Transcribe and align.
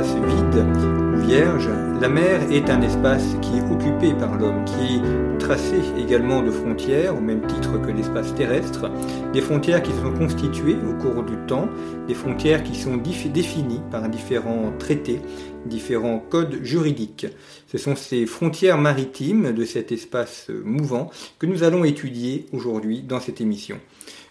Vide 0.00 0.64
ou 1.14 1.20
vierge, 1.20 1.68
la 2.00 2.08
mer 2.08 2.40
est 2.50 2.70
un 2.70 2.80
espace 2.80 3.36
qui 3.42 3.58
est 3.58 3.70
occupé 3.70 4.14
par 4.14 4.36
l'homme, 4.36 4.64
qui 4.64 4.96
est 4.96 5.38
tracé 5.38 5.80
également 5.98 6.42
de 6.42 6.50
frontières, 6.50 7.14
au 7.14 7.20
même 7.20 7.46
titre 7.46 7.78
que 7.78 7.90
l'espace 7.90 8.34
terrestre, 8.34 8.90
des 9.34 9.42
frontières 9.42 9.82
qui 9.82 9.90
sont 9.92 10.12
constituées 10.12 10.76
au 10.88 10.94
cours 10.94 11.22
du 11.22 11.36
temps, 11.46 11.68
des 12.08 12.14
frontières 12.14 12.62
qui 12.62 12.74
sont 12.74 12.96
définies 12.96 13.82
par 13.90 14.08
différents 14.08 14.72
traités, 14.78 15.20
différents 15.66 16.20
codes 16.20 16.60
juridiques. 16.62 17.26
Ce 17.70 17.76
sont 17.76 17.94
ces 17.94 18.24
frontières 18.24 18.78
maritimes 18.78 19.52
de 19.52 19.64
cet 19.66 19.92
espace 19.92 20.46
mouvant 20.64 21.10
que 21.38 21.46
nous 21.46 21.64
allons 21.64 21.84
étudier 21.84 22.46
aujourd'hui 22.52 23.02
dans 23.02 23.20
cette 23.20 23.42
émission. 23.42 23.78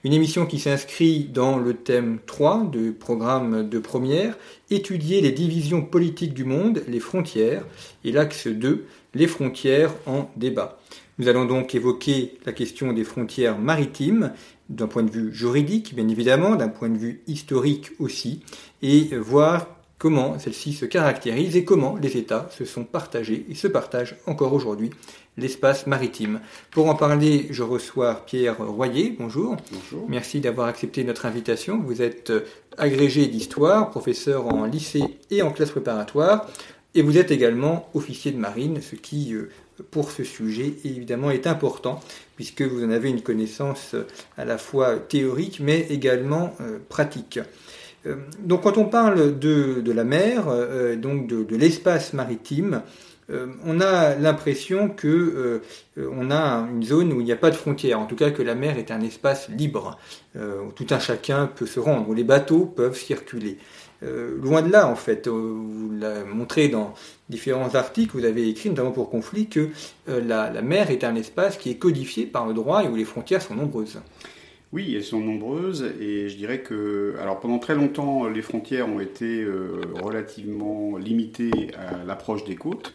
Une 0.04 0.14
émission 0.14 0.48
qui 0.48 0.58
s'inscrit 0.58 1.26
dans 1.26 1.60
le 1.60 1.76
thème 1.76 2.18
3 2.26 2.70
du 2.72 2.92
programme 2.92 3.70
de 3.70 3.78
première, 3.78 4.36
étudier 4.72 5.22
les 5.22 5.32
divisions 5.32 5.84
politiques 5.84 6.34
du 6.34 6.44
monde, 6.44 6.82
les 6.88 7.00
frontières, 7.00 7.64
et 8.04 8.12
l'axe 8.12 8.48
2, 8.48 8.86
les 9.14 9.28
frontières 9.28 9.94
en 10.08 10.32
débat. 10.38 10.80
Nous 11.20 11.28
allons 11.28 11.46
donc 11.46 11.76
évoquer 11.76 12.40
la 12.48 12.52
question 12.52 12.94
des 12.94 13.04
frontières 13.04 13.60
maritimes, 13.60 14.34
d'un 14.70 14.88
point 14.88 15.04
de 15.04 15.12
vue 15.12 15.32
juridique, 15.32 15.94
bien 15.94 16.08
évidemment, 16.08 16.56
d'un 16.56 16.70
point 16.70 16.90
de 16.90 16.98
vue 16.98 17.22
historique 17.28 17.92
aussi, 18.00 18.42
et 18.82 19.16
voir 19.18 19.68
comment 20.00 20.40
celles-ci 20.40 20.74
se 20.74 20.86
caractérisent 20.86 21.56
et 21.56 21.64
comment 21.64 21.96
les 21.96 22.18
États 22.18 22.50
se 22.58 22.66
sont 22.66 22.86
partagés 22.86 23.46
et 23.50 23.54
se 23.54 23.68
partagent 23.68 24.16
encore 24.26 24.54
aujourd'hui 24.54 24.90
l'espace 25.38 25.88
maritime. 25.88 26.42
Pour 26.72 26.88
en 26.88 26.96
parler, 26.96 27.48
je 27.52 27.64
reçois 27.64 28.24
Pierre 28.26 28.58
Royer. 28.58 29.16
Bonjour. 29.18 29.58
Bonjour. 29.72 30.06
Merci 30.10 30.40
d'avoir 30.40 30.68
accepté 30.68 31.04
notre 31.04 31.26
invitation. 31.26 31.82
Vous 31.86 32.02
êtes 32.02 32.32
agrégé 32.78 33.28
d'histoire, 33.28 33.90
professeur 33.90 34.48
en 34.48 34.66
lycée 34.66 35.04
et 35.30 35.42
en 35.42 35.52
classe 35.52 35.72
préparatoire, 35.72 36.48
et 36.96 37.02
vous 37.02 37.18
êtes 37.18 37.32
également 37.32 37.90
officier 37.94 38.32
de 38.32 38.38
marine, 38.38 38.82
ce 38.82 38.96
qui, 38.96 39.34
euh, 39.34 39.50
pour 39.92 40.12
ce 40.12 40.24
sujet, 40.24 40.74
évidemment 40.84 41.32
est 41.32 41.48
important, 41.48 42.02
puisque 42.36 42.62
vous 42.62 42.84
en 42.84 42.92
avez 42.92 43.10
une 43.10 43.22
connaissance 43.22 43.96
à 44.38 44.46
la 44.46 44.58
fois 44.58 44.98
théorique, 44.98 45.60
mais 45.62 45.88
également 45.90 46.54
euh, 46.60 46.80
pratique. 46.90 47.40
Euh, 48.06 48.16
donc 48.40 48.64
quand 48.64 48.78
on 48.78 48.86
parle 48.86 49.40
de, 49.40 49.82
de 49.82 49.92
la 49.92 50.04
mer, 50.04 50.46
euh, 50.48 50.96
donc 50.96 51.28
de, 51.28 51.44
de 51.44 51.56
l'espace 51.56 52.14
maritime, 52.14 52.74
euh, 52.76 53.11
on 53.66 53.80
a 53.80 54.16
l'impression 54.16 54.90
que 54.90 55.62
on 55.98 56.32
a 56.32 56.68
une 56.72 56.84
zone 56.84 57.14
où 57.14 57.22
il 57.22 57.26
n'y 57.26 57.32
a 57.32 57.38
pas 57.38 57.52
de 57.52 57.56
frontières, 57.56 58.00
en 58.00 58.06
tout 58.06 58.16
cas 58.16 58.32
que 58.32 58.42
la 58.42 58.56
mer 58.56 58.78
est 58.78 58.92
un 58.92 59.02
espace 59.02 59.50
libre, 59.50 59.98
où 60.36 60.72
tout 60.76 60.88
un 60.90 61.00
chacun 61.00 61.48
peut 61.48 61.66
se 61.66 61.80
rendre, 61.80 62.10
où 62.10 62.14
les 62.14 62.24
bateaux 62.24 62.66
peuvent 62.66 62.98
circuler. 62.98 63.58
loin 64.02 64.62
de 64.62 64.72
là, 64.72 64.88
en 64.88 64.96
fait, 64.96 65.28
vous 65.28 65.92
l'avez 66.00 66.26
montré 66.26 66.68
dans 66.68 66.94
différents 67.30 67.76
articles, 67.76 68.18
vous 68.18 68.26
avez 68.26 68.50
écrit, 68.50 68.70
notamment 68.70 68.92
pour 68.92 69.10
Conflit, 69.10 69.48
que 69.48 69.70
la 70.08 70.62
mer 70.62 70.92
est 70.92 71.04
un 71.04 71.16
espace 71.16 71.58
qui 71.58 71.70
est 71.72 71.78
codifié 71.78 72.26
par 72.26 72.48
le 72.48 72.54
droit 72.54 72.84
et 72.84 72.88
où 72.88 72.96
les 72.96 73.06
frontières 73.06 73.42
sont 73.42 73.56
nombreuses. 73.56 74.00
Oui, 74.74 74.96
elles 74.96 75.04
sont 75.04 75.20
nombreuses 75.20 75.84
et 76.00 76.30
je 76.30 76.38
dirais 76.38 76.62
que, 76.62 77.16
alors 77.20 77.42
pendant 77.42 77.60
très 77.60 77.76
longtemps, 77.76 78.30
les 78.30 78.42
frontières 78.42 78.88
ont 78.88 79.02
été 79.02 79.42
euh, 79.42 79.82
relativement 80.02 80.96
limitées 80.98 81.74
à 81.76 82.06
l'approche 82.06 82.46
des 82.46 82.56
côtes 82.56 82.94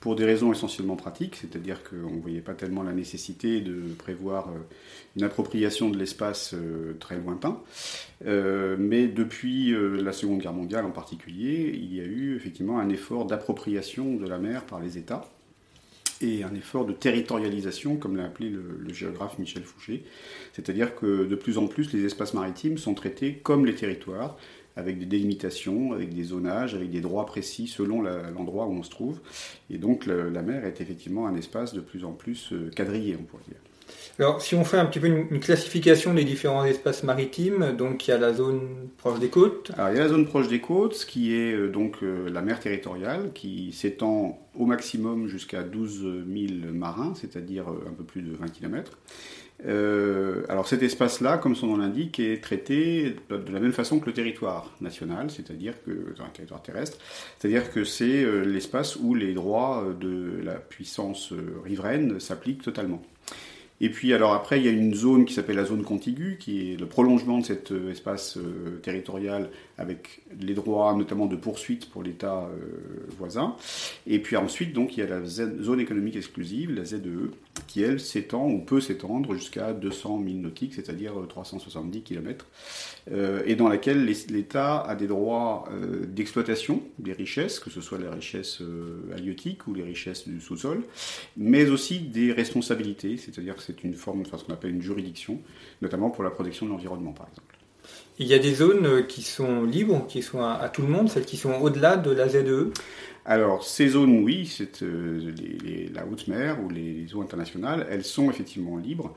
pour 0.00 0.16
des 0.16 0.26
raisons 0.26 0.52
essentiellement 0.52 0.96
pratiques, 0.96 1.36
c'est-à-dire 1.36 1.82
qu'on 1.82 2.16
ne 2.16 2.20
voyait 2.20 2.42
pas 2.42 2.52
tellement 2.52 2.82
la 2.82 2.92
nécessité 2.92 3.62
de 3.62 3.80
prévoir 3.96 4.48
euh, 4.48 4.58
une 5.16 5.22
appropriation 5.22 5.88
de 5.88 5.96
l'espace 5.96 6.52
euh, 6.52 6.94
très 7.00 7.16
lointain. 7.16 7.58
mais 8.22 9.06
depuis 9.06 9.74
la 9.74 10.12
Seconde 10.12 10.40
Guerre 10.40 10.52
mondiale 10.52 10.84
en 10.84 10.90
particulier, 10.90 11.72
il 11.74 11.94
y 11.94 12.00
a 12.00 12.04
eu 12.04 12.36
effectivement 12.36 12.78
un 12.78 12.90
effort 12.90 13.24
d'appropriation 13.24 14.16
de 14.16 14.28
la 14.28 14.36
mer 14.36 14.64
par 14.66 14.78
les 14.78 14.98
États 14.98 15.24
et 16.24 16.42
un 16.42 16.54
effort 16.54 16.84
de 16.84 16.92
territorialisation, 16.92 17.96
comme 17.96 18.16
l'a 18.16 18.24
appelé 18.24 18.50
le, 18.50 18.92
géographe 18.92 19.38
Michel 19.38 19.64
Fouché. 19.64 20.04
C'est-à-dire 20.52 20.94
que 20.94 21.24
de 21.24 21.34
plus 21.34 21.58
en 21.58 21.66
plus, 21.66 21.92
les 21.92 22.04
espaces 22.04 22.34
maritimes 22.34 22.78
sont 22.78 22.94
traités 22.94 23.34
comme 23.42 23.66
les 23.66 23.74
territoires, 23.74 24.36
avec 24.76 24.98
des 24.98 25.06
délimitations, 25.06 25.92
avec 25.92 26.14
des 26.14 26.24
zonages, 26.24 26.74
avec 26.74 26.90
des 26.90 27.00
droits 27.00 27.26
précis 27.26 27.68
selon 27.68 28.02
l'endroit 28.02 28.66
où 28.66 28.72
on 28.72 28.82
se 28.82 28.90
trouve. 28.90 29.20
Et 29.70 29.78
donc 29.78 30.06
la 30.06 30.42
mer 30.42 30.64
est 30.64 30.80
effectivement 30.80 31.26
un 31.26 31.36
espace 31.36 31.74
de 31.74 31.80
plus 31.80 32.04
en 32.04 32.12
plus 32.12 32.52
euh, 32.52 32.70
quadrillé, 32.74 33.16
on 33.18 33.24
pourrait 33.24 33.44
dire. 33.46 33.58
Alors, 34.20 34.40
si 34.40 34.54
on 34.54 34.64
fait 34.64 34.78
un 34.78 34.86
petit 34.86 35.00
peu 35.00 35.08
une, 35.08 35.40
classification 35.40 36.14
des 36.14 36.22
différents 36.22 36.64
espaces 36.64 37.02
maritimes, 37.02 37.74
donc 37.76 38.06
il 38.06 38.12
y 38.12 38.14
a 38.14 38.18
la 38.18 38.32
zone 38.32 38.88
proche 38.96 39.18
des 39.18 39.28
côtes. 39.28 39.72
Alors, 39.76 39.90
il 39.90 39.96
y 39.96 40.00
a 40.00 40.04
la 40.04 40.08
zone 40.08 40.26
proche 40.26 40.46
des 40.46 40.60
côtes, 40.60 40.94
ce 40.94 41.04
qui 41.04 41.34
est 41.34 41.52
euh, 41.52 41.68
donc 41.68 41.96
euh, 42.02 42.30
la 42.30 42.40
mer 42.40 42.60
territoriale, 42.60 43.32
qui 43.34 43.72
s'étend 43.72 44.38
au 44.54 44.66
maximum 44.66 45.26
jusqu'à 45.26 45.64
12 45.64 46.24
000 46.32 46.72
marins, 46.72 47.14
c'est-à-dire 47.16 47.68
euh, 47.68 47.88
un 47.88 47.92
peu 47.92 48.04
plus 48.04 48.22
de 48.22 48.32
20 48.36 48.48
km. 48.50 48.92
alors 50.48 50.68
cet 50.68 50.84
espace-là, 50.84 51.36
comme 51.38 51.56
son 51.56 51.66
nom 51.66 51.78
l'indique, 51.78 52.20
est 52.20 52.40
traité 52.40 53.16
de 53.30 53.52
la 53.52 53.58
même 53.58 53.72
façon 53.72 53.98
que 53.98 54.06
le 54.06 54.12
territoire 54.12 54.70
national, 54.80 55.28
c'est-à-dire 55.28 55.74
que 55.84 56.14
un 56.20 56.28
territoire 56.28 56.62
terrestre, 56.62 56.98
c'est-à-dire 57.38 57.72
que 57.72 57.82
c'est 57.82 58.24
l'espace 58.44 58.94
où 58.94 59.14
les 59.14 59.34
droits 59.34 59.84
de 59.98 60.40
la 60.44 60.54
puissance 60.54 61.32
riveraine 61.64 62.20
s'appliquent 62.20 62.62
totalement. 62.62 63.02
Et 63.80 63.90
puis 63.90 64.14
alors 64.14 64.32
après, 64.32 64.60
il 64.60 64.64
y 64.64 64.68
a 64.68 64.72
une 64.72 64.94
zone 64.94 65.24
qui 65.24 65.34
s'appelle 65.34 65.56
la 65.56 65.64
zone 65.64 65.82
contiguë, 65.82 66.38
qui 66.38 66.72
est 66.72 66.76
le 66.80 66.86
prolongement 66.86 67.38
de 67.38 67.44
cet 67.44 67.72
euh, 67.72 67.90
espace 67.90 68.36
euh, 68.36 68.78
territorial 68.82 69.50
avec 69.78 70.22
les 70.40 70.54
droits 70.54 70.94
notamment 70.94 71.26
de 71.26 71.36
poursuite 71.36 71.90
pour 71.90 72.02
l'État 72.02 72.48
euh, 72.48 73.06
voisin. 73.18 73.56
Et 74.06 74.18
puis 74.20 74.36
ensuite, 74.36 74.72
donc, 74.72 74.96
il 74.96 75.00
y 75.00 75.02
a 75.02 75.06
la 75.06 75.24
zone 75.24 75.80
économique 75.80 76.16
exclusive, 76.16 76.72
la 76.74 76.84
ZEE, 76.84 77.30
qui 77.66 77.82
elle 77.82 78.00
s'étend 78.00 78.48
ou 78.48 78.60
peut 78.60 78.80
s'étendre 78.80 79.34
jusqu'à 79.34 79.72
200 79.72 80.22
000 80.24 80.38
nautiques, 80.38 80.74
c'est-à-dire 80.74 81.12
370 81.28 82.02
km, 82.02 82.46
et 83.46 83.54
dans 83.54 83.68
laquelle 83.68 84.04
l'État 84.04 84.80
a 84.80 84.94
des 84.94 85.06
droits 85.06 85.68
d'exploitation 86.08 86.82
des 86.98 87.12
richesses, 87.12 87.58
que 87.60 87.70
ce 87.70 87.80
soit 87.80 87.98
les 87.98 88.08
richesses 88.08 88.60
halieutiques 89.14 89.66
ou 89.66 89.74
les 89.74 89.82
richesses 89.82 90.26
du 90.28 90.40
sous-sol, 90.40 90.82
mais 91.36 91.68
aussi 91.70 92.00
des 92.00 92.32
responsabilités, 92.32 93.16
c'est-à-dire 93.16 93.60
c'est 93.60 93.84
une 93.84 93.94
forme, 93.94 94.22
enfin, 94.22 94.38
ce 94.38 94.44
qu'on 94.44 94.52
appelle 94.52 94.74
une 94.74 94.82
juridiction, 94.82 95.40
notamment 95.82 96.10
pour 96.10 96.24
la 96.24 96.30
protection 96.30 96.66
de 96.66 96.70
l'environnement, 96.72 97.12
par 97.12 97.28
exemple. 97.28 97.53
Il 98.18 98.26
y 98.26 98.34
a 98.34 98.38
des 98.38 98.54
zones 98.54 99.06
qui 99.06 99.22
sont 99.22 99.64
libres, 99.64 100.06
qui 100.06 100.22
sont 100.22 100.40
à, 100.42 100.68
tout 100.68 100.82
le 100.82 100.88
monde, 100.88 101.08
celles 101.10 101.24
qui 101.24 101.36
sont 101.36 101.54
au-delà 101.54 101.96
de 101.96 102.10
la 102.10 102.28
ZEE 102.28 102.70
alors, 103.26 103.64
ces 103.64 103.88
zones, 103.88 104.22
oui, 104.22 104.46
c'est 104.46 104.82
euh, 104.82 105.32
la 105.94 106.04
haute 106.04 106.28
mer 106.28 106.58
ou 106.62 106.68
les, 106.68 107.06
eaux 107.14 107.22
internationales, 107.22 107.86
elles 107.90 108.04
sont 108.04 108.30
effectivement 108.30 108.76
libres. 108.76 109.16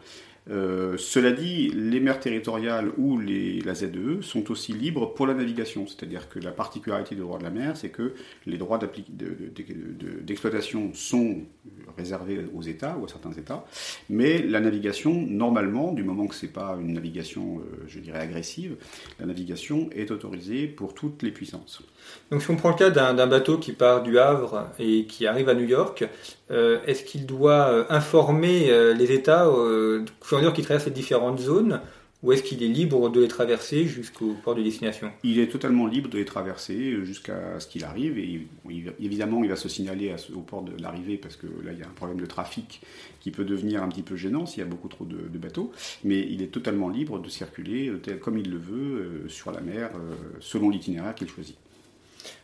Euh, 0.50 0.96
cela 0.98 1.32
dit, 1.32 1.70
les 1.70 2.00
mers 2.00 2.20
territoriales 2.20 2.92
ou 2.98 3.20
les, 3.20 3.60
la 3.62 3.74
ZEE 3.74 4.22
sont 4.22 4.50
aussi 4.52 4.74
libres 4.74 5.14
pour 5.14 5.28
la 5.28 5.34
navigation. 5.34 5.88
C'est-à-dire 5.88 6.30
que 6.30 6.40
la 6.40 6.52
particularité 6.52 7.16
du 7.16 7.22
droit 7.22 7.38
de 7.38 7.44
la 7.44 7.50
mer, 7.50 7.76
c'est 7.76 7.90
que 7.90 8.14
les 8.46 8.58
droits 8.58 8.80
d'exploitation 10.24 10.94
sont 10.94 11.42
réservés 11.98 12.46
aux 12.54 12.62
États 12.62 12.98
ou 12.98 13.06
à 13.06 13.08
certains 13.08 13.32
États, 13.34 13.66
mais 14.10 14.42
la 14.42 14.60
navigation, 14.60 15.14
normalement, 15.14 15.92
du 15.92 16.04
moment 16.04 16.28
que 16.28 16.36
ce 16.36 16.46
n'est 16.46 16.52
pas 16.52 16.78
une 16.80 16.94
navigation, 16.94 17.60
euh, 17.60 17.84
je 17.88 18.00
dirais, 18.00 18.20
agressive, 18.20 18.76
la 19.20 19.26
navigation 19.26 19.90
est 19.96 20.12
autorisée 20.12 20.68
pour 20.68 20.94
toutes 20.94 21.24
les 21.24 21.32
puissances. 21.32 21.82
Donc 22.32 22.42
si 22.42 22.50
on 22.52 22.56
prend 22.56 22.70
le 22.70 22.76
cas 22.76 22.90
d'un 22.90 23.28
bateau 23.28 23.58
qui 23.58 23.74
part 23.74 24.04
du 24.04 24.18
Havre 24.20 24.70
et 24.80 25.06
qui 25.06 25.28
arrive 25.28 25.50
à 25.50 25.56
New 25.56 25.66
York, 25.66 26.06
est-ce 26.50 27.04
qu'il 27.04 27.26
doit 27.26 27.92
informer 27.92 28.94
les 28.94 29.12
États 29.12 29.50
au 29.50 30.00
fur 30.22 30.38
et 30.38 30.40
à 30.40 30.42
mesure 30.42 30.54
qu'il 30.54 30.64
traverse 30.64 30.86
les 30.86 30.92
différentes 30.92 31.40
zones 31.40 31.82
ou 32.24 32.32
est-ce 32.32 32.42
qu'il 32.42 32.64
est 32.64 32.68
libre 32.68 33.10
de 33.10 33.22
les 33.22 33.28
traverser 33.28 33.86
jusqu'au 33.86 34.36
port 34.44 34.56
de 34.56 34.64
destination? 34.64 35.12
Il 35.24 35.40
est 35.40 35.52
totalement 35.52 35.86
libre 35.86 36.10
de 36.10 36.18
les 36.18 36.26
traverser 36.26 37.06
jusqu'à 37.06 37.60
ce 37.60 37.68
qu'il 37.68 37.84
arrive. 37.84 38.18
Et 38.18 38.48
évidemment, 39.00 39.44
il 39.44 39.50
va 39.50 39.56
se 39.56 39.70
signaler 39.70 40.16
au 40.36 40.40
port 40.40 40.64
de 40.64 40.72
l'arrivée 40.82 41.18
parce 41.18 41.36
que 41.36 41.46
là, 41.46 41.74
il 41.74 41.80
y 41.80 41.84
a 41.84 41.86
un 41.86 41.92
problème 41.92 42.20
de 42.20 42.26
trafic 42.26 42.82
qui 43.20 43.30
peut 43.30 43.46
devenir 43.46 43.84
un 43.84 43.90
petit 43.90 44.02
peu 44.02 44.16
gênant 44.16 44.48
s'il 44.48 44.64
y 44.64 44.66
a 44.66 44.70
beaucoup 44.70 44.88
trop 44.88 45.06
de, 45.06 45.38
bateaux. 45.38 45.72
Mais 46.04 46.20
il 46.20 46.42
est 46.42 46.48
totalement 46.48 46.90
libre 46.90 47.20
de 47.20 47.30
circuler 47.30 47.92
tel, 48.02 48.20
comme 48.20 48.40
il 48.40 48.50
le 48.50 48.58
veut 48.58 49.26
euh, 49.26 49.30
sur 49.30 49.52
la 49.52 49.62
mer 49.62 49.92
euh, 49.96 50.16
selon 50.40 50.72
l'itinéraire 50.72 51.14
qu'il 51.14 51.30
choisit. 51.30 51.56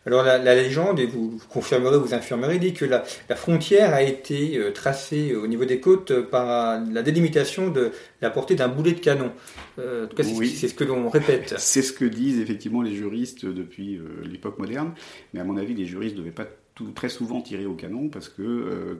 Alors 0.05 0.23
la, 0.23 0.37
légende, 0.55 0.99
et 0.99 1.05
vous, 1.05 1.39
confirmerez, 1.49 1.97
vous 1.97 2.13
infirmerez, 2.13 2.59
dit 2.59 2.73
que 2.73 2.85
la, 2.85 3.03
frontière 3.35 3.93
a 3.93 4.01
été 4.01 4.57
euh, 4.57 4.71
tracée 4.71 5.33
au 5.35 5.47
niveau 5.47 5.65
des 5.65 5.79
côtes 5.79 6.13
par 6.21 6.81
la 6.91 7.01
délimitation 7.01 7.69
de 7.69 7.91
la 8.21 8.29
portée 8.29 8.55
d'un 8.55 8.67
boulet 8.67 8.91
de 8.91 8.99
canon. 8.99 9.31
Euh, 9.79 10.05
en 10.05 10.07
tout 10.07 10.15
cas, 10.15 10.23
c'est 10.23 10.67
ce 10.67 10.73
que 10.73 10.83
l'on 10.83 11.09
répète. 11.09 11.55
C'est 11.57 11.81
ce 11.81 11.93
que 11.93 12.05
disent 12.05 12.39
effectivement 12.39 12.81
les 12.81 12.93
juristes 12.93 13.45
depuis 13.45 13.97
euh, 13.97 14.23
l'époque 14.29 14.59
moderne, 14.59 14.93
mais 15.33 15.39
à 15.39 15.43
mon 15.43 15.57
avis, 15.57 15.73
les 15.73 15.85
juristes 15.85 16.15
ne 16.15 16.19
devaient 16.21 16.31
pas 16.31 16.47
très 16.95 17.09
souvent 17.09 17.41
tiré 17.41 17.65
au 17.65 17.73
canon 17.73 18.09
parce 18.09 18.29
que 18.29 18.41
euh, 18.41 18.99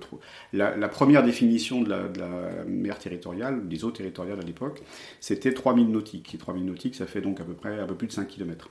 la, 0.54 0.88
première 0.88 1.24
définition 1.24 1.82
de 1.82 1.90
la, 1.90 2.66
mer 2.68 3.00
territoriale, 3.00 3.68
des 3.68 3.84
eaux 3.84 3.92
territoriales 3.92 4.40
à 4.40 4.44
l'époque, 4.44 4.84
c'était 5.20 5.54
3000 5.54 5.90
nautiques. 5.90 6.36
Et 6.36 6.38
3000 6.38 6.66
nautiques, 6.66 6.96
ça 6.96 7.06
fait 7.06 7.22
donc 7.22 7.40
à 7.40 7.44
peu 7.44 7.54
près 7.54 7.80
un 7.80 7.88
peu 7.88 7.96
plus 7.96 8.08
de 8.08 8.12
5 8.12 8.28
km. 8.28 8.70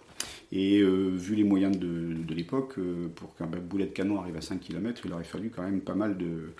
Et 0.53 0.81
euh, 0.81 1.11
vu 1.17 1.35
les 1.35 1.45
moyens 1.45 1.77
de, 1.77 2.15
l'époque, 2.33 2.75
euh, 2.79 3.09
pour 3.15 3.35
qu'un 3.35 3.47
boulet 3.47 3.87
de 3.87 3.91
canon 3.91 4.21
arrive 4.21 4.37
à 4.37 4.41
5 4.41 4.61
km, 4.61 5.03
il 5.05 5.13
aurait 5.13 5.25
fallu 5.25 5.51
quand 5.51 5.63
même 5.63 5.81
pas 5.81 5.95
mal 5.95 6.17
de, 6.17 6.53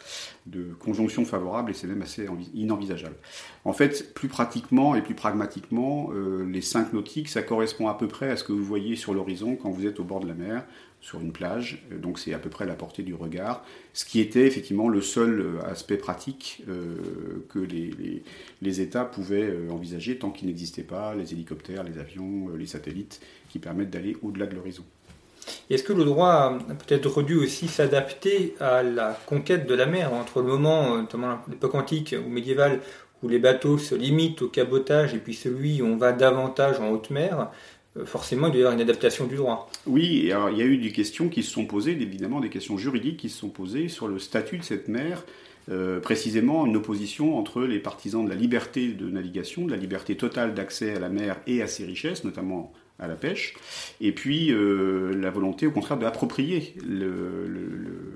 de 0.47 0.73
conjonctions 0.81 1.25
favorables 1.25 1.71
et 1.71 1.75
c'est 1.75 1.87
même 1.87 2.03
assez 2.03 2.27
inenvisageable. 2.55 3.17
En 3.65 3.73
fait, 3.73 4.15
plus 4.15 4.29
pratiquement 4.29 4.95
et 4.95 5.03
plus 5.03 5.15
pragmatiquement, 5.15 6.11
les 6.47 6.63
5 6.63 6.93
nautiques, 6.93 7.29
ça 7.29 7.43
correspond 7.43 7.89
à 7.89 7.95
peu 7.95 8.09
près 8.09 8.31
à 8.31 8.37
ce 8.37 8.45
que 8.45 8.53
vous 8.53 8.65
voyez 8.65 8.97
sur 8.97 9.15
l'horizon 9.15 9.57
quand 9.57 9.71
vous 9.71 9.87
êtes 9.87 10.01
au 10.01 10.05
bord 10.05 10.21
de 10.21 10.27
la 10.27 10.35
mer 10.35 10.65
sur 11.03 11.21
une 11.21 11.33
plage, 11.33 11.83
euh, 11.93 11.99
donc 11.99 12.19
c'est 12.19 12.33
à 12.33 12.39
peu 12.39 12.49
près 12.49 12.65
la 12.65 12.75
portée 12.75 13.03
du 13.03 13.13
regard, 13.13 13.63
ce 13.93 14.07
qui 14.07 14.21
était 14.21 14.47
effectivement 14.47 14.89
le 14.89 15.03
seul 15.03 15.41
euh, 15.41 15.71
aspect 15.71 15.97
pratique 15.97 16.63
euh, 16.69 17.45
que 17.51 17.59
les, 17.59 18.23
les, 18.63 18.81
États 18.81 19.05
pouvaient 19.05 19.53
envisager 19.71 20.17
tant 20.17 20.31
qu'il 20.31 20.49
n'existait 20.49 20.85
pas 20.85 21.15
les 21.15 21.33
hélicoptères, 21.33 21.83
les 21.83 21.99
avions, 21.99 22.49
les 22.57 22.67
satellites 22.67 23.21
qui 23.51 23.59
permettent 23.59 23.91
d'aller 23.91 24.17
au-delà 24.23 24.47
de 24.47 24.55
l'horizon. 24.55 24.85
Est-ce 25.69 25.83
que 25.83 25.93
le 25.93 26.05
droit 26.05 26.59
a 26.69 26.75
peut-être 26.75 27.23
dû 27.23 27.37
aussi 27.37 27.69
s'adapter 27.69 28.55
à 28.61 28.83
la 28.83 29.19
conquête 29.27 29.67
de 29.67 29.75
la 29.75 29.87
mer 29.87 30.15
entre 30.15 30.41
le 30.41 30.49
moment, 30.49 30.97
notamment 30.97 31.41
l'époque 31.49 31.75
antique 31.75 32.15
ou 32.25 32.31
médiévale, 32.31 32.81
où 33.23 33.29
les 33.29 33.39
bateaux 33.39 33.79
se 33.79 33.95
limitent 33.95 34.43
au 34.43 34.49
cabotage 34.49 35.15
et 35.15 35.19
puis 35.19 35.35
celui 35.35 35.83
où 35.83 35.87
on 35.87 35.97
va 35.97 36.13
davantage 36.13 36.81
en 36.81 36.91
haute 36.91 37.11
mer 37.11 37.51
forcément, 38.05 38.49
il 38.49 38.59
y 38.59 38.63
une 38.63 38.81
adaptation 38.81 39.27
du 39.27 39.37
droit. 39.37 39.71
Oui, 39.87 40.31
alors, 40.33 40.51
il 40.51 40.59
y 40.59 40.63
a 40.63 40.65
eu 40.65 40.79
des 40.79 40.93
questions 40.93 41.29
qui 41.29 41.43
se 41.43 41.51
sont 41.51 41.67
posées, 41.67 41.93
évidemment 41.93 42.41
des 42.41 42.49
questions 42.49 42.79
juridiques 42.79 43.19
qui 43.19 43.29
se 43.29 43.39
sont 43.39 43.51
posées 43.51 43.89
sur 43.89 44.09
le 44.09 44.19
statut 44.19 44.59
de 44.59 44.63
cette 44.63 44.89
mer, 44.89 45.25
euh, 45.71 46.01
précisément 46.01 46.67
une 46.67 46.77
opposition 46.77 47.39
entre 47.39 47.63
les 47.63 47.79
partisans 47.79 48.25
de 48.25 48.29
la 48.29 48.35
liberté 48.35 48.89
de 48.89 49.09
navigation, 49.09 49.65
de 49.65 49.71
la 49.71 49.77
liberté 49.77 50.17
totale 50.17 50.55
d'accès 50.55 50.97
à 50.97 50.99
la 50.99 51.09
mer 51.09 51.37
et 51.47 51.63
à 51.63 51.67
ses 51.67 51.85
richesses, 51.85 52.25
notamment 52.25 52.73
à 52.99 53.07
la 53.07 53.15
pêche, 53.15 53.55
et 54.01 54.13
puis 54.13 54.53
euh, 54.53 55.13
la 55.15 55.31
volonté 55.31 55.67
au 55.67 55.73
contraire 55.73 55.99
d'approprier 55.99 56.75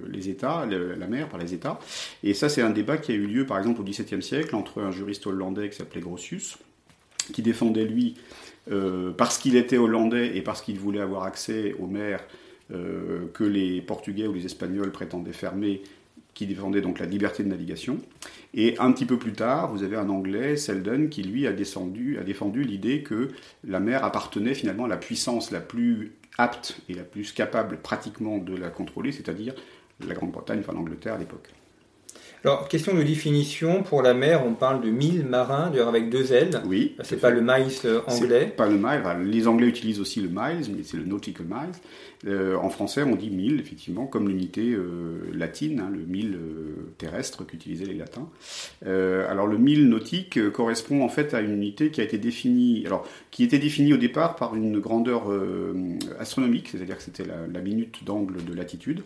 les 0.08 0.28
États, 0.28 0.64
la 0.66 1.06
mer 1.06 1.28
par 1.28 1.40
les 1.40 1.54
États. 1.54 1.80
Et 2.22 2.34
ça, 2.34 2.48
c'est 2.48 2.62
un 2.62 2.70
débat 2.70 2.96
qui 2.96 3.12
a 3.12 3.14
eu 3.14 3.26
lieu 3.26 3.46
par 3.46 3.58
exemple 3.58 3.80
au 3.80 3.84
XVIIe 3.84 4.22
siècle 4.22 4.54
entre 4.54 4.80
un 4.82 4.92
juriste 4.92 5.26
hollandais 5.26 5.70
qui 5.70 5.76
s'appelait 5.76 6.00
Grotius, 6.00 6.58
qui 7.32 7.42
défendait 7.42 7.84
lui 7.84 8.14
euh, 8.70 9.12
parce 9.12 9.38
qu'il 9.38 9.56
était 9.56 9.78
hollandais 9.78 10.36
et 10.36 10.42
parce 10.42 10.62
qu'il 10.62 10.78
voulait 10.78 11.00
avoir 11.00 11.24
accès 11.24 11.74
aux 11.78 11.86
mers 11.86 12.24
euh, 12.72 13.26
que 13.32 13.44
les 13.44 13.80
Portugais 13.80 14.26
ou 14.26 14.32
les 14.32 14.44
Espagnols 14.44 14.90
prétendaient 14.90 15.32
fermer, 15.32 15.82
qui 16.34 16.46
défendait 16.46 16.80
donc 16.80 16.98
la 16.98 17.06
liberté 17.06 17.42
de 17.44 17.48
navigation. 17.48 17.98
Et 18.54 18.76
un 18.78 18.92
petit 18.92 19.06
peu 19.06 19.18
plus 19.18 19.32
tard, 19.32 19.72
vous 19.72 19.84
avez 19.84 19.96
un 19.96 20.08
Anglais, 20.08 20.56
Selden, 20.56 21.08
qui 21.08 21.22
lui 21.22 21.46
a, 21.46 21.52
descendu, 21.52 22.18
a 22.18 22.24
défendu 22.24 22.62
l'idée 22.62 23.02
que 23.02 23.30
la 23.64 23.80
mer 23.80 24.04
appartenait 24.04 24.54
finalement 24.54 24.84
à 24.84 24.88
la 24.88 24.96
puissance 24.96 25.50
la 25.50 25.60
plus 25.60 26.12
apte 26.36 26.80
et 26.88 26.94
la 26.94 27.04
plus 27.04 27.32
capable 27.32 27.78
pratiquement 27.78 28.38
de 28.38 28.54
la 28.54 28.68
contrôler, 28.68 29.12
c'est-à-dire 29.12 29.54
la 30.06 30.14
Grande-Bretagne, 30.14 30.58
enfin 30.60 30.74
l'Angleterre 30.74 31.14
à 31.14 31.18
l'époque. 31.18 31.50
Alors, 32.46 32.68
question 32.68 32.94
de 32.94 33.02
définition, 33.02 33.82
pour 33.82 34.02
la 34.02 34.14
mer, 34.14 34.46
on 34.46 34.54
parle 34.54 34.80
de 34.80 34.88
mille 34.88 35.26
marins, 35.26 35.68
d'ailleurs 35.68 35.88
avec 35.88 36.10
deux 36.10 36.32
L. 36.32 36.62
Oui. 36.64 36.94
C'est 37.02 37.20
pas 37.20 37.30
le 37.30 37.40
miles 37.40 37.72
euh, 37.84 38.02
anglais. 38.06 38.54
Pas 38.56 38.68
le 38.68 38.76
mile. 38.76 39.02
les 39.28 39.48
Anglais 39.48 39.66
utilisent 39.66 39.98
aussi 39.98 40.20
le 40.20 40.28
miles, 40.28 40.64
mais 40.76 40.84
c'est 40.84 40.96
le 40.96 41.02
nautical 41.02 41.44
miles. 41.44 41.74
Euh, 42.28 42.54
en 42.54 42.70
français, 42.70 43.02
on 43.02 43.16
dit 43.16 43.30
mille, 43.30 43.58
effectivement, 43.58 44.06
comme 44.06 44.28
l'unité 44.28 44.70
euh, 44.72 45.18
latine, 45.34 45.80
hein, 45.80 45.90
le 45.92 46.06
mille 46.06 46.38
terrestre 46.98 47.44
qu'utilisaient 47.44 47.84
les 47.84 47.94
latins. 47.94 48.28
alors, 48.84 49.48
le 49.48 49.58
mille 49.58 49.88
nautique 49.88 50.50
correspond 50.52 51.02
en 51.02 51.08
fait 51.08 51.34
à 51.34 51.40
une 51.40 51.52
unité 51.52 51.90
qui 51.90 52.00
a 52.00 52.04
été 52.04 52.16
définie, 52.16 52.86
alors, 52.86 53.08
qui 53.32 53.42
était 53.42 53.58
définie 53.58 53.92
au 53.92 53.96
départ 53.96 54.36
par 54.36 54.54
une 54.54 54.78
grandeur 54.78 55.24
astronomique, 56.20 56.68
c'est-à-dire 56.70 56.96
que 56.96 57.02
c'était 57.02 57.24
la, 57.24 57.48
la, 57.52 57.60
minute 57.60 58.04
d'angle 58.04 58.44
de 58.44 58.54
latitude. 58.54 59.02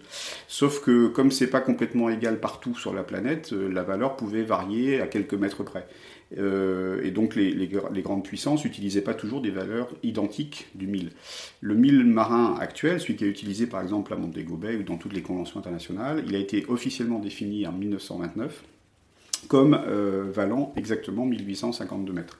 Sauf 0.47 0.83
que, 0.83 1.09
comme 1.09 1.31
c'est 1.31 1.47
pas 1.47 1.61
complètement 1.61 2.11
égal 2.11 2.39
partout 2.39 2.75
sur 2.77 2.93
la 2.93 3.03
planète, 3.03 3.30
euh, 3.53 3.69
la 3.73 3.83
valeur 3.83 4.17
pouvait 4.17 4.43
varier 4.43 5.01
à 5.01 5.07
quelques 5.07 5.35
mètres 5.35 5.63
près. 5.63 5.87
Euh, 6.39 7.03
et 7.03 7.11
donc 7.11 7.35
les, 7.35 7.69
grandes 8.03 8.25
puissances 8.25 8.65
n'utilisaient 8.65 9.01
pas 9.01 9.15
toujours 9.15 9.41
des 9.41 9.51
valeurs 9.51 9.89
identiques 10.03 10.69
du 10.75 10.87
mille. 10.87 11.11
Le 11.61 11.75
mille 11.75 12.05
marin 12.05 12.57
actuel, 12.61 13.01
celui 13.01 13.17
qui 13.17 13.25
est 13.25 13.29
utilisé 13.29 13.67
par 13.67 13.83
exemple 13.83 14.13
à 14.13 14.17
Montego 14.17 14.57
Bay 14.57 14.77
ou 14.77 14.83
dans 14.83 14.97
toutes 14.97 15.13
les 15.13 15.23
conventions 15.23 15.59
internationales, 15.59 16.23
il 16.27 16.35
a 16.35 16.39
été 16.39 16.65
officiellement 16.69 17.19
défini 17.19 17.67
en 17.67 17.73
1929 17.73 18.63
comme 19.49 19.75
euh, 19.75 20.27
valant 20.31 20.73
exactement 20.77 21.27
1852 21.27 22.13
mètres. 22.13 22.39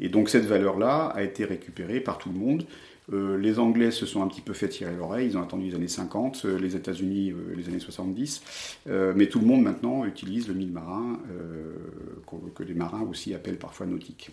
Et 0.00 0.08
donc 0.08 0.28
cette 0.28 0.46
valeur-là 0.46 1.12
a 1.14 1.22
été 1.22 1.44
récupérée 1.44 2.00
par 2.00 2.18
tout 2.18 2.30
le 2.30 2.38
monde. 2.38 2.64
Euh, 3.12 3.36
les 3.36 3.58
Anglais 3.58 3.90
se 3.90 4.06
sont 4.06 4.22
un 4.22 4.28
petit 4.28 4.40
peu 4.40 4.52
fait 4.52 4.68
tirer 4.68 4.94
l'oreille, 4.96 5.26
ils 5.26 5.36
ont 5.36 5.42
attendu 5.42 5.68
les 5.68 5.74
années 5.74 5.88
50, 5.88 6.42
euh, 6.44 6.58
les 6.58 6.76
États-Unis 6.76 7.32
euh, 7.32 7.54
les 7.56 7.68
années 7.68 7.80
70, 7.80 8.42
mais 9.14 9.26
tout 9.26 9.40
le 9.40 9.46
monde 9.46 9.62
maintenant 9.62 10.04
utilise 10.04 10.48
le 10.48 10.54
mille 10.54 10.72
marin, 10.72 11.18
que 12.54 12.62
les 12.62 12.74
marins 12.74 13.06
aussi 13.08 13.34
appellent 13.34 13.58
parfois 13.58 13.86
nautique. 13.86 14.30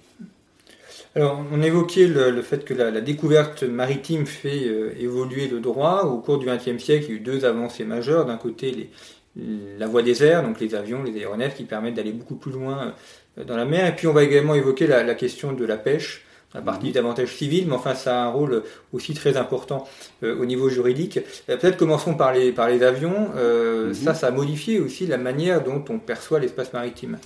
Alors, 1.16 1.44
on 1.52 1.62
évoquait 1.62 2.08
le, 2.08 2.42
fait 2.42 2.66
que 2.66 2.74
la, 2.74 3.02
découverte 3.02 3.64
maritime 3.64 4.26
fait 4.26 4.68
évoluer 5.00 5.48
le 5.48 5.60
droit. 5.60 6.04
Au 6.04 6.20
cours 6.20 6.38
du 6.38 6.46
XXe 6.46 6.82
siècle, 6.84 7.06
il 7.08 7.10
y 7.10 7.14
a 7.14 7.16
eu 7.16 7.20
deux 7.20 7.46
avancées 7.46 7.86
majeures. 7.86 8.26
D'un 8.26 8.38
côté, 8.38 8.90
la 9.36 9.88
voie 9.88 10.04
des 10.04 10.24
airs, 10.24 10.44
donc 10.44 10.60
les 10.60 10.76
avions, 10.76 11.04
les 11.04 11.16
aéronefs 11.18 11.56
qui 11.56 11.64
permettent 11.64 11.96
d'aller 11.96 12.12
beaucoup 12.12 12.36
plus 12.36 12.52
loin 12.52 12.94
dans 13.38 13.58
la 13.58 13.66
mer. 13.66 13.88
Et 13.88 13.96
puis, 13.96 14.08
on 14.08 14.14
va 14.14 14.24
également 14.24 14.56
évoquer 14.56 14.88
la 14.88 15.16
question 15.16 15.54
de 15.54 15.66
la 15.66 15.78
pêche 15.78 16.26
la 16.54 16.62
partie 16.62 16.92
davantage 16.92 17.36
civile, 17.36 17.68
mais 17.68 17.76
enfin 17.76 17.96
ça 17.96 18.24
a 18.24 18.26
un 18.26 18.30
rôle 18.30 18.64
aussi 18.92 19.14
très 19.14 19.38
important 19.38 19.88
euh, 20.24 20.40
au 20.40 20.46
niveau 20.46 20.70
juridique. 20.70 21.20
Euh, 21.50 21.58
peut-être 21.58 21.78
commençons 21.78 22.16
par 22.16 22.34
les, 22.34 22.52
par 22.52 22.70
les 22.70 22.84
avions. 22.84 23.30
Euh, 23.36 23.88
mhm. 23.88 23.94
Ça, 23.94 24.14
ça 24.14 24.28
a 24.28 24.32
modifié 24.32 24.80
aussi 24.80 25.06
la 25.06 25.18
manière 25.18 25.64
dont 25.64 25.84
on 25.90 26.00
perçoit 26.00 26.40
l'espace 26.40 26.74
maritime. 26.74 27.18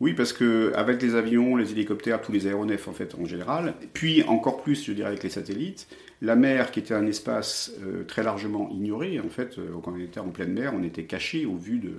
Oui, 0.00 0.12
parce 0.12 0.32
que 0.32 0.72
avec 0.76 1.02
les 1.02 1.16
avions, 1.16 1.56
les 1.56 1.72
hélicoptères, 1.72 2.20
tous 2.20 2.30
les 2.30 2.46
aéronefs 2.46 2.86
en 2.86 2.92
fait 2.92 3.16
en 3.20 3.24
général, 3.24 3.74
puis 3.94 4.22
encore 4.24 4.62
plus, 4.62 4.84
je 4.84 4.92
dirais, 4.92 5.08
avec 5.08 5.24
les 5.24 5.28
satellites, 5.28 5.88
la 6.22 6.36
mer 6.36 6.70
qui 6.70 6.78
était 6.78 6.94
un 6.94 7.04
espace 7.04 7.72
très 8.06 8.22
largement 8.22 8.70
ignoré, 8.70 9.18
en 9.18 9.28
fait, 9.28 9.56
quand 9.82 9.92
on 9.92 9.98
était 9.98 10.20
en 10.20 10.28
pleine 10.28 10.52
mer, 10.52 10.72
on 10.72 10.84
était 10.84 11.02
caché 11.02 11.46
au 11.46 11.56
vu 11.56 11.80
de, 11.80 11.90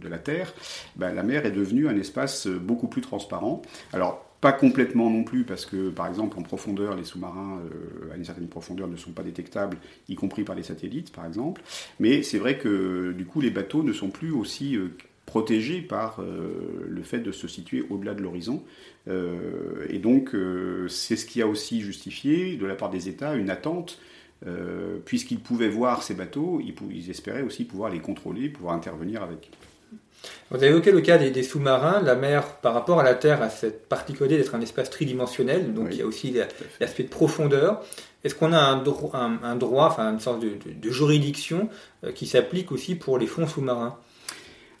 de, 0.00 0.08
la 0.08 0.18
Terre. 0.18 0.54
Ben, 0.94 1.12
la 1.12 1.24
mer 1.24 1.44
est 1.44 1.50
devenue 1.50 1.88
un 1.88 1.96
espace 1.96 2.46
beaucoup 2.46 2.86
plus 2.86 3.02
transparent. 3.02 3.62
Alors 3.92 4.31
pas 4.42 4.52
complètement 4.52 5.08
non 5.08 5.22
plus, 5.22 5.44
parce 5.44 5.64
que 5.64 5.88
par 5.88 6.08
exemple 6.08 6.36
en 6.36 6.42
profondeur, 6.42 6.96
les 6.96 7.04
sous-marins 7.04 7.60
euh, 7.60 8.12
à 8.12 8.16
une 8.16 8.24
certaine 8.24 8.48
profondeur 8.48 8.88
ne 8.88 8.96
sont 8.96 9.12
pas 9.12 9.22
détectables, 9.22 9.78
y 10.08 10.16
compris 10.16 10.42
par 10.42 10.56
les 10.56 10.64
satellites 10.64 11.12
par 11.12 11.24
exemple. 11.24 11.62
Mais 12.00 12.24
c'est 12.24 12.38
vrai 12.38 12.58
que 12.58 13.12
du 13.12 13.24
coup 13.24 13.40
les 13.40 13.50
bateaux 13.50 13.84
ne 13.84 13.92
sont 13.92 14.10
plus 14.10 14.32
aussi 14.32 14.76
euh, 14.76 14.88
protégés 15.26 15.80
par 15.80 16.18
euh, 16.18 16.84
le 16.88 17.02
fait 17.04 17.20
de 17.20 17.30
se 17.30 17.46
situer 17.46 17.86
au-delà 17.88 18.14
de 18.14 18.20
l'horizon. 18.20 18.64
et 19.08 19.98
donc 19.98 20.36
c'est 20.88 21.16
ce 21.16 21.26
qui 21.26 21.40
a 21.40 21.46
aussi 21.46 21.80
justifié 21.80 22.56
de 22.56 22.66
la 22.66 22.74
part 22.74 22.90
des 22.90 23.08
États 23.08 23.34
une 23.34 23.50
attente. 23.50 24.00
puisqu'ils 25.04 25.40
pouvaient 25.40 25.68
voir 25.68 26.02
ces 26.02 26.14
bateaux, 26.14 26.60
ils, 26.60 26.74
ils 26.90 27.10
espéraient 27.10 27.42
aussi 27.42 27.64
pouvoir 27.64 27.90
les 27.90 28.00
contrôler, 28.00 28.48
pouvoir 28.48 28.74
intervenir 28.74 29.22
avec. 29.22 29.50
Vous 30.50 30.56
avez 30.56 30.68
évoqué 30.68 30.92
le 30.92 31.00
cas 31.00 31.18
des, 31.18 31.42
sous-marins. 31.42 32.02
La 32.02 32.14
mer, 32.14 32.56
par 32.56 32.74
rapport 32.74 33.00
à 33.00 33.02
la 33.02 33.14
Terre, 33.14 33.42
a 33.42 33.48
cette 33.48 33.88
particularité 33.88 34.36
d'être 34.36 34.54
un 34.54 34.60
espace 34.60 34.90
tridimensionnel, 34.90 35.72
donc 35.72 35.88
il 35.90 35.98
y 35.98 36.02
a 36.02 36.06
aussi 36.06 36.34
l'aspect 36.80 37.04
de 37.04 37.08
profondeur. 37.08 37.82
Est-ce 38.24 38.34
qu'on 38.34 38.52
a 38.52 38.58
un, 38.58 38.82
un, 39.42 39.56
droit, 39.56 39.86
enfin 39.86 40.12
une 40.12 40.20
sorte 40.20 40.40
de, 40.42 40.90
juridiction 40.90 41.68
euh, 42.04 42.12
qui 42.12 42.26
s'applique 42.26 42.70
aussi 42.70 42.94
pour 42.94 43.18
les 43.18 43.26
fonds 43.26 43.46
sous-marins? 43.46 43.98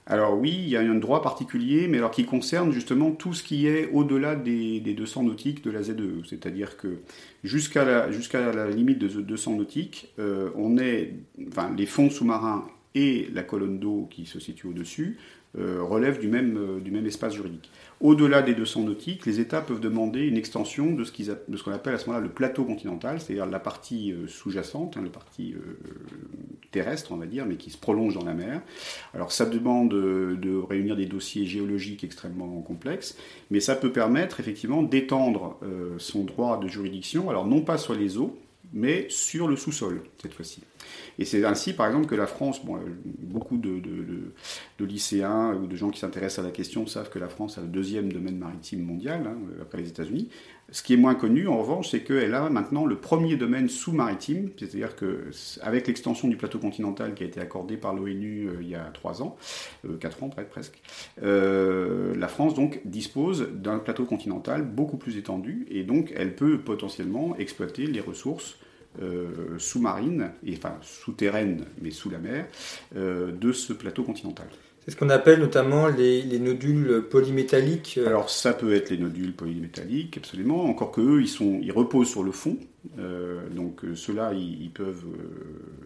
Alors 0.06 0.36
oui, 0.36 0.50
il 0.50 0.68
y 0.68 0.76
a 0.76 0.80
un 0.80 0.94
droit 0.96 1.22
particulier, 1.22 1.86
mais 1.88 1.98
alors 1.98 2.10
qui 2.10 2.24
concerne 2.24 2.72
justement 2.72 3.12
tout 3.12 3.34
ce 3.34 3.42
qui 3.42 3.68
est 3.68 3.88
au-delà 3.92 4.34
des, 4.34 4.80
200 4.80 5.22
nautiques 5.22 5.64
de 5.64 5.70
la 5.70 5.82
ZE. 5.82 5.94
C'est-à-dire 6.28 6.76
que 6.76 6.98
jusqu'à 7.44 7.84
la, 7.84 8.10
jusqu'à 8.10 8.52
la 8.52 8.68
limite 8.68 8.98
de 8.98 9.08
200 9.08 9.56
nautiques, 9.56 10.12
euh, 10.18 10.50
on 10.56 10.76
est, 10.76 11.14
enfin, 11.48 11.72
les 11.76 11.86
fonds 11.86 12.10
sous-marins 12.10 12.66
et 12.94 13.28
la 13.32 13.42
colonne 13.42 13.78
d'eau 13.78 14.08
qui 14.10 14.26
se 14.26 14.38
situe 14.38 14.68
au-dessus 14.68 15.18
euh, 15.58 15.82
relèvent 15.82 16.18
du 16.18 16.28
même, 16.28 16.56
euh, 16.56 16.80
du 16.80 16.90
même 16.90 17.04
espace 17.04 17.34
juridique. 17.34 17.70
Au-delà 18.00 18.40
des 18.40 18.54
200 18.54 18.84
nautiques, 18.84 19.26
les 19.26 19.38
États 19.38 19.60
peuvent 19.60 19.80
demander 19.80 20.22
une 20.26 20.38
extension 20.38 20.92
de 20.92 21.04
ce, 21.04 21.12
qu'on 21.62 21.72
appelle 21.72 21.94
à 21.94 21.98
ce 21.98 22.06
moment-là 22.06 22.24
le 22.24 22.32
plateau 22.32 22.64
continental, 22.64 23.20
c'est-à-dire 23.20 23.44
la 23.44 23.60
partie 23.60 24.12
euh, 24.12 24.26
sous-jacente, 24.26 24.96
hein, 24.96 25.02
la 25.04 25.10
partie 25.10 25.52
euh, 25.52 25.78
terrestre, 26.70 27.12
on 27.12 27.16
va 27.16 27.26
dire, 27.26 27.44
mais 27.44 27.56
qui 27.56 27.70
se 27.70 27.76
prolonge 27.76 28.14
dans 28.14 28.24
la 28.24 28.32
mer. 28.32 28.62
Alors 29.12 29.30
ça 29.30 29.44
demande 29.44 29.90
de 29.90 30.56
réunir 30.56 30.96
des 30.96 31.04
dossiers 31.04 31.44
géologiques 31.44 32.02
extrêmement 32.02 32.62
complexes, 32.62 33.18
mais 33.50 33.60
ça 33.60 33.76
peut 33.76 33.92
permettre 33.92 34.40
effectivement 34.40 34.82
d'étendre 34.82 35.58
son 35.98 36.24
droit 36.24 36.58
de 36.58 36.68
juridiction, 36.68 37.28
alors 37.28 37.46
non 37.46 37.60
pas 37.60 37.76
sur 37.76 37.94
les 37.94 38.16
eaux, 38.16 38.38
mais 38.72 39.06
sur 39.10 39.48
le 39.48 39.56
sous-sol, 39.56 40.02
cette 40.20 40.32
fois-ci. 40.32 40.62
Et 41.22 41.24
c'est 41.24 41.44
ainsi, 41.44 41.72
par 41.72 41.86
exemple, 41.86 42.06
que 42.06 42.16
la 42.16 42.26
France, 42.26 42.64
bon, 42.64 42.80
beaucoup 43.04 43.56
de, 43.56 43.80
lycéens 44.80 45.54
ou 45.54 45.68
de 45.68 45.76
gens 45.76 45.90
qui 45.90 46.00
s'intéressent 46.00 46.44
à 46.44 46.48
la 46.48 46.50
question 46.50 46.84
savent 46.88 47.10
que 47.10 47.20
la 47.20 47.28
France 47.28 47.58
a 47.58 47.60
le 47.60 47.68
deuxième 47.68 48.12
domaine 48.12 48.36
maritime 48.36 48.82
mondial, 48.82 49.28
hein, 49.28 49.36
après 49.60 49.78
les 49.78 49.88
États-Unis. 49.88 50.30
Ce 50.72 50.82
qui 50.82 50.94
est 50.94 50.96
moins 50.96 51.14
connu, 51.14 51.46
en 51.46 51.58
revanche, 51.58 51.90
c'est 51.90 52.00
qu'elle 52.00 52.34
a 52.34 52.50
maintenant 52.50 52.86
le 52.86 52.96
premier 52.96 53.36
domaine 53.36 53.68
sous-maritime, 53.68 54.50
c'est-à-dire 54.58 54.96
qu'avec 54.96 55.86
l'extension 55.86 56.26
du 56.26 56.36
plateau 56.36 56.58
continental 56.58 57.14
qui 57.14 57.22
a 57.22 57.26
été 57.26 57.38
accordé 57.38 57.76
par 57.76 57.94
l'ONU 57.94 58.48
euh, 58.48 58.56
il 58.60 58.70
y 58.70 58.74
a 58.74 58.90
trois 58.92 59.22
ans, 59.22 59.36
euh, 59.84 59.96
quatre 59.98 60.24
ans 60.24 60.28
presque, 60.28 60.82
euh, 61.22 62.16
la 62.16 62.26
France 62.26 62.54
dispose 62.84 63.48
d'un 63.52 63.78
plateau 63.78 64.06
continental 64.06 64.62
beaucoup 64.62 64.96
plus 64.96 65.18
étendu 65.18 65.68
et 65.70 65.84
donc 65.84 66.12
elle 66.16 66.34
peut 66.34 66.58
potentiellement 66.58 67.36
exploiter 67.36 67.86
les 67.86 68.00
ressources 68.00 68.56
sous-marines, 69.58 70.32
et, 70.44 70.56
enfin 70.56 70.76
souterraines 70.82 71.64
mais 71.80 71.90
sous 71.90 72.10
la 72.10 72.18
mer, 72.18 72.46
de 72.94 73.52
ce 73.52 73.72
plateau 73.72 74.02
continental. 74.04 74.48
C'est 74.84 74.90
ce 74.90 74.96
qu'on 74.96 75.10
appelle 75.10 75.38
notamment 75.38 75.86
les, 75.86 76.38
nodules 76.40 77.04
polymétalliques. 77.08 77.98
Euh. 77.98 78.08
Alors 78.08 78.30
ça 78.30 78.52
peut 78.52 78.74
être 78.74 78.90
les 78.90 78.98
nodules 78.98 79.32
polymétalliques, 79.32 80.16
absolument. 80.16 80.64
Encore 80.64 80.90
que 80.90 81.00
eux, 81.00 81.22
ils, 81.22 81.72
reposent 81.72 82.08
sur 82.08 82.24
le 82.24 82.32
fond. 82.32 82.56
Euh, 82.98 83.48
donc 83.50 83.84
euh, 83.84 83.94
ceux-là, 83.94 84.32
peuvent, 84.74 85.04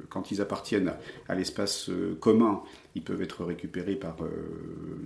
quand 0.09 0.31
ils 0.31 0.41
appartiennent 0.41 0.95
à, 1.29 1.35
l'espace 1.35 1.91
commun, 2.21 2.63
ils 2.95 3.03
peuvent 3.03 3.21
être 3.21 3.45
récupérés 3.45 3.97
par 3.97 4.17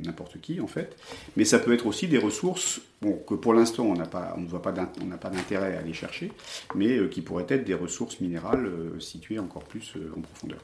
n'importe 0.04 0.40
qui 0.40 0.60
en 0.60 0.68
fait. 0.68 0.96
Mais 1.36 1.44
ça 1.44 1.58
peut 1.58 1.72
être 1.72 1.86
aussi 1.86 2.06
des 2.06 2.18
ressources 2.18 2.80
que 3.26 3.34
pour 3.34 3.54
l'instant 3.54 3.86
on 3.86 3.94
n'a 3.94 4.06
pas, 4.06 4.36
pas, 4.62 4.72
pas 4.72 5.30
d'intérêt 5.30 5.74
à 5.74 5.80
aller 5.80 5.94
chercher, 5.94 6.30
mais 6.76 7.08
qui 7.08 7.22
pourraient 7.22 7.46
être 7.48 7.64
des 7.64 7.74
ressources 7.74 8.20
minérales 8.20 8.70
situées 9.00 9.40
encore 9.40 9.64
plus 9.64 9.94
en 10.16 10.20
profondeur. 10.20 10.60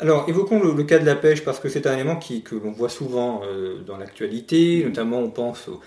Alors, 0.00 0.28
évoquons 0.28 0.62
le, 0.62 0.84
cas 0.84 1.00
de 1.00 1.06
la 1.06 1.16
pêche 1.16 1.44
parce 1.44 1.58
que 1.58 1.68
c'est 1.68 1.86
un 1.88 1.94
élément 1.94 2.16
qui, 2.16 2.42
que 2.42 2.54
l'on 2.54 2.70
voit 2.70 2.88
souvent 2.88 3.42
euh, 3.44 3.80
dans 3.84 3.96
l'actualité, 3.96 4.84
notamment 4.84 5.18
on 5.18 5.30
pense 5.30 5.66
aux 5.66 5.80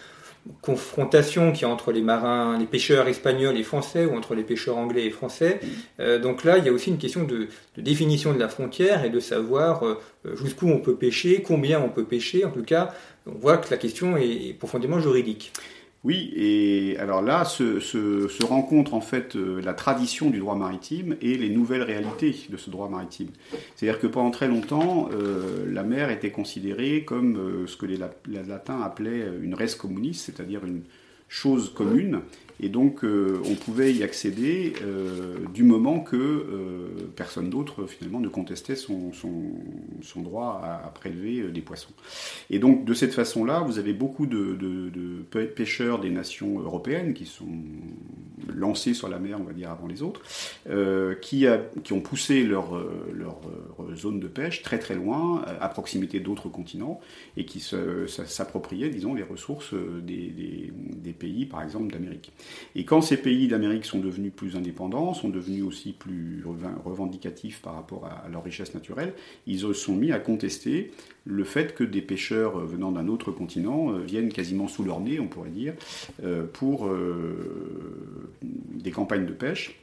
confrontations 0.61 1.53
qu'il 1.53 1.61
y 1.61 1.65
a 1.65 1.69
entre 1.69 1.93
les 1.93 2.01
marins, 2.01 2.57
les 2.57 2.65
pêcheurs 2.65 3.07
espagnols 3.07 3.57
et 3.57 3.63
français 3.63 4.05
ou 4.05 4.17
entre 4.17 4.35
les 4.35 4.43
pêcheurs 4.43 4.77
anglais 4.77 5.05
et 5.05 5.11
français. 5.11 5.61
Euh, 6.01 6.19
donc 6.19 6.43
là, 6.43 6.57
il 6.57 6.65
y 6.65 6.69
a 6.69 6.73
aussi 6.73 6.89
une 6.89 6.97
question 6.97 7.23
de, 7.23 7.47
définition 7.77 8.33
de 8.33 8.39
la 8.39 8.49
frontière 8.49 9.05
et 9.05 9.09
de 9.09 9.19
savoir 9.21 9.85
euh, 9.85 9.97
jusqu'où 10.35 10.67
on 10.67 10.79
peut 10.79 10.95
pêcher, 10.95 11.41
combien 11.41 11.79
on 11.79 11.89
peut 11.89 12.05
pêcher. 12.05 12.43
En 12.43 12.51
tout 12.51 12.63
cas, 12.63 12.93
on 13.25 13.37
voit 13.37 13.57
que 13.57 13.71
la 13.71 13.77
question 13.77 14.17
est 14.17 14.53
profondément 14.57 14.99
juridique. 14.99 15.53
Oui, 16.03 16.33
et 16.35 16.97
alors 16.97 17.21
là 17.21 17.45
se, 17.45 18.43
rencontre 18.43 18.95
en 18.95 19.01
fait 19.01 19.35
euh, 19.35 19.61
la 19.61 19.75
tradition 19.75 20.31
du 20.31 20.39
droit 20.39 20.55
maritime 20.55 21.15
et 21.21 21.37
les 21.37 21.49
nouvelles 21.49 21.83
réalités 21.83 22.35
de 22.49 22.57
ce 22.57 22.71
droit 22.71 22.89
maritime. 22.89 23.29
C'est-à-dire 23.75 23.99
que 23.99 24.07
pendant 24.07 24.31
très 24.31 24.47
longtemps, 24.47 25.09
euh, 25.13 25.71
la 25.71 25.83
mer 25.83 26.09
était 26.09 26.31
considérée 26.31 27.03
comme 27.05 27.37
euh, 27.37 27.67
ce 27.67 27.77
que 27.77 27.85
les, 27.85 27.97
latins 27.97 28.81
appelaient 28.81 29.27
une 29.43 29.53
res 29.53 29.77
communis, 29.77 30.15
c'est-à-dire 30.15 30.65
une 30.65 30.81
chose 31.27 31.71
commune, 31.71 32.21
et 32.61 32.69
donc, 32.69 33.03
euh, 33.03 33.41
on 33.49 33.55
pouvait 33.55 33.91
y 33.91 34.03
accéder 34.03 34.73
euh, 34.83 35.37
du 35.51 35.63
moment 35.63 35.99
que 35.99 36.15
euh, 36.15 37.09
personne 37.15 37.49
d'autre, 37.49 37.87
finalement, 37.87 38.19
ne 38.19 38.27
contestait 38.27 38.75
son, 38.75 39.11
son, 39.13 40.21
droit 40.21 40.61
à, 40.63 40.87
prélever 40.89 41.49
des 41.49 41.61
poissons. 41.61 41.93
Et 42.51 42.59
donc, 42.59 42.85
de 42.85 42.93
cette 42.93 43.13
façon-là, 43.13 43.61
vous 43.61 43.79
avez 43.79 43.93
beaucoup 43.93 44.27
de, 44.27 45.25
pêcheurs 45.55 45.99
des 45.99 46.11
nations 46.11 46.59
européennes 46.59 47.15
qui 47.15 47.25
sont 47.25 47.47
lancés 48.53 48.93
sur 48.93 49.07
la 49.07 49.17
mer, 49.17 49.39
on 49.41 49.43
va 49.43 49.53
dire, 49.53 49.71
avant 49.71 49.87
les 49.87 50.03
autres, 50.03 50.21
qui, 51.21 51.47
a, 51.47 51.57
qui, 51.83 51.93
ont 51.93 52.01
poussé 52.01 52.43
leur, 52.43 52.79
leur, 53.11 53.39
zone 53.95 54.19
de 54.19 54.27
pêche 54.27 54.61
très 54.61 54.77
très 54.77 54.93
loin, 54.93 55.43
à 55.59 55.67
proximité 55.69 56.19
d'autres 56.19 56.49
continents, 56.49 56.99
et 57.37 57.45
qui 57.45 57.59
s'appropriaient, 57.59 58.89
disons, 58.89 59.15
les 59.15 59.23
ressources 59.23 59.73
des, 59.73 60.71
des 60.77 61.13
pays, 61.13 61.47
par 61.47 61.63
exemple, 61.63 61.91
d'Amérique. 61.91 62.31
Et 62.75 62.85
quand 62.85 63.01
ces 63.01 63.17
pays 63.17 63.47
d'Amérique 63.47 63.85
sont 63.85 63.99
devenus 63.99 64.31
plus 64.35 64.55
indépendants, 64.55 65.13
sont 65.13 65.29
devenus 65.29 65.63
aussi 65.63 65.93
plus 65.93 66.43
revendicatifs 66.85 67.61
par 67.61 67.75
rapport 67.75 68.05
à 68.05 68.27
leur 68.29 68.43
richesse 68.43 68.73
naturelle, 68.73 69.13
ils 69.47 69.59
se 69.59 69.73
sont 69.73 69.95
mis 69.95 70.11
à 70.11 70.19
contester 70.19 70.91
le 71.25 71.43
fait 71.43 71.75
que 71.75 71.83
des 71.83 72.01
pêcheurs 72.01 72.57
venant 72.65 72.91
d'un 72.91 73.07
autre 73.07 73.31
continent 73.31 73.91
euh, 73.91 73.99
viennent 73.99 74.31
quasiment 74.31 74.67
sous 74.67 74.83
leur 74.83 74.99
nez, 74.99 75.19
on 75.19 75.27
pourrait 75.27 75.49
dire, 75.49 75.73
euh, 76.23 76.45
pour 76.51 76.87
euh, 76.87 78.33
des 78.41 78.91
campagnes 78.91 79.25
de 79.25 79.33
pêche. 79.33 79.77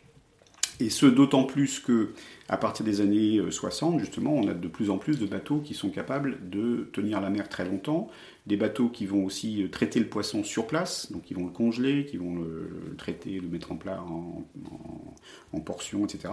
Et 0.81 0.91
ce 0.91 1.07
d'autant 1.07 1.43
plus 1.43 1.81
que 1.81 2.11
à 2.49 2.57
partir 2.57 2.85
des 2.87 3.01
années 3.01 3.41
60, 3.51 3.99
justement, 3.99 4.33
on 4.33 4.47
a 4.47 4.55
de 4.55 4.69
plus 4.69 4.91
en 4.91 4.97
plus 4.97 5.19
de 5.19 5.27
bateaux 5.27 5.59
qui 5.59 5.75
sont 5.75 5.91
capables 5.91 6.39
de 6.49 6.89
tenir 6.93 7.21
la 7.21 7.31
mer 7.31 7.49
très 7.49 7.65
longtemps, 7.65 8.09
des 8.49 8.57
bateaux 8.57 8.89
qui 8.89 9.05
vont 9.05 9.25
aussi 9.25 9.63
euh, 9.63 9.69
traiter 9.69 10.01
le 10.01 10.07
poisson 10.07 10.43
sur 10.43 10.67
place, 10.67 11.13
donc 11.13 11.31
ils 11.31 11.37
vont 11.37 11.45
le 11.45 11.53
congeler, 11.53 12.07
qui 12.07 12.17
vont 12.17 12.35
le, 12.35 12.95
traiter, 12.97 13.39
le 13.39 13.47
mettre 13.47 13.73
en 13.73 13.77
plat 13.77 14.03
en, 14.03 15.61
portions, 15.61 16.07
etc. 16.07 16.33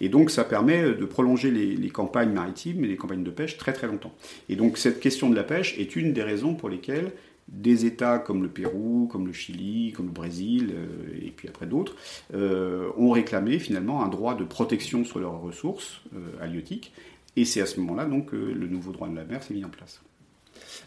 Et 0.00 0.08
donc 0.08 0.30
ça 0.30 0.44
permet 0.44 0.82
de 0.82 1.04
prolonger 1.06 1.50
les, 1.50 1.88
campagnes 1.88 2.30
maritimes 2.30 2.84
et 2.84 2.86
les 2.86 2.96
campagnes 2.96 3.24
de 3.24 3.30
pêche 3.30 3.56
très 3.56 3.72
très 3.72 3.88
longtemps. 3.88 4.14
Et 4.48 4.54
donc 4.54 4.78
cette 4.78 5.00
question 5.00 5.28
de 5.28 5.34
la 5.34 5.42
pêche 5.42 5.76
est 5.78 5.96
une 5.96 6.12
des 6.12 6.22
raisons 6.22 6.54
pour 6.54 6.68
lesquelles 6.68 7.12
des 7.48 7.86
États 7.86 8.18
comme 8.18 8.42
le 8.42 8.48
Pérou, 8.48 9.08
comme 9.10 9.26
le 9.26 9.32
Chili, 9.32 9.92
comme 9.92 10.06
le 10.06 10.12
Brésil, 10.12 10.72
euh, 10.72 11.26
et 11.26 11.30
puis 11.30 11.48
après 11.48 11.66
d'autres, 11.66 11.96
euh, 12.34 12.90
ont 12.96 13.10
réclamé 13.10 13.58
finalement 13.58 14.04
un 14.04 14.08
droit 14.08 14.36
de 14.36 14.44
protection 14.44 15.04
sur 15.04 15.18
leurs 15.18 15.40
ressources 15.40 16.02
halieutiques. 16.40 16.92
Et 17.34 17.44
c'est 17.44 17.60
à 17.60 17.66
ce 17.66 17.80
moment-là 17.80 18.04
donc 18.04 18.30
que 18.30 18.36
le 18.36 18.68
nouveau 18.68 18.92
droit 18.92 19.08
de 19.08 19.16
la 19.16 19.24
mer 19.24 19.42
s'est 19.42 19.54
mis 19.54 19.64
en 19.64 19.70
place. 19.70 20.00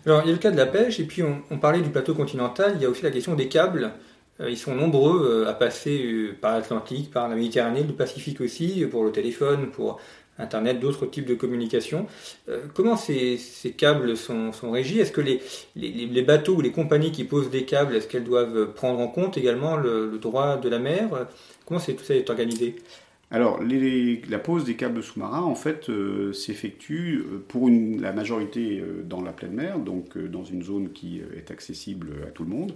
Alors, 0.05 0.21
il 0.23 0.27
y 0.27 0.29
a 0.29 0.33
le 0.33 0.39
cas 0.39 0.51
de 0.51 0.57
la 0.57 0.65
pêche, 0.65 0.99
et 0.99 1.03
puis 1.03 1.23
on, 1.23 1.57
parlait 1.57 1.81
du 1.81 1.89
plateau 1.89 2.13
continental, 2.13 2.73
il 2.75 2.81
y 2.81 2.85
a 2.85 2.89
aussi 2.89 3.03
la 3.03 3.11
question 3.11 3.35
des 3.35 3.47
câbles. 3.47 3.91
Euh, 4.41 4.49
ils 4.49 4.57
sont 4.57 4.73
nombreux 4.73 5.43
euh, 5.45 5.49
à 5.49 5.53
passer 5.53 6.01
euh, 6.03 6.35
par 6.39 6.53
l'Atlantique, 6.55 7.11
par 7.11 7.27
la 7.27 7.35
Méditerranée, 7.35 7.83
le 7.83 7.93
Pacifique 7.93 8.41
aussi, 8.41 8.85
pour 8.89 9.03
le 9.03 9.11
téléphone, 9.11 9.71
pour 9.71 9.99
Internet, 10.37 10.79
d'autres 10.79 11.05
types 11.05 11.25
de 11.25 11.33
communication. 11.33 12.07
comment 12.73 12.95
ces, 12.95 13.37
câbles 13.75 14.15
sont, 14.15 14.51
régis? 14.71 15.01
Est-ce 15.01 15.11
que 15.11 15.19
les, 15.19 16.21
bateaux 16.21 16.55
ou 16.55 16.61
les 16.61 16.71
compagnies 16.71 17.11
qui 17.11 17.25
posent 17.25 17.49
des 17.49 17.65
câbles, 17.65 17.93
est-ce 17.97 18.07
qu'elles 18.07 18.23
doivent 18.23 18.71
prendre 18.73 18.99
en 18.99 19.09
compte 19.09 19.37
également 19.37 19.75
le, 19.75 20.09
le 20.09 20.17
droit 20.17 20.55
de 20.55 20.69
la 20.69 20.79
mer? 20.79 21.27
Comment 21.65 21.81
tout 21.81 22.03
ça 22.05 22.15
est 22.15 22.29
organisé? 22.29 22.77
Alors, 23.31 23.59
la 23.61 24.39
pose 24.39 24.65
des 24.65 24.75
câbles 24.75 25.03
sous-marins, 25.03 25.43
en 25.43 25.53
fait, 25.53 25.89
euh, 25.89 26.33
s'effectue 26.33 27.19
euh, 27.19 27.45
pour 27.47 27.69
la 27.69 28.11
majorité 28.11 28.79
euh, 28.79 29.03
dans 29.03 29.21
la 29.21 29.31
pleine 29.31 29.53
mer, 29.53 29.77
donc 29.77 30.17
dans 30.17 30.43
une 30.43 30.63
zone 30.63 30.91
qui 30.91 31.21
est 31.37 31.51
accessible 31.51 32.09
à 32.27 32.31
tout 32.31 32.43
le 32.43 32.49
monde. 32.49 32.73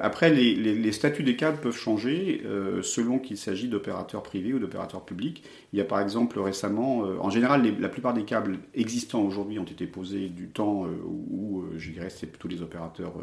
après, 0.00 0.32
les, 0.32 0.92
statuts 0.92 1.24
des 1.24 1.36
câbles 1.36 1.58
peuvent 1.58 1.76
changer 1.76 2.42
selon 2.82 3.18
qu'il 3.18 3.36
s'agit 3.36 3.68
d'opérateurs 3.68 4.22
privés 4.22 4.52
ou 4.52 4.58
d'opérateurs 4.58 5.04
publics. 5.04 5.42
Il 5.72 5.78
y 5.78 5.82
a 5.82 5.84
par 5.84 6.00
exemple 6.00 6.38
récemment, 6.38 6.98
en 6.98 7.30
général, 7.30 7.62
la 7.80 7.88
plupart 7.88 8.14
des 8.14 8.24
câbles 8.24 8.58
existants 8.74 9.22
aujourd'hui 9.22 9.58
ont 9.58 9.64
été 9.64 9.86
posés 9.86 10.28
du 10.28 10.48
temps 10.48 10.86
où, 11.04 11.64
je 11.76 11.90
dirais, 11.90 12.10
c'est 12.10 12.38
tous 12.38 12.48
les 12.48 12.62
opérateurs 12.62 13.14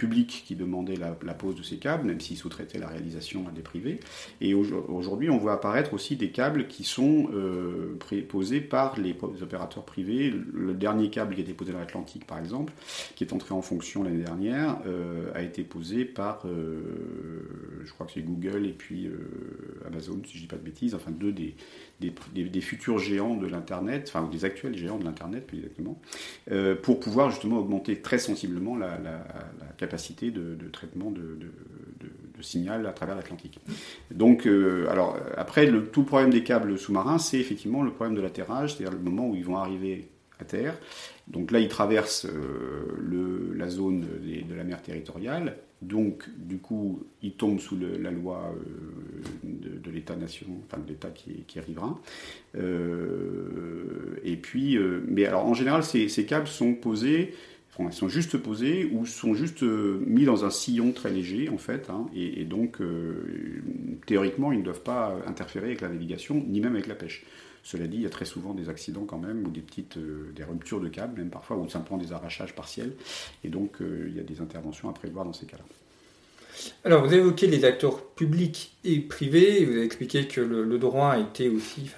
publics 0.00 0.44
qui 0.46 0.56
demandaient 0.56 0.96
la, 0.96 1.34
pose 1.34 1.56
de 1.56 1.62
ces 1.62 1.76
câbles, 1.76 2.06
même 2.06 2.20
s'ils 2.20 2.38
sous-traitaient 2.38 2.78
la 2.78 2.88
réalisation 2.88 3.46
à 3.46 3.50
des 3.50 3.60
privés. 3.60 4.00
Et 4.40 4.54
aujourd'hui, 4.54 5.28
on 5.28 5.36
voit 5.36 5.52
apparaître 5.52 5.92
aussi 5.92 6.16
des 6.16 6.30
câbles 6.30 6.68
qui 6.68 6.84
sont 6.84 7.28
posés 8.30 8.62
par 8.62 8.98
les, 8.98 9.14
opérateurs 9.42 9.84
privés. 9.84 10.32
Le 10.54 10.72
dernier 10.72 11.10
câble 11.10 11.34
qui 11.34 11.42
a 11.42 11.44
été 11.44 11.52
posé 11.52 11.72
dans 11.72 11.80
l'Atlantique, 11.80 12.26
par 12.26 12.38
exemple, 12.38 12.72
qui 13.14 13.24
est 13.24 13.34
entré 13.34 13.52
en 13.52 13.60
fonction 13.60 14.02
l'année 14.02 14.24
dernière, 14.24 14.78
a 15.34 15.42
été 15.42 15.64
posé 15.64 16.06
par, 16.06 16.46
je 16.46 17.92
crois 17.92 18.06
que 18.06 18.12
c'est 18.12 18.22
Google 18.22 18.64
et 18.64 18.72
puis 18.72 19.10
Amazon, 19.86 20.18
si 20.24 20.32
je 20.32 20.36
ne 20.38 20.42
dis 20.42 20.48
pas 20.48 20.56
de 20.56 20.64
bêtises, 20.64 20.94
enfin 20.94 21.10
deux 21.10 21.32
des, 21.32 21.54
des, 22.00 22.60
futurs 22.60 22.98
géants 22.98 23.34
de 23.34 23.46
l'Internet, 23.46 24.06
enfin 24.08 24.28
des 24.30 24.44
actuels 24.44 24.76
géants 24.76 24.98
de 24.98 25.04
l'Internet 25.04 25.46
plus 25.46 25.58
exactement, 25.58 26.00
euh, 26.50 26.74
pour 26.74 27.00
pouvoir 27.00 27.30
justement 27.30 27.58
augmenter 27.58 28.00
très 28.00 28.18
sensiblement 28.18 28.76
la, 28.76 28.98
capacité 29.76 30.30
de, 30.30 30.56
traitement 30.70 31.10
de, 31.10 31.38
signal 32.40 32.86
à 32.86 32.92
travers 32.92 33.16
l'Atlantique. 33.16 33.60
Donc, 34.10 34.46
euh, 34.46 34.88
alors 34.88 35.18
après, 35.36 35.66
le, 35.66 35.86
tout 35.86 36.04
problème 36.04 36.30
des 36.30 36.42
câbles 36.42 36.78
sous-marins, 36.78 37.18
c'est 37.18 37.38
effectivement 37.38 37.82
le 37.82 37.90
problème 37.90 38.16
de 38.16 38.22
l'atterrage, 38.22 38.74
c'est-à-dire 38.74 38.96
le 38.96 39.04
moment 39.04 39.28
où 39.28 39.34
ils 39.34 39.44
vont 39.44 39.56
arriver 39.58 40.08
à 40.38 40.44
terre. 40.44 40.78
Donc 41.28 41.50
là, 41.50 41.60
ils 41.60 41.68
traversent 41.68 42.24
euh, 42.26 43.54
la 43.54 43.68
zone 43.68 44.06
de 44.22 44.54
la 44.54 44.64
mer 44.64 44.80
territoriale 44.80 45.58
donc, 45.82 46.28
du 46.36 46.58
coup, 46.58 47.02
il 47.22 47.32
tombe 47.32 47.58
sous 47.58 47.76
la 47.78 48.10
loi 48.10 48.54
euh, 48.54 49.78
de, 49.82 49.90
l'État-nation, 49.90 50.46
enfin 50.66 50.82
de 50.82 50.88
l'État 50.88 51.08
qui, 51.08 51.44
qui. 51.46 51.58
Euh, 52.56 54.20
et 54.22 54.36
puis, 54.36 54.76
euh, 54.76 55.02
mais 55.08 55.24
alors 55.24 55.46
en 55.46 55.54
général, 55.54 55.82
ces, 55.82 56.26
câbles 56.26 56.48
sont 56.48 56.74
posés, 56.74 57.34
enfin, 57.72 57.90
sont 57.92 58.10
juste 58.10 58.36
posés 58.36 58.90
ou 58.92 59.06
sont 59.06 59.32
juste 59.32 59.62
mis 59.62 60.26
dans 60.26 60.44
un 60.44 60.50
sillon 60.50 60.92
très 60.92 61.10
léger, 61.10 61.48
en 61.48 61.58
fait. 61.58 61.88
Hein, 61.88 62.06
et, 62.14 62.44
donc, 62.44 62.76
théoriquement, 64.04 64.52
ils 64.52 64.58
ne 64.58 64.64
doivent 64.64 64.82
pas 64.82 65.16
interférer 65.26 65.68
avec 65.68 65.80
la 65.80 65.88
navigation, 65.88 66.44
ni 66.46 66.60
même 66.60 66.74
avec 66.74 66.88
la 66.88 66.94
pêche. 66.94 67.24
Cela 67.62 67.86
dit, 67.86 67.96
il 67.98 68.02
y 68.02 68.06
a 68.06 68.10
très 68.10 68.24
souvent 68.24 68.54
des 68.54 68.68
accidents 68.68 69.04
quand 69.04 69.18
même, 69.18 69.46
ou 69.46 69.50
des 69.50 69.60
petites 69.60 69.98
des 69.98 70.44
ruptures 70.44 70.80
de 70.80 70.88
câbles, 70.88 71.18
même 71.18 71.30
parfois, 71.30 71.56
ou 71.56 71.68
simplement 71.68 71.98
des 71.98 72.12
arrachages 72.12 72.54
partiels. 72.54 72.92
Et 73.44 73.48
donc, 73.48 73.76
il 73.80 74.16
y 74.16 74.20
a 74.20 74.22
des 74.22 74.40
interventions 74.40 74.88
à 74.88 74.92
prévoir 74.92 75.24
dans 75.24 75.32
ces 75.32 75.46
cas-là. 75.46 75.64
Alors, 76.84 77.04
vous 77.04 77.12
évoqué 77.12 77.46
les 77.46 77.64
acteurs 77.64 78.02
publics 78.02 78.72
et 78.84 79.00
privés. 79.00 79.64
Vous 79.64 79.72
avez 79.72 79.84
expliqué 79.84 80.26
que 80.26 80.40
le, 80.40 80.78
droit 80.78 81.18
était 81.18 81.48
aussi, 81.48 81.90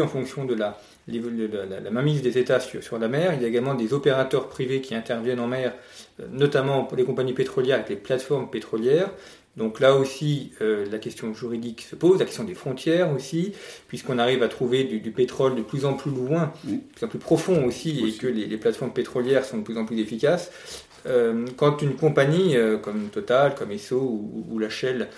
en 0.00 0.08
fonction 0.08 0.44
de 0.44 0.54
la, 0.54 0.80
la, 1.06 1.90
mainmise 1.90 2.22
des 2.22 2.38
États 2.38 2.60
sur, 2.60 2.98
la 2.98 3.08
mer. 3.08 3.34
Il 3.34 3.42
y 3.42 3.44
a 3.44 3.48
également 3.48 3.74
des 3.74 3.92
opérateurs 3.92 4.48
privés 4.48 4.80
qui 4.80 4.94
interviennent 4.94 5.40
en 5.40 5.46
mer, 5.46 5.74
euh, 6.20 6.26
notamment 6.30 6.88
les 6.96 7.04
compagnies 7.04 7.32
pétrolières 7.32 7.76
avec 7.76 7.88
les 7.88 7.96
plateformes 7.96 8.50
pétrolières. 8.50 9.10
Donc 9.58 9.80
là 9.80 9.96
aussi, 9.96 10.52
euh, 10.62 10.86
la 10.90 10.98
question 10.98 11.34
juridique 11.34 11.82
se 11.82 11.96
pose, 11.96 12.20
la 12.20 12.24
question 12.24 12.44
des 12.44 12.54
frontières 12.54 13.12
aussi, 13.12 13.52
puisqu'on 13.88 14.18
arrive 14.18 14.44
à 14.44 14.48
trouver 14.48 14.84
du, 14.84 15.10
pétrole 15.10 15.56
de 15.56 15.62
plus 15.62 15.84
en 15.84 15.94
plus 15.94 16.12
loin, 16.12 16.52
de 16.64 16.76
plus 16.94 17.04
en 17.04 17.08
plus 17.08 17.18
profond 17.18 17.66
aussi, 17.66 18.06
et 18.06 18.12
que 18.16 18.28
les, 18.28 18.46
les, 18.46 18.56
plateformes 18.56 18.92
pétrolières 18.92 19.44
sont 19.44 19.58
de 19.58 19.62
plus 19.64 19.76
en 19.76 19.84
plus 19.84 19.98
efficaces. 19.98 20.52
Euh, 21.06 21.44
quand 21.56 21.82
une 21.82 21.96
compagnie 21.96 22.56
euh, 22.56 22.76
comme 22.76 23.08
Total, 23.08 23.56
comme 23.56 23.72
Esso 23.72 23.96
ou, 23.96 24.58
la 24.60 24.68
Shell 24.68 25.08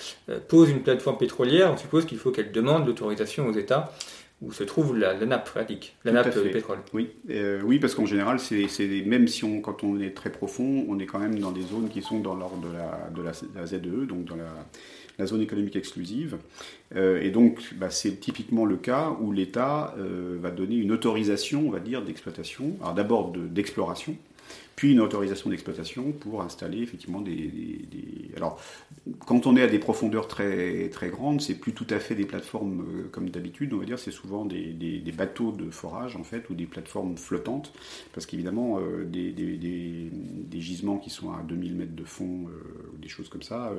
pose 0.49 0.71
une 0.71 0.83
plateforme 0.83 1.19
pétrolière, 1.19 1.71
on 1.73 1.77
suppose 1.77 2.07
qu'il 2.07 2.19
faut 2.19 2.31
qu'elle 2.31 2.51
demande 2.51 2.87
l'autorisation 2.87 3.47
aux 3.47 3.55
États 3.55 3.93
où 4.43 4.53
se 4.53 4.65
trouve 4.65 4.97
la, 4.97 5.15
nappe 5.27 5.49
phréatique, 5.49 5.97
la 6.05 6.13
nappe 6.13 6.35
de 6.35 6.41
pétrole. 6.49 6.79
Oui, 6.95 7.11
oui 7.65 7.79
parce 7.79 7.95
qu'en 7.95 8.07
général, 8.07 8.39
c'est, 8.41 8.67
même 9.05 9.29
si 9.29 9.45
on, 9.45 9.61
quand 9.61 9.85
on 9.85 10.01
est 10.01 10.11
très 10.11 10.31
profond, 10.31 10.87
on 10.89 10.99
est 10.99 11.07
quand 11.07 11.19
même 11.19 11.39
dans 11.39 11.53
des 11.53 11.63
zones 11.63 11.89
qui 11.89 12.03
sont 12.03 12.21
dans 12.21 12.35
l'ordre 12.35 12.69
de 12.69 12.73
la, 12.73 13.11
de 13.15 13.23
la, 13.23 13.67
ZEE, 13.67 13.77
e, 13.77 14.07
donc 14.07 14.25
dans 14.25 14.37
la, 14.37 15.27
zone 15.27 15.43
économique 15.43 15.77
exclusive. 15.77 16.39
et 16.97 17.31
donc, 17.31 17.75
bah, 17.75 17.91
c'est 17.91 18.19
typiquement 18.21 18.65
le 18.65 18.79
cas 18.79 19.15
où 19.21 19.33
l'État 19.33 19.95
va 19.99 20.51
donner 20.51 20.77
une 20.77 20.93
autorisation, 20.93 21.65
on 21.67 21.71
va 21.71 21.79
dire, 21.79 22.03
d'exploitation. 22.03 22.79
Alors 22.81 22.95
d'abord 22.95 23.31
d'exploration, 23.31 24.17
puis 24.81 24.93
une 24.93 25.01
autorisation 25.01 25.51
d'exploitation 25.51 26.11
pour 26.11 26.41
installer 26.41 26.79
effectivement 26.81 27.21
des, 27.21 27.83
Alors, 28.35 28.59
quand 29.27 29.47
on 29.47 29.55
est 29.55 29.61
à 29.61 29.67
des 29.67 29.79
profondeurs 29.79 30.27
très, 30.27 30.89
très 30.89 31.11
grandes, 31.11 31.43
c'est 31.43 31.57
plus 31.57 31.75
tout 31.75 31.87
à 31.91 31.99
fait 31.99 32.15
des 32.15 32.25
plateformes 32.25 32.87
euh, 32.89 33.09
comme 33.13 33.29
d'habitude, 33.29 33.75
on 33.75 33.77
va 33.77 33.85
dire, 33.85 33.99
c'est 33.99 34.11
souvent 34.11 34.47
des, 34.47 35.03
bateaux 35.15 35.53
de 35.53 35.71
forage 35.71 36.17
en 36.17 36.25
fait, 36.25 36.49
ou 36.49 36.55
des 36.55 36.65
plateformes 36.65 37.19
flottantes, 37.19 37.75
parce 38.15 38.25
qu'évidemment, 38.25 38.81
euh, 38.81 39.05
des, 39.05 40.63
gisements 40.63 40.97
qui 40.97 41.11
sont 41.11 41.31
à 41.31 41.43
2000 41.43 41.75
mètres 41.75 41.95
de 41.95 42.05
fond, 42.05 42.47
euh, 42.49 42.95
ou 42.95 42.97
des 42.97 43.09
choses 43.09 43.29
comme 43.29 43.43
ça, 43.43 43.75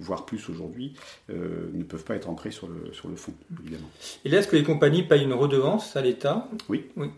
voire 0.00 0.26
plus 0.26 0.50
aujourd'hui, 0.50 0.92
ne 1.30 1.82
peuvent 1.82 2.04
pas 2.04 2.14
être 2.14 2.28
ancrés 2.28 2.50
sur 2.50 2.68
le, 2.68 2.92
sur 2.92 3.08
le 3.08 3.16
fond, 3.16 3.32
évidemment. 3.62 3.88
Et 4.26 4.28
là, 4.28 4.40
est-ce 4.40 4.48
que 4.48 4.56
les 4.56 4.64
compagnies 4.64 5.04
payent 5.04 5.24
une 5.24 5.32
redevance 5.32 5.96
à 5.96 6.02
l'État? 6.02 6.50
Oui. 6.68 6.84
Oui. 6.96 7.08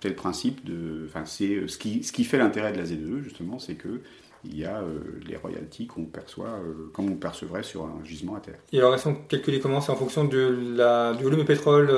C'est 0.00 0.08
le 0.08 0.14
principe 0.14 0.64
de. 0.64 1.04
Enfin, 1.06 1.24
c'est 1.26 1.54
euh, 1.54 1.68
ce 1.68 1.76
qui, 1.78 2.02
ce 2.02 2.12
qui 2.12 2.24
fait 2.24 2.38
l'intérêt 2.38 2.72
de 2.72 2.78
la 2.78 2.84
ZEE, 2.86 3.22
justement, 3.22 3.58
c'est 3.58 3.74
que 3.74 4.00
il 4.44 4.56
y 4.56 4.64
a 4.64 4.78
euh, 4.78 5.00
les 5.26 5.36
royalties 5.36 5.88
qu'on 5.88 6.04
perçoit 6.04 6.50
euh, 6.50 6.88
comme 6.92 7.10
on 7.10 7.16
percevrait 7.16 7.64
sur 7.64 7.84
un 7.84 7.98
gisement 8.04 8.36
à 8.36 8.40
terre. 8.40 8.58
Et 8.72 8.78
alors, 8.78 8.94
elles 8.94 9.00
sont 9.00 9.14
calculées 9.14 9.58
comment? 9.58 9.80
C'est 9.80 9.90
en 9.90 9.96
fonction 9.96 10.24
de 10.24 10.74
la, 10.76 11.14
du 11.14 11.24
volume 11.24 11.40
de 11.40 11.44
pétrole 11.44 11.90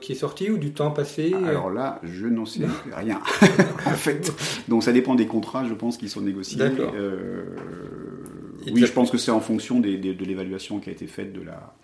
qui 0.00 0.12
est 0.12 0.16
sorti 0.16 0.50
ou 0.50 0.56
du 0.56 0.72
temps 0.72 0.90
passé? 0.90 1.34
Alors 1.44 1.70
là, 1.70 2.00
je 2.02 2.26
n'en 2.26 2.46
sais 2.46 2.62
rien. 2.96 3.20
en 3.86 3.90
fait, 3.90 4.32
donc 4.68 4.82
ça 4.82 4.92
dépend 4.92 5.14
des 5.14 5.26
contrats, 5.26 5.64
je 5.64 5.74
pense, 5.74 5.98
qui 5.98 6.08
sont 6.08 6.22
négociés. 6.22 6.58
D'accord. 6.58 6.94
oui, 8.72 8.86
je 8.86 8.92
pense 8.92 9.10
que 9.10 9.18
c'est 9.18 9.32
en 9.32 9.40
fonction 9.40 9.78
des, 9.78 9.98
de 9.98 10.24
l'évaluation 10.24 10.80
qui 10.80 10.88
a 10.88 10.92
été 10.92 11.06
faite 11.06 11.32
de 11.32 11.42
la 11.42 11.74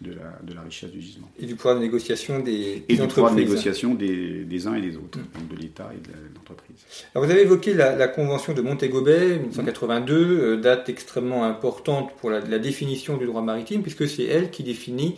de 0.00 0.12
la, 0.54 0.60
richesse 0.60 0.90
du 0.90 1.00
gisement. 1.00 1.30
Et 1.38 1.46
du 1.46 1.54
pouvoir 1.54 1.76
de 1.76 1.80
négociation 1.80 2.40
des, 2.40 2.84
et 2.88 2.96
du 2.96 3.06
pouvoir 3.06 3.32
de 3.32 3.40
négociation 3.40 3.94
des, 3.94 4.66
uns 4.66 4.74
et 4.74 4.82
des 4.82 4.96
autres, 4.96 5.18
mm. 5.18 5.54
de 5.54 5.60
l'État 5.60 5.90
et 5.94 6.00
de 6.00 6.12
l'entreprise. 6.34 6.76
vous 7.14 7.24
avez 7.24 7.42
évoqué 7.42 7.72
la, 7.72 8.08
convention 8.08 8.52
de 8.52 8.60
Montego 8.60 9.00
Bay 9.00 9.38
1982, 9.38 10.14
euh, 10.14 10.56
date 10.58 10.88
extrêmement 10.88 11.44
importante 11.44 12.10
pour 12.16 12.30
la, 12.30 12.40
définition 12.58 13.16
du 13.16 13.26
droit 13.26 13.42
maritime, 13.42 13.82
puisque 13.82 14.06
c'est 14.08 14.24
elle 14.24 14.50
qui 14.50 14.62
définit 14.62 15.16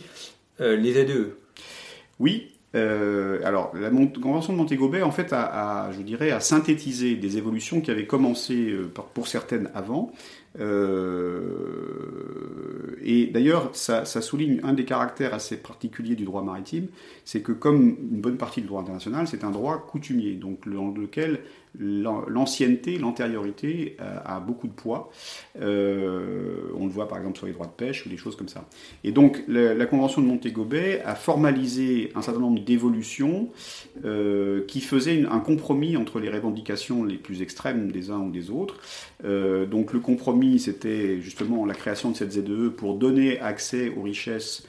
euh, 0.61 0.75
les 0.75 0.93
ZEE. 0.93 1.33
Oui, 2.19 2.51
euh, 2.75 3.39
alors, 3.43 3.73
la 3.75 3.89
Convention 3.89 4.53
de 4.53 4.57
Montego 4.57 4.89
Bay, 4.89 5.01
en 5.01 5.11
fait, 5.11 5.33
a, 5.33 5.89
je 5.91 6.01
dirais, 6.01 6.31
a 6.31 6.39
synthétisé 6.39 7.15
des 7.15 7.37
évolutions 7.37 7.81
qui 7.81 7.91
avaient 7.91 8.05
commencé 8.05 8.73
pour 9.13 9.27
certaines 9.27 9.69
avant, 9.73 10.11
euh, 10.59 11.99
et 13.01 13.27
d'ailleurs, 13.27 13.69
ça, 13.73 14.05
souligne 14.05 14.59
un 14.63 14.73
des 14.73 14.85
caractères 14.85 15.33
assez 15.33 15.57
particuliers 15.57 16.15
du 16.15 16.25
droit 16.25 16.43
maritime, 16.43 16.87
c'est 17.25 17.41
que 17.41 17.51
comme 17.51 17.97
une 18.11 18.21
bonne 18.21 18.37
partie 18.37 18.61
du 18.61 18.67
droit 18.67 18.81
international, 18.81 19.27
c'est 19.27 19.43
un 19.43 19.51
droit 19.51 19.77
coutumier, 19.77 20.33
donc 20.33 20.67
dans 20.67 20.91
lequel 20.91 21.39
l'ancienneté, 21.77 22.97
l'antériorité 22.97 23.95
euh, 24.01 24.17
a, 24.25 24.39
beaucoup 24.39 24.67
de 24.67 24.73
poids. 24.73 25.11
Euh, 25.61 26.71
on 26.75 26.85
le 26.85 26.91
voit 26.91 27.07
par 27.07 27.19
exemple 27.19 27.37
sur 27.37 27.45
les 27.45 27.53
droits 27.53 27.67
de 27.67 27.71
pêche 27.71 28.05
ou 28.05 28.09
des 28.09 28.17
choses 28.17 28.35
comme 28.35 28.47
ça. 28.47 28.67
Et 29.03 29.11
donc 29.11 29.43
la, 29.47 29.85
Convention 29.85 30.23
de 30.23 30.27
Montego 30.27 30.65
Bay 30.65 31.01
a 31.05 31.13
formalisé 31.13 32.11
un 32.15 32.23
certain 32.23 32.39
nombre 32.39 32.59
d'évolutions 32.63 33.49
qui 34.67 34.81
faisaient 34.81 35.25
un 35.29 35.39
compromis 35.39 35.95
entre 35.95 36.19
les 36.19 36.29
revendications 36.29 37.03
les 37.03 37.17
plus 37.17 37.41
extrêmes 37.41 37.91
des 37.91 38.09
uns 38.09 38.19
ou 38.19 38.31
des 38.31 38.49
autres. 38.49 38.79
donc 39.23 39.93
le 39.93 39.99
compromis, 39.99 40.48
c'était 40.57 41.21
justement 41.21 41.65
la 41.65 41.75
création 41.75 42.11
de 42.11 42.15
cette 42.15 42.31
ZEE 42.31 42.69
pour 42.75 42.95
donner 42.95 43.39
accès 43.39 43.93
aux 43.95 44.01
richesses 44.01 44.65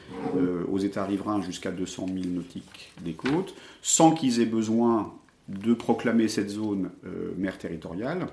aux 0.71 0.79
États 0.79 1.05
riverains 1.05 1.41
jusqu'à 1.41 1.71
200 1.71 2.07
000 2.07 2.19
nautiques 2.35 2.93
des 3.05 3.13
côtes, 3.13 3.55
sans 3.81 4.11
qu'ils 4.13 4.41
aient 4.41 4.47
besoin 4.47 5.15
de 5.49 5.75
proclamer 5.75 6.29
cette 6.29 6.51
zone 6.51 6.91
euh, 7.05 7.33
mer 7.37 7.59
territoriale. 7.59 8.29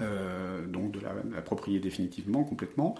Euh, 0.00 0.66
donc 0.66 0.92
de 0.92 1.00
la, 1.00 1.12
définitivement, 1.80 2.44
complètement, 2.44 2.94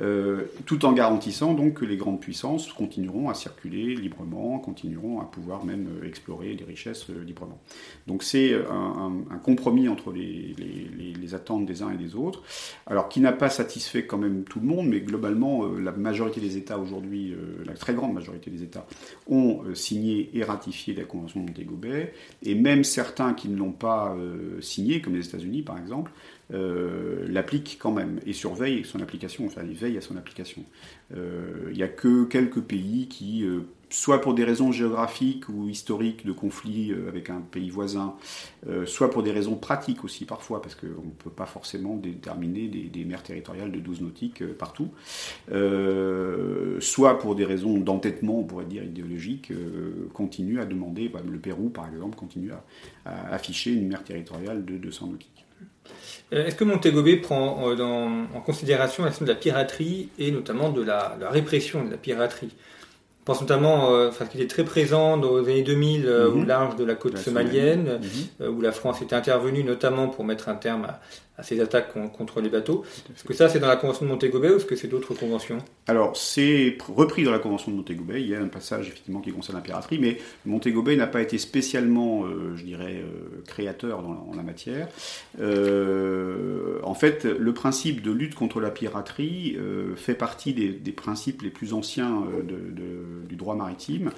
euh, 0.00 0.44
tout 0.66 0.84
en 0.84 0.92
garantissant 0.92 1.54
donc 1.54 1.74
que 1.74 1.84
les 1.84 1.96
grandes 1.96 2.20
puissances 2.20 2.72
continueront 2.72 3.28
à 3.28 3.34
circuler 3.34 3.94
librement, 3.94 4.58
continueront 4.58 5.20
à 5.20 5.24
pouvoir 5.24 5.64
même 5.64 5.88
explorer 6.04 6.54
les 6.54 6.64
richesses 6.64 7.08
librement. 7.08 7.60
Donc 8.06 8.22
c'est 8.22 8.54
un, 8.54 9.38
compromis 9.42 9.88
entre 9.88 10.12
les, 10.12 11.34
attentes 11.34 11.64
des 11.64 11.82
uns 11.82 11.92
et 11.92 11.96
des 11.96 12.16
autres, 12.16 12.42
alors 12.86 13.08
qui 13.08 13.20
n'a 13.20 13.32
pas 13.32 13.50
satisfait 13.50 14.04
quand 14.04 14.18
même 14.18 14.42
tout 14.42 14.58
le 14.58 14.66
monde, 14.66 14.88
mais 14.88 15.00
globalement 15.00 15.64
la 15.66 15.92
majorité 15.92 16.40
des 16.40 16.56
États 16.56 16.78
aujourd'hui, 16.78 17.34
la 17.64 17.74
très 17.74 17.94
grande 17.94 18.12
majorité 18.12 18.50
des 18.50 18.64
États, 18.64 18.86
ont 19.28 19.62
signé 19.74 20.30
et 20.34 20.42
ratifié 20.42 20.92
la 20.94 21.04
Convention 21.04 21.40
de 21.40 21.46
Montego 21.46 21.76
Bay, 21.76 22.12
et 22.42 22.56
même 22.56 22.82
certains 22.82 23.32
qui 23.34 23.48
ne 23.48 23.56
l'ont 23.56 23.72
pas 23.72 24.16
signé, 24.60 25.00
comme 25.00 25.14
les 25.14 25.26
États-Unis 25.26 25.62
par 25.62 25.78
exemple, 25.78 26.10
euh, 26.52 27.26
l'applique 27.28 27.78
quand 27.80 27.92
même 27.92 28.20
et 28.26 28.32
surveille 28.32 28.84
son 28.84 29.00
application, 29.00 29.46
enfin 29.46 29.62
il 29.68 29.76
veille 29.76 29.98
à 29.98 30.00
son 30.00 30.16
application. 30.16 30.62
Il 31.12 31.74
n'y 31.74 31.82
a 31.82 31.88
que 31.88 32.24
quelques 32.24 32.60
pays 32.60 33.08
qui 33.08 33.44
soit 33.90 34.20
pour 34.20 34.34
des 34.34 34.44
raisons 34.44 34.72
géographiques 34.72 35.48
ou 35.48 35.68
historiques 35.68 36.24
de 36.24 36.32
conflits 36.32 36.92
euh, 36.92 37.08
avec 37.08 37.28
un 37.28 37.40
pays 37.40 37.70
voisin, 37.70 38.14
euh, 38.68 38.86
soit 38.86 39.10
pour 39.10 39.22
des 39.22 39.32
raisons 39.32 39.56
pratiques 39.56 40.04
aussi 40.04 40.24
parfois, 40.24 40.62
parce 40.62 40.74
qu'on 40.74 40.86
ne 40.86 41.10
peut 41.18 41.30
pas 41.30 41.46
forcément 41.46 41.96
déterminer 41.96 42.68
des, 42.68 43.04
mers 43.04 43.22
territoriales 43.22 43.72
de 43.72 43.80
12 43.80 44.02
nautiques 44.02 44.42
euh, 44.42 44.54
partout, 44.56 44.90
soit 46.80 47.18
pour 47.18 47.34
des 47.34 47.44
raisons 47.44 47.78
d'entêtement, 47.78 48.38
on 48.38 48.44
pourrait 48.44 48.64
dire 48.64 48.84
idéologique, 48.84 49.52
continue 50.12 50.60
à 50.60 50.64
demander, 50.64 51.08
bah, 51.08 51.20
le 51.28 51.38
Pérou 51.38 51.68
par 51.68 51.88
exemple, 51.88 52.16
continue 52.16 52.52
à, 52.52 52.62
afficher 53.32 53.72
une 53.72 53.88
mer 53.88 54.04
territoriale 54.04 54.64
de 54.64 54.76
200 54.76 55.08
nautiques. 55.08 55.39
Est-ce 56.32 56.54
que 56.54 56.64
Montego 56.64 57.02
Bay 57.02 57.16
prend 57.16 57.64
en 57.64 58.40
considération 58.40 59.02
la 59.02 59.10
question 59.10 59.26
de 59.26 59.30
la 59.30 59.36
piraterie 59.36 60.10
et 60.18 60.30
notamment 60.30 60.70
de 60.70 60.82
la 60.82 61.16
répression 61.30 61.84
de 61.84 61.90
la 61.90 61.96
piraterie? 61.96 62.50
Pense 63.30 63.42
notamment, 63.42 63.92
euh, 63.92 64.08
enfin, 64.08 64.26
qu'il 64.26 64.40
est 64.40 64.50
très 64.50 64.64
présent 64.64 65.16
dans 65.16 65.38
les 65.38 65.52
années 65.52 65.62
2000 65.62 66.04
euh, 66.04 66.30
au 66.30 66.38
mhm. 66.38 66.48
large 66.48 66.74
de 66.74 66.84
la 66.84 66.96
côte 66.96 67.16
somalienne, 67.16 68.00
mhm. 68.02 68.10
euh, 68.40 68.50
où 68.50 68.60
la 68.60 68.72
France 68.72 69.02
était 69.02 69.14
intervenue 69.14 69.62
notamment 69.62 70.08
pour 70.08 70.24
mettre 70.24 70.48
un 70.48 70.56
terme 70.56 70.84
à, 70.84 71.00
à 71.40 71.42
ces 71.42 71.60
attaques 71.60 71.92
contre 72.12 72.40
les 72.40 72.50
bateaux. 72.50 72.84
Est-ce 73.14 73.24
que 73.24 73.34
ça, 73.34 73.48
c'est 73.48 73.58
dans 73.58 73.66
la 73.66 73.76
Convention 73.76 74.04
de 74.04 74.10
Montego 74.10 74.38
Bay 74.38 74.50
ou 74.50 74.56
est-ce 74.56 74.66
que 74.66 74.76
c'est 74.76 74.88
d'autres 74.88 75.14
conventions? 75.14 75.58
Alors, 75.86 76.16
c'est 76.16 76.76
repris 76.94 77.24
dans 77.24 77.32
la 77.32 77.38
Convention 77.38 77.72
de 77.72 77.76
Montego 77.78 78.04
Bay. 78.04 78.20
Il 78.20 78.28
y 78.28 78.34
a 78.34 78.40
un 78.40 78.48
passage, 78.48 78.88
effectivement, 78.88 79.20
qui 79.20 79.32
concerne 79.32 79.56
la 79.56 79.62
piraterie, 79.62 79.98
mais 79.98 80.18
Montego 80.44 80.82
Bay 80.82 80.96
n'a 80.96 81.06
pas 81.06 81.22
été 81.22 81.38
spécialement, 81.38 82.24
euh, 82.24 82.54
je 82.56 82.64
dirais, 82.64 83.02
euh, 83.02 83.42
créateur 83.46 84.02
dans 84.02 84.12
la, 84.12 84.20
en 84.20 84.36
la 84.36 84.42
matière. 84.42 84.88
Euh, 85.40 86.78
en 86.82 86.94
fait, 86.94 87.24
le 87.24 87.54
principe 87.54 88.02
de 88.02 88.12
lutte 88.12 88.34
contre 88.34 88.60
la 88.60 88.70
piraterie 88.70 89.56
fait 89.96 90.14
partie 90.14 90.52
des, 90.52 90.92
principes 90.92 91.42
les 91.42 91.50
plus 91.50 91.72
anciens 91.72 92.24
du 93.28 93.36
droit 93.36 93.54
maritime. 93.54 94.10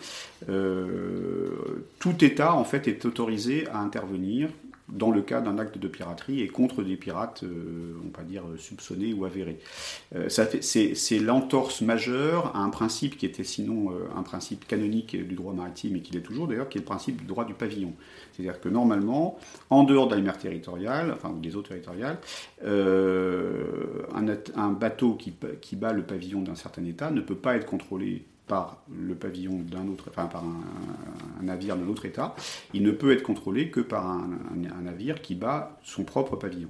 tout 0.46 2.24
État, 2.24 2.54
en 2.54 2.64
fait, 2.64 2.88
est 2.88 3.04
autorisé 3.04 3.68
à 3.68 3.78
intervenir 3.78 4.48
dans 4.92 5.10
le 5.10 5.22
cas 5.22 5.40
d'un 5.40 5.58
acte 5.58 5.78
de 5.78 5.88
piraterie 5.88 6.42
et 6.42 6.48
contre 6.48 6.82
des 6.82 6.96
pirates, 6.96 7.44
euh, 7.44 7.94
on 8.04 8.16
va 8.16 8.24
dire, 8.24 8.42
soupçonnés 8.58 9.12
ou 9.14 9.24
avérés. 9.24 9.58
Euh, 10.14 10.28
c'est 10.28 11.18
l'entorse 11.18 11.80
majeure 11.80 12.54
à 12.54 12.60
un 12.60 12.68
principe 12.68 13.16
qui 13.16 13.26
était 13.26 13.44
sinon 13.44 13.90
euh, 13.90 14.08
un 14.16 14.22
principe 14.22 14.66
canonique 14.66 15.16
du 15.16 15.34
droit 15.34 15.54
maritime 15.54 15.96
et 15.96 16.00
qui 16.00 16.12
l'est 16.12 16.20
toujours 16.20 16.46
d'ailleurs, 16.46 16.68
qui 16.68 16.78
est 16.78 16.82
le 16.82 16.86
principe 16.86 17.16
du 17.16 17.24
droit 17.24 17.44
du 17.44 17.54
pavillon. 17.54 17.94
C'est-à-dire 18.32 18.60
que 18.60 18.68
normalement, 18.68 19.38
en 19.70 19.84
dehors 19.84 20.08
de 20.08 20.14
la 20.14 20.20
mer 20.20 20.38
territoriale, 20.38 21.12
enfin 21.12 21.34
des 21.40 21.56
eaux 21.56 21.62
territoriales, 21.62 22.18
un, 22.64 24.26
un, 24.56 24.72
bateau 24.72 25.14
qui, 25.14 25.34
qui 25.60 25.76
bat 25.76 25.92
le 25.92 26.02
pavillon 26.02 26.40
d'un 26.40 26.54
certain 26.54 26.84
État 26.84 27.10
ne 27.10 27.20
peut 27.20 27.34
pas 27.34 27.56
être 27.56 27.66
contrôlé 27.66 28.24
par 28.52 28.82
le 28.94 29.14
pavillon 29.14 29.60
d'un 29.60 29.88
autre, 29.88 30.10
enfin 30.10 30.26
par 30.26 30.44
un, 30.44 31.42
navire 31.42 31.74
d'un 31.74 31.88
autre 31.88 32.04
État, 32.04 32.36
il 32.74 32.82
ne 32.82 32.90
peut 32.90 33.10
être 33.10 33.22
contrôlé 33.22 33.70
que 33.70 33.80
par 33.80 34.06
un, 34.06 34.28
navire 34.82 35.22
qui 35.22 35.34
bat 35.34 35.80
son 35.82 36.04
propre 36.04 36.36
pavillon. 36.36 36.68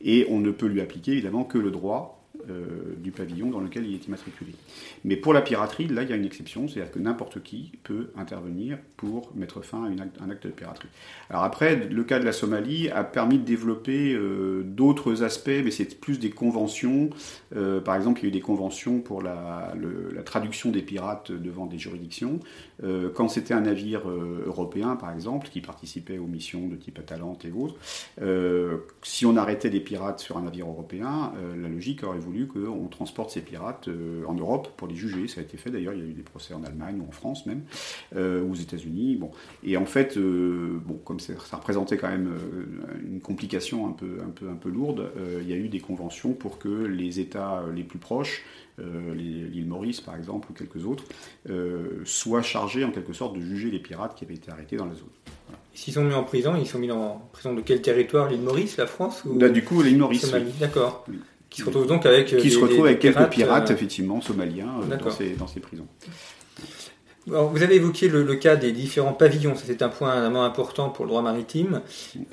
Et 0.00 0.24
on 0.30 0.38
ne 0.38 0.52
peut 0.52 0.66
lui 0.66 0.80
appliquer 0.80 1.14
évidemment 1.14 1.42
que 1.42 1.58
le 1.58 1.72
droit 1.72 2.25
euh, 2.48 2.94
du 2.98 3.10
pavillon 3.10 3.50
dans 3.50 3.60
lequel 3.60 3.86
il 3.86 3.94
est 3.94 4.06
immatriculé. 4.06 4.52
Mais 5.04 5.16
pour 5.16 5.32
la 5.32 5.42
piraterie, 5.42 5.88
là, 5.88 6.02
il 6.02 6.10
y 6.10 6.12
a 6.12 6.16
une 6.16 6.24
exception, 6.24 6.68
c'est-à-dire 6.68 6.92
que 6.92 6.98
n'importe 6.98 7.42
qui 7.42 7.72
peut 7.82 8.10
intervenir 8.16 8.78
pour 8.96 9.32
mettre 9.34 9.62
fin 9.62 9.84
à 9.84 10.22
un 10.22 10.30
acte 10.30 10.46
de 10.46 10.52
piraterie. 10.52 10.88
Alors 11.28 11.42
après, 11.42 11.76
le 11.76 12.04
cas 12.04 12.20
de 12.20 12.24
la 12.24 12.32
Somalie 12.32 12.88
a 12.90 13.02
permis 13.02 13.38
de 13.38 13.44
développer 13.44 14.14
euh, 14.14 14.62
d'autres 14.64 15.24
aspects, 15.24 15.60
mais 15.64 15.70
c'est 15.72 16.00
plus 16.00 16.20
des 16.20 16.30
conventions. 16.30 17.10
Euh, 17.56 17.80
par 17.80 17.96
exemple, 17.96 18.20
il 18.20 18.24
y 18.24 18.26
a 18.26 18.28
eu 18.28 18.32
des 18.32 18.40
conventions 18.40 19.00
pour 19.00 19.22
la, 19.22 19.74
la 20.14 20.22
traduction 20.22 20.70
des 20.70 20.82
pirates 20.82 21.32
devant 21.32 21.66
des 21.66 21.78
juridictions. 21.78 22.38
quand 23.14 23.28
c'était 23.28 23.54
un 23.54 23.62
navire 23.62 24.08
européen, 24.08 24.96
par 24.96 25.12
exemple, 25.12 25.48
qui 25.48 25.60
participait 25.60 26.18
aux 26.18 26.26
missions 26.26 26.68
de 26.68 26.76
type 26.76 26.98
Atalante 26.98 27.44
et 27.44 27.52
autres, 27.52 27.76
si 29.02 29.26
on 29.26 29.36
arrêtait 29.36 29.70
des 29.70 29.80
pirates 29.80 30.20
sur 30.20 30.36
un 30.36 30.42
navire 30.42 30.68
européen, 30.68 31.32
la 31.60 31.68
logique 31.68 32.04
aurait 32.04 32.18
voulu 32.18 32.35
qu'on 32.44 32.88
transporte 32.88 33.30
ces 33.30 33.40
pirates 33.40 33.88
euh, 33.88 34.24
en 34.26 34.34
Europe 34.34 34.68
pour 34.76 34.88
les 34.88 34.94
juger. 34.94 35.28
Ça 35.28 35.40
a 35.40 35.44
été 35.44 35.56
fait 35.56 35.70
d'ailleurs, 35.70 35.94
il 35.94 36.00
y 36.00 36.02
a 36.02 36.06
eu 36.06 36.12
des 36.12 36.22
procès 36.22 36.54
en 36.54 36.62
Allemagne 36.64 37.00
ou 37.00 37.08
en 37.08 37.12
France 37.12 37.46
même, 37.46 37.62
euh, 38.14 38.46
aux 38.46 38.54
États-Unis. 38.54 39.16
Bon. 39.16 39.30
Et 39.64 39.76
en 39.76 39.86
fait, 39.86 40.16
euh, 40.16 40.78
bon, 40.84 40.94
comme 41.04 41.20
ça 41.20 41.32
représentait 41.52 41.96
quand 41.96 42.08
même 42.08 42.32
une 43.02 43.20
complication 43.20 43.86
un 43.86 43.92
peu, 43.92 44.18
un 44.24 44.30
peu, 44.30 44.48
un 44.48 44.56
peu 44.56 44.68
lourde, 44.68 45.10
il 45.40 45.48
y 45.48 45.52
a 45.52 45.56
eu 45.56 45.68
des 45.68 45.80
conventions 45.80 46.32
pour 46.32 46.58
que 46.58 46.68
les 46.68 47.20
États 47.20 47.62
les 47.74 47.84
plus 47.84 47.98
proches 47.98 48.44
l'île 48.78 49.66
Maurice 49.66 50.02
par 50.02 50.16
exemple 50.16 50.48
ou 50.50 50.54
quelques 50.54 50.84
autres, 50.84 51.04
soient 52.04 52.42
chargés 52.42 52.84
en 52.84 52.90
quelque 52.90 53.12
sorte 53.12 53.34
de 53.34 53.40
juger 53.40 53.70
les 53.70 53.78
pirates 53.78 54.14
qui 54.14 54.24
avaient 54.24 54.34
été 54.34 54.50
arrêtés 54.50 54.76
dans 54.76 54.86
la 54.86 54.94
zone. 54.94 55.08
S'ils 55.76 55.92
sont 55.92 56.04
mis 56.04 56.14
en 56.14 56.24
prison, 56.24 56.56
ils 56.56 56.66
sont 56.66 56.78
mis 56.78 56.90
en 56.90 57.28
prison 57.32 57.52
de 57.52 57.60
quel 57.60 57.82
territoire? 57.82 58.30
L'île 58.30 58.40
Maurice, 58.40 58.78
la 58.78 58.86
France 58.86 59.24
ou... 59.26 59.38
Bah, 59.38 59.50
du 59.50 59.62
coup, 59.62 59.82
l'île 59.82 59.98
Maurice. 59.98 60.34
D'accord. 60.58 61.04
Qui 61.56 61.62
se 61.62 61.66
retrouve 61.68 61.86
donc 61.86 62.04
avec. 62.04 62.26
Qui 62.26 62.50
se 62.50 62.58
retrouve 62.58 62.84
avec 62.84 62.98
quelques 62.98 63.30
pirates, 63.30 63.70
euh, 63.70 63.74
effectivement, 63.74 64.20
somaliens 64.20 64.68
euh, 64.82 64.96
dans 64.98 65.10
ces, 65.10 65.30
dans, 65.30 65.46
ces, 65.46 65.60
prisons 65.60 65.86
vous 67.26 67.62
avez 67.62 67.74
évoqué 67.74 68.08
le, 68.08 68.24
cas 68.36 68.54
des 68.54 68.70
différents 68.70 69.12
pavillons, 69.12 69.54
c'est 69.56 69.82
un 69.82 69.88
point 69.88 70.20
vraiment 70.20 70.44
important 70.44 70.90
pour 70.90 71.04
le 71.04 71.08
droit 71.08 71.22
maritime, 71.22 71.80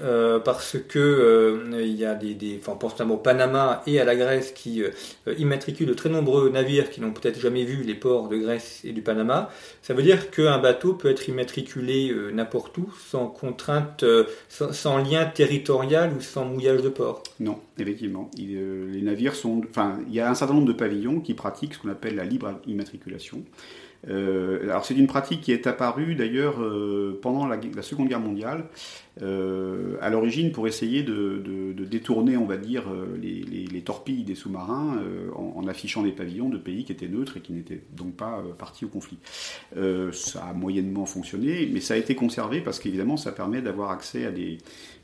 euh, 0.02 0.40
parce 0.40 0.78
que 0.88 1.00
euh, 1.00 1.82
il 1.82 1.96
y 1.96 2.06
a 2.06 2.14
des, 2.14 2.36
des 2.36 2.60
enfin, 2.62 2.74
on 2.74 2.78
pense 2.78 2.92
notamment 2.94 3.16
au 3.16 3.18
Panama 3.18 3.82
et 3.88 4.00
à 4.00 4.06
la 4.06 4.16
Grèce 4.16 4.52
qui 4.52 4.84
euh, 4.84 4.92
immatriculent 5.40 5.88
de 5.88 5.96
très 5.96 6.10
nombreux 6.10 6.50
navires 6.50 6.92
qui 6.92 7.02
n'ont 7.02 7.12
peut-être 7.12 7.40
jamais 7.40 7.64
vu 7.64 7.84
les 7.84 7.96
ports 7.96 8.28
de 8.28 8.38
Grèce 8.38 8.82
et 8.84 8.92
du 8.92 9.02
Panama. 9.02 9.50
Ça 9.82 9.96
veut 9.96 10.04
dire 10.04 10.30
qu'un 10.30 10.60
bateau 10.60 10.94
peut 10.94 11.10
être 11.10 11.28
immatriculé 11.28 12.14
n'importe 12.32 12.78
où, 12.78 12.94
sans 13.10 13.28
contrainte, 13.28 14.06
sans, 14.50 14.98
lien 14.98 15.26
territorial 15.26 16.14
ou 16.16 16.22
sans 16.22 16.46
mouillage 16.46 16.82
de 16.82 16.90
port. 16.90 17.24
Non, 17.40 17.60
effectivement. 17.80 18.30
les 18.38 19.02
navires 19.02 19.36
sont, 19.36 19.62
enfin, 19.70 20.00
il 20.08 20.14
y 20.14 20.20
a 20.20 20.30
un 20.30 20.36
certain 20.36 20.54
nombre 20.54 20.68
de 20.68 20.74
pavillons 20.74 21.20
qui 21.20 21.34
pratiquent 21.34 21.74
ce 21.74 21.80
qu'on 21.80 21.90
appelle 21.90 22.16
la 22.16 22.26
libre 22.26 22.60
immatriculation. 22.68 23.44
Euh, 24.10 24.64
alors 24.64 24.86
c'est 24.86 24.96
une 24.96 25.08
pratique 25.08 25.42
qui 25.42 25.52
est 25.52 25.66
apparue 25.68 26.16
d'ailleurs 26.16 26.62
euh, 26.62 27.18
pendant 27.22 27.48
la, 27.48 27.58
Seconde 27.82 28.10
Guerre 28.10 28.20
mondiale, 28.20 28.66
euh, 29.22 29.96
à 30.02 30.10
l'origine 30.10 30.52
pour 30.52 30.68
essayer 30.68 31.04
de, 31.04 31.42
détourner, 31.86 32.38
on 32.38 32.46
va 32.46 32.58
dire, 32.58 32.86
les, 33.22 33.82
torpilles 33.82 34.24
des 34.24 34.36
sous-marins 34.36 35.02
en, 35.36 35.68
affichant 35.68 36.02
des 36.02 36.12
pavillons 36.12 36.50
de 36.50 36.58
pays 36.58 36.86
qui 36.86 36.92
étaient 36.92 37.08
neutres 37.08 37.38
et 37.38 37.40
qui 37.42 37.54
n'étaient 37.54 37.82
donc 37.96 38.16
pas 38.16 38.44
partis 38.58 38.86
au 38.86 38.88
conflit. 38.88 39.18
ça 39.76 40.46
a 40.46 40.54
moyennement 40.54 41.06
fonctionné, 41.06 41.70
mais 41.72 41.82
ça 41.82 41.94
a 41.94 41.98
été 41.98 42.16
conservé 42.16 42.62
parce 42.62 42.80
qu'évidemment 42.80 43.18
ça 43.18 43.32
permet 43.32 43.62
d'avoir 43.62 43.92
accès 43.92 44.26
à 44.26 44.32
des, 44.32 44.58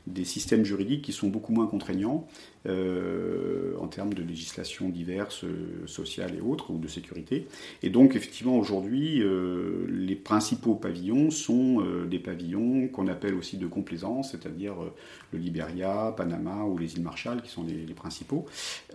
des 0.06 0.24
systèmes 0.24 0.64
juridiques 0.64 1.02
qui 1.02 1.12
sont 1.12 1.28
beaucoup 1.28 1.52
moins 1.52 1.66
contraignants 1.66 2.26
euh, 2.66 3.74
en 3.78 3.86
termes 3.86 4.12
de 4.12 4.22
législation 4.22 4.90
diverses, 4.90 5.44
euh, 5.44 5.86
sociales 5.86 6.34
et 6.36 6.42
autres, 6.42 6.70
ou 6.70 6.78
de 6.78 6.88
sécurité. 6.88 7.48
Et 7.82 7.88
donc, 7.88 8.14
effectivement, 8.14 8.58
aujourd'hui, 8.58 9.22
euh, 9.22 9.86
les 9.88 10.14
principaux 10.14 10.74
pavillons 10.74 11.30
sont 11.30 11.82
des 12.06 12.18
pavillons 12.18 12.88
qu'on 12.88 13.08
appelle 13.08 13.34
aussi 13.34 13.56
de 13.56 13.66
complaisance, 13.66 14.32
c'est-à-dire 14.32 14.74
le 15.32 15.38
Liberia, 15.38 16.12
Panama 16.16 16.64
ou 16.64 16.76
les 16.76 16.94
îles 16.94 17.02
Marshall, 17.02 17.40
qui 17.40 17.48
sont 17.50 17.64
les, 17.64 17.94
principaux, 17.94 18.46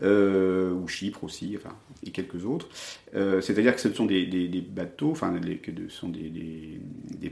ou 0.01 0.87
Chypre 0.87 1.23
aussi, 1.23 1.55
enfin, 1.55 1.75
et 2.05 2.11
quelques 2.11 2.45
autres. 2.45 2.69
c'est-à-dire 3.13 3.73
que 3.75 3.81
ce 3.81 3.91
sont 3.91 4.05
des, 4.05 4.65
bateaux, 4.69 5.11
enfin, 5.11 5.33
ce 5.41 5.87
sont 5.89 6.09
des, 6.09 6.79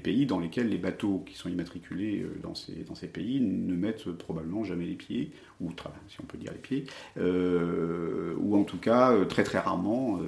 pays 0.01 0.25
dans 0.25 0.39
lesquels 0.39 0.69
les 0.69 0.77
bateaux 0.77 1.23
qui 1.25 1.35
sont 1.35 1.49
immatriculés 1.49 2.25
dans 2.41 2.55
ces, 2.55 2.83
dans 2.87 2.95
ces 2.95 3.07
pays 3.07 3.39
ne 3.39 3.75
mettent 3.75 4.11
probablement 4.11 4.63
jamais 4.63 4.85
les 4.85 4.95
pieds, 4.95 5.31
ou 5.61 5.69
si 6.07 6.17
on 6.23 6.25
peut 6.25 6.37
dire 6.37 6.51
les 6.51 6.59
pieds, 6.59 6.85
euh, 7.19 8.33
ou 8.39 8.57
en 8.57 8.63
tout 8.63 8.77
cas 8.77 9.11
euh, 9.11 9.25
très 9.25 9.43
très 9.43 9.59
rarement, 9.59 10.17
euh, 10.17 10.21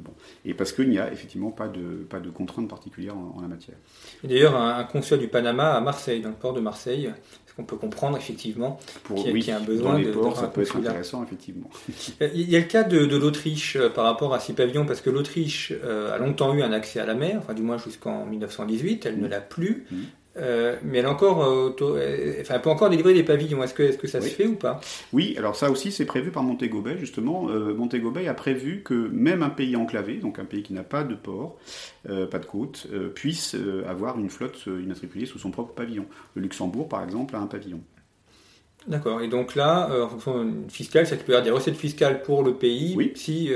bon. 0.00 0.12
et 0.44 0.54
parce 0.54 0.72
qu'il 0.72 0.88
n'y 0.88 0.98
a 0.98 1.12
effectivement 1.12 1.50
pas 1.50 1.68
de, 1.68 2.04
pas 2.08 2.20
de 2.20 2.30
contraintes 2.30 2.68
particulières 2.68 3.16
en, 3.16 3.40
la 3.40 3.48
matière. 3.48 3.76
d'ailleurs, 4.22 4.56
un, 4.56 4.84
consul 4.84 5.18
du 5.18 5.28
Panama 5.28 5.74
à 5.74 5.80
Marseille, 5.80 6.20
dans 6.20 6.30
le 6.30 6.34
port 6.34 6.52
de 6.52 6.60
Marseille, 6.60 7.06
est-ce 7.06 7.54
qu'on 7.54 7.64
peut 7.64 7.76
comprendre 7.76 8.16
effectivement 8.16 8.78
qu'il 9.06 9.44
y, 9.44 9.50
a 9.50 9.58
un 9.58 9.60
besoin 9.60 9.92
dans 9.92 9.98
les 9.98 10.10
ports, 10.12 10.36
ça 10.36 10.48
peut 10.48 10.62
être 10.62 10.76
intéressant 10.76 11.22
effectivement. 11.22 11.68
Il 12.34 12.50
y 12.50 12.56
a 12.56 12.60
le 12.60 12.66
cas 12.66 12.84
de, 12.84 12.98
l'Autriche 13.16 13.78
par 13.94 14.04
rapport 14.04 14.34
à 14.34 14.40
ces 14.40 14.52
pavillons, 14.52 14.86
parce 14.86 15.00
que 15.00 15.10
l'Autriche 15.10 15.72
a 15.72 16.18
longtemps 16.18 16.54
eu 16.54 16.62
un 16.62 16.72
accès 16.72 17.00
à 17.00 17.06
la 17.06 17.14
mer, 17.14 17.36
enfin 17.38 17.54
du 17.54 17.62
moins 17.62 17.78
jusqu'en 17.78 18.24
1918, 18.26 19.06
elle 19.06 19.20
ne 19.20 19.28
l'a 19.28 19.40
plus. 19.40 19.86
Mmh. 19.90 19.96
Euh, 20.36 20.76
mais 20.82 20.98
elle, 20.98 21.06
encore, 21.06 21.44
euh, 21.44 21.74
euh, 21.80 22.36
enfin, 22.40 22.58
peut 22.58 22.70
encore 22.70 22.90
délivrer 22.90 23.14
des 23.14 23.22
pavillons. 23.22 23.62
Est-ce 23.62 23.74
que, 23.74 23.82
est 23.82 23.96
que 23.96 24.08
ça 24.08 24.20
se 24.20 24.28
fait 24.28 24.46
ou 24.46 24.56
pas? 24.56 24.80
Oui, 25.12 25.34
alors 25.38 25.54
ça 25.54 25.70
aussi 25.70 25.92
c'est 25.92 26.04
prévu 26.04 26.30
par 26.30 26.42
Montego 26.42 26.80
Bay 26.80 26.96
justement. 26.98 27.42
Montego 27.44 28.10
Bay 28.10 28.26
a 28.26 28.34
prévu 28.34 28.82
que 28.82 28.94
même 28.94 29.42
un 29.42 29.50
pays 29.50 29.76
enclavé, 29.76 30.16
donc 30.16 30.38
un 30.38 30.44
pays 30.44 30.62
qui 30.62 30.72
n'a 30.72 30.82
pas 30.82 31.04
de 31.04 31.14
port, 31.14 31.56
pas 32.04 32.38
de 32.38 32.46
côte, 32.46 32.88
puisse 33.14 33.56
avoir 33.88 34.18
une 34.18 34.30
flotte 34.30 34.66
immatriculée 34.66 35.26
sous 35.26 35.38
son 35.38 35.50
propre 35.50 35.74
pavillon. 35.74 36.06
Le 36.34 36.42
Luxembourg 36.42 36.88
par 36.88 37.04
exemple 37.04 37.36
a 37.36 37.38
un 37.38 37.46
pavillon. 37.46 37.80
D'accord. 38.86 39.22
Et 39.22 39.28
donc 39.28 39.54
là, 39.54 39.88
en 40.04 40.08
fonction 40.08 40.52
fiscale, 40.68 41.06
ça 41.06 41.16
peut 41.16 41.32
y 41.32 41.34
avoir 41.34 41.44
des 41.44 41.50
recettes 41.50 41.76
fiscales 41.76 42.22
pour 42.22 42.42
le 42.42 42.54
pays 42.54 42.94
oui, 42.96 43.12
si 43.14 43.50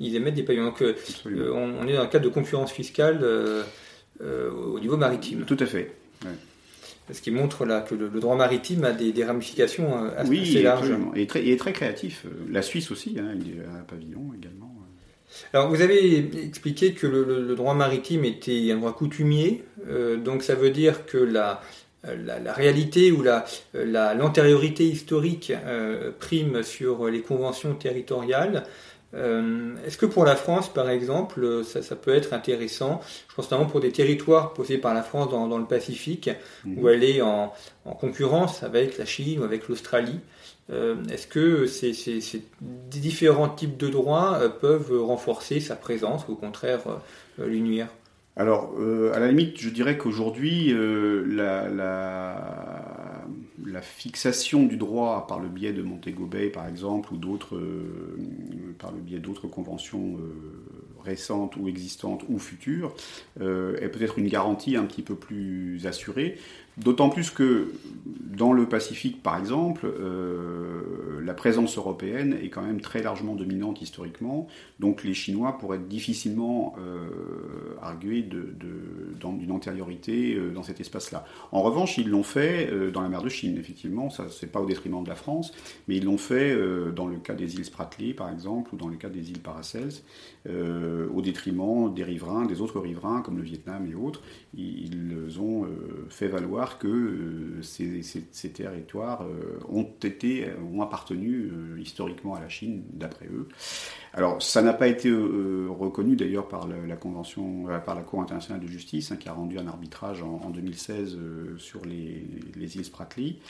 ils, 0.00 0.16
émettent 0.16 0.34
des 0.34 0.42
paiements. 0.42 0.66
Donc 0.66 0.82
on, 1.24 1.86
est 1.86 1.94
dans 1.94 2.02
un 2.02 2.06
cadre 2.06 2.24
de 2.24 2.30
concurrence 2.30 2.72
fiscale 2.72 3.24
au 4.20 4.80
niveau 4.80 4.96
maritime. 4.96 5.44
Tout 5.44 5.56
à 5.60 5.66
fait. 5.66 5.92
Ce 7.12 7.20
qui 7.20 7.30
montre 7.30 7.66
là 7.66 7.80
que 7.80 7.94
le, 7.94 8.08
droit 8.08 8.36
maritime 8.36 8.84
a 8.84 8.92
des, 8.92 9.24
ramifications 9.24 10.10
assez, 10.16 10.30
oui, 10.30 10.62
larges. 10.62 10.90
Oui, 10.90 11.22
et 11.22 11.26
très, 11.26 11.46
est 11.46 11.58
très 11.58 11.72
créatif. 11.72 12.24
La 12.50 12.62
Suisse 12.62 12.90
aussi, 12.90 13.16
hein, 13.18 13.34
il 13.34 13.60
a 13.60 13.78
un 13.78 13.82
pavillon 13.82 14.32
également. 14.36 14.74
Alors, 15.52 15.68
vous 15.68 15.80
avez 15.80 16.18
expliqué 16.44 16.92
que 16.92 17.06
le, 17.06 17.54
droit 17.54 17.74
maritime 17.74 18.24
était 18.24 18.70
un 18.72 18.76
droit 18.76 18.92
coutumier, 18.92 19.64
euh, 19.88 20.16
donc 20.16 20.42
ça 20.42 20.54
veut 20.54 20.70
dire 20.70 21.06
que 21.06 21.18
la, 21.18 21.60
la, 22.04 22.52
réalité 22.52 23.12
ou 23.12 23.24
l'antériorité 23.74 24.84
historique 24.84 25.52
euh, 25.66 26.12
prime 26.18 26.62
sur 26.62 27.08
les 27.08 27.20
conventions 27.20 27.74
territoriales. 27.74 28.64
Euh, 29.14 29.74
est-ce 29.86 29.96
que 29.96 30.06
pour 30.06 30.24
la 30.24 30.36
France, 30.36 30.72
par 30.72 30.90
exemple, 30.90 31.62
ça, 31.64 31.96
peut 31.96 32.14
être 32.14 32.32
intéressant 32.32 33.00
Je 33.28 33.34
pense 33.34 33.50
notamment 33.50 33.68
pour 33.68 33.80
des 33.80 33.92
territoires 33.92 34.52
posés 34.52 34.78
par 34.78 34.94
la 34.94 35.02
France 35.02 35.30
dans, 35.30 35.58
le 35.58 35.66
Pacifique, 35.66 36.30
mmh. 36.64 36.78
où 36.78 36.88
elle 36.88 37.04
est 37.04 37.22
en, 37.22 37.52
concurrence 38.00 38.62
avec 38.62 38.98
la 38.98 39.04
Chine 39.04 39.40
ou 39.40 39.44
avec 39.44 39.68
l'Australie. 39.68 40.20
Euh, 40.70 40.96
est-ce 41.10 41.26
que 41.26 41.66
ces, 41.66 41.92
différents 42.60 43.48
types 43.48 43.76
de 43.76 43.88
droits 43.88 44.38
euh, 44.40 44.48
peuvent 44.48 45.02
renforcer 45.02 45.60
sa 45.60 45.76
présence 45.76 46.26
ou 46.28 46.32
au 46.32 46.36
contraire 46.36 46.80
euh, 47.38 47.46
l'unir 47.46 47.88
alors, 48.36 48.74
à 49.14 49.20
la 49.20 49.28
limite, 49.28 49.60
je 49.60 49.68
dirais 49.68 49.96
qu'aujourd'hui, 49.96 50.74
la, 51.24 51.68
fixation 53.80 54.64
du 54.64 54.76
droit 54.76 55.26
par 55.26 55.40
le 55.40 55.48
biais 55.48 55.72
de 55.72 55.82
Montego 55.82 56.26
Bay, 56.26 56.48
par 56.48 56.66
exemple, 56.66 57.12
ou 57.12 57.16
d'autres, 57.16 57.60
par 58.78 58.92
le 58.92 59.00
biais 59.00 59.18
d'autres 59.18 59.48
conventions 59.48 60.16
récentes 61.02 61.56
ou 61.56 61.68
existantes 61.68 62.24
ou 62.28 62.38
futures, 62.38 62.94
est 63.40 63.88
peut-être 63.88 64.18
une 64.18 64.28
garantie 64.28 64.76
un 64.76 64.84
petit 64.84 65.02
peu 65.02 65.14
plus 65.14 65.86
assurée. 65.86 66.38
D'autant 66.76 67.08
plus 67.08 67.30
que 67.30 67.72
dans 68.36 68.52
le 68.52 68.68
Pacifique, 68.68 69.22
par 69.22 69.38
exemple, 69.38 69.86
euh, 69.86 71.20
la 71.22 71.34
présence 71.34 71.76
européenne 71.76 72.36
est 72.42 72.48
quand 72.48 72.62
même 72.62 72.80
très 72.80 73.02
largement 73.02 73.34
dominante 73.34 73.80
historiquement, 73.82 74.48
donc 74.80 75.04
les 75.04 75.14
Chinois 75.14 75.58
pourraient 75.58 75.78
difficilement 75.78 76.74
euh, 76.78 77.76
arguer 77.80 78.22
d'une 78.22 79.52
antériorité 79.52 80.34
euh, 80.34 80.50
dans 80.50 80.62
cet 80.62 80.80
espace-là. 80.80 81.24
En 81.52 81.62
revanche, 81.62 81.98
ils 81.98 82.08
l'ont 82.08 82.22
fait 82.22 82.70
dans 82.92 83.02
la 83.02 83.08
mer 83.08 83.22
de 83.22 83.28
Chine, 83.28 83.56
effectivement, 83.58 84.10
ça 84.10 84.26
c'est 84.28 84.50
pas 84.50 84.60
au 84.60 84.66
détriment 84.66 85.02
de 85.02 85.08
la 85.08 85.14
France, 85.14 85.52
mais 85.86 85.96
ils 85.96 86.04
l'ont 86.04 86.18
fait 86.18 86.56
dans 86.94 87.06
le 87.06 87.16
cas 87.16 87.34
des 87.34 87.54
îles 87.54 87.64
Spratly, 87.64 88.14
par 88.14 88.30
exemple, 88.30 88.74
ou 88.74 88.76
dans 88.76 88.88
le 88.88 88.96
cas 88.96 89.08
des 89.08 89.30
îles 89.30 89.40
Paracels, 89.40 89.92
au 90.48 91.20
détriment 91.22 91.92
des 91.92 92.04
riverains, 92.04 92.46
des 92.46 92.60
autres 92.60 92.80
riverains, 92.80 93.22
comme 93.22 93.36
le 93.36 93.42
Vietnam 93.42 93.86
et 93.90 93.94
autres. 93.94 94.22
Ils 94.56 95.38
ont 95.40 95.66
fait 96.08 96.28
valoir 96.28 96.78
que 96.78 97.58
ces, 97.62 98.02
territoires 98.52 99.22
euh, 99.22 99.58
ont 99.68 99.88
été, 100.02 100.46
ont 100.72 100.82
appartenu 100.82 101.50
euh, 101.52 101.80
historiquement 101.80 102.34
à 102.34 102.40
la 102.40 102.48
Chine, 102.48 102.82
d'après 102.92 103.26
eux. 103.26 103.48
Alors, 104.12 104.42
ça 104.42 104.62
n'a 104.62 104.72
pas 104.72 104.86
été 104.88 105.10
reconnu 105.10 106.14
d'ailleurs 106.14 106.48
par 106.48 106.68
la, 106.68 106.96
convention, 106.96 107.64
par 107.84 107.94
la 107.94 108.02
Cour 108.02 108.22
internationale 108.22 108.60
de 108.60 108.68
justice, 108.68 109.10
hein, 109.10 109.16
qui 109.16 109.28
a 109.28 109.32
rendu 109.32 109.58
un 109.58 109.66
arbitrage 109.66 110.22
en, 110.22 110.50
2016 110.50 111.18
sur 111.56 111.84
les, 111.84 112.24
îles 112.76 112.84
Spratly, 112.84 113.40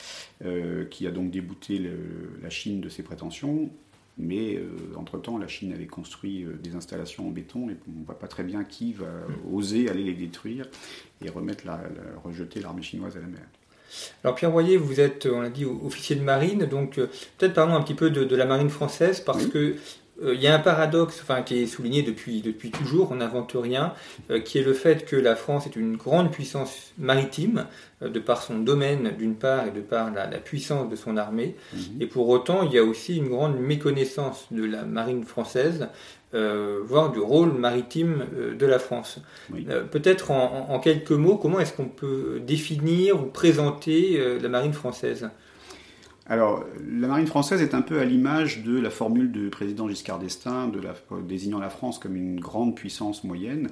qui 0.91 1.07
a 1.07 1.11
donc 1.11 1.31
débouté 1.31 1.83
la 2.43 2.49
Chine 2.49 2.81
de 2.81 2.89
ses 2.89 3.03
prétentions. 3.03 3.69
Mais 4.17 4.59
entre-temps, 4.97 5.37
la 5.37 5.49
Chine 5.49 5.75
avait 5.75 5.87
construit 5.87 6.47
des 6.63 6.75
installations 6.77 7.29
en 7.29 7.31
béton 7.31 7.69
et 7.69 7.77
on 7.87 8.01
ne 8.01 8.05
voit 8.07 8.19
pas 8.19 8.29
très 8.29 8.45
bien 8.45 8.65
qui 8.65 8.95
va 8.95 9.13
oser 9.53 9.91
aller 9.91 10.05
les 10.05 10.15
détruire 10.15 10.67
et 11.23 11.29
remettre 11.29 11.67
la, 11.67 11.79
rejeter 12.25 12.61
l'armée 12.61 12.83
chinoise 12.83 13.19
à 13.19 13.21
la 13.21 13.27
mer. 13.27 13.47
Alors 14.23 14.35
Pierre 14.35 14.53
Royer, 14.53 14.77
vous 14.77 15.01
êtes, 15.01 15.27
on 15.27 15.41
l'a 15.41 15.51
dit, 15.51 15.65
officier 15.65 16.17
de 16.17 16.23
marine, 16.23 16.67
donc 16.67 16.99
euh, 16.99 17.11
peut-être 17.39 17.55
parlons 17.55 17.75
un 17.75 17.83
petit 17.83 17.95
peu 17.95 18.11
de, 18.11 18.37
la 18.37 18.47
marine 18.47 18.71
française, 18.71 19.21
parce 19.21 19.47
que 19.47 19.77
il 20.23 20.41
y 20.41 20.47
a 20.47 20.55
un 20.55 20.61
paradoxe 20.61 21.21
enfin, 21.23 21.43
qui 21.43 21.63
est 21.63 21.67
souligné 21.67 22.03
depuis, 22.03 22.41
depuis 22.41 22.71
toujours, 22.71 23.11
on 23.11 23.17
n'invente 23.17 23.53
rien, 23.55 23.93
euh, 24.31 24.41
qui 24.41 24.59
est 24.59 24.63
le 24.63 24.73
fait 24.73 25.05
que 25.05 25.17
la 25.17 25.35
France 25.35 25.67
est 25.67 25.77
une 25.77 25.97
grande 25.97 26.31
puissance 26.31 26.93
maritime, 26.99 27.67
de 28.01 28.19
par 28.19 28.43
son 28.43 28.59
domaine 28.59 29.13
d'une 29.17 29.35
part 29.35 29.67
et 29.67 29.71
de 29.71 29.81
par 29.81 30.11
la, 30.13 30.27
puissance 30.27 30.91
de 30.91 30.97
son 30.97 31.17
armée. 31.17 31.57
Mhm. 31.73 32.03
Et 32.03 32.07
pour 32.07 32.29
autant, 32.29 32.63
il 32.63 32.73
y 32.73 32.79
a 32.79 32.85
aussi 32.85 33.17
une 33.17 33.29
grande 33.29 33.59
méconnaissance 33.59 34.47
de 34.51 34.65
la 34.65 34.83
marine 34.83 35.25
française, 35.25 35.89
euh, 36.35 36.81
voire 36.85 37.13
du 37.13 37.21
rôle 37.21 37.53
maritime 37.53 38.27
euh, 38.37 38.55
de 38.57 38.67
la 38.67 38.81
France. 38.81 39.21
Euh, 39.69 39.85
peut-être 39.85 40.33
en, 40.33 40.81
quelques 40.81 41.13
mots, 41.13 41.37
comment 41.37 41.61
est-ce 41.61 41.73
qu'on 41.73 41.89
peut 41.89 42.41
définir 42.45 43.23
ou 43.23 43.27
présenter 43.27 44.21
la 44.41 44.49
marine 44.49 44.73
française? 44.73 45.31
Alors, 46.27 46.65
la 46.91 47.07
marine 47.07 47.27
française 47.27 47.61
est 47.61 47.75
un 47.75 47.83
peu 47.83 47.99
à 47.99 48.05
l'image 48.05 48.63
de 48.63 48.81
la 48.81 48.89
formule 48.89 49.31
du 49.31 49.51
président 49.51 49.89
Giscard 49.89 50.19
d'Estaing, 50.19 50.69
de 50.69 50.81
désignant 51.21 51.59
la 51.59 51.69
France 51.69 51.99
comme 51.99 52.17
une 52.17 52.41
grande 52.41 52.75
puissance 52.75 53.25
moyenne. 53.25 53.69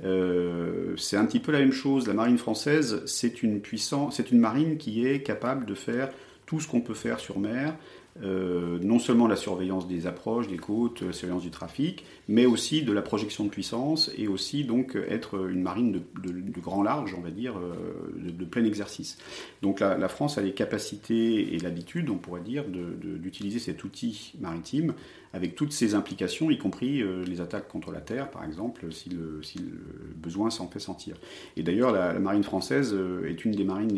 c'est 0.00 1.16
un 1.16 1.24
petit 1.24 1.40
peu 1.40 1.50
la 1.50 1.60
même 1.60 1.72
chose. 1.72 2.06
La 2.06 2.12
marine 2.12 2.36
française, 2.36 3.02
c'est 3.06 3.42
une 3.42 3.60
puissance, 3.60 4.16
c'est 4.16 4.30
une 4.30 4.38
marine 4.38 4.76
qui 4.76 5.06
est 5.06 5.22
capable 5.22 5.64
de 5.64 5.74
faire 5.74 6.10
tout 6.46 6.60
ce 6.60 6.68
qu'on 6.68 6.80
peut 6.80 6.94
faire 6.94 7.20
sur 7.20 7.38
mer, 7.38 7.74
euh, 8.22 8.78
non 8.80 8.98
seulement 8.98 9.26
la 9.26 9.36
surveillance 9.36 9.88
des 9.88 10.06
approches, 10.06 10.46
des 10.46 10.56
côtes, 10.56 11.02
la 11.02 11.12
surveillance 11.12 11.42
du 11.42 11.50
trafic, 11.50 12.04
mais 12.28 12.46
aussi 12.46 12.82
de 12.82 12.92
la 12.92 13.02
projection 13.02 13.44
de 13.44 13.50
puissance 13.50 14.10
et 14.16 14.28
aussi 14.28 14.64
donc 14.64 14.96
être 15.08 15.48
une 15.48 15.62
marine 15.62 15.92
de, 15.92 16.60
grand 16.60 16.82
large, 16.82 17.14
on 17.16 17.20
va 17.20 17.30
dire, 17.30 17.56
euh, 17.58 17.74
de, 18.16 18.44
plein 18.44 18.64
exercice. 18.64 19.18
Donc 19.62 19.80
la, 19.80 20.08
France 20.08 20.38
a 20.38 20.42
les 20.42 20.52
capacités 20.52 21.54
et 21.54 21.58
l'habitude, 21.58 22.08
on 22.10 22.16
pourrait 22.16 22.40
dire, 22.40 22.64
d'utiliser 22.68 23.58
cet 23.58 23.84
outil 23.84 24.32
maritime 24.40 24.94
avec 25.32 25.56
toutes 25.56 25.72
ses 25.72 25.96
implications, 25.96 26.48
y 26.48 26.58
compris 26.58 27.02
euh, 27.02 27.24
les 27.24 27.40
attaques 27.40 27.66
contre 27.66 27.90
la 27.90 28.00
terre, 28.00 28.30
par 28.30 28.44
exemple, 28.44 28.92
si 28.92 29.10
le, 29.10 29.40
besoin 30.14 30.50
s'en 30.50 30.68
fait 30.68 30.78
sentir. 30.78 31.16
Et 31.56 31.64
d'ailleurs, 31.64 31.90
la, 31.90 32.12
marine 32.20 32.44
française 32.44 32.96
est 33.26 33.44
une 33.44 33.50
des 33.50 33.64
marines 33.64 33.92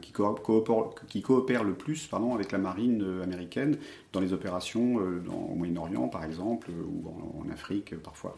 qui, 0.00 0.12
coopère, 0.12 1.64
le 1.64 1.74
plus 1.74 2.08
avec 2.34 2.52
la 2.52 2.58
marine 2.58 3.02
euh, 3.02 3.22
américaine 3.22 3.76
dans 4.12 4.20
les 4.20 4.32
opérations 4.32 5.00
euh, 5.00 5.22
au 5.28 5.54
Moyen-Orient, 5.54 6.08
par 6.08 6.24
exemple, 6.24 6.70
euh, 6.70 6.82
ou 6.82 7.08
en, 7.08 7.50
Afrique 7.50 7.96
parfois. 7.96 8.36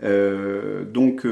Donc 0.00 1.26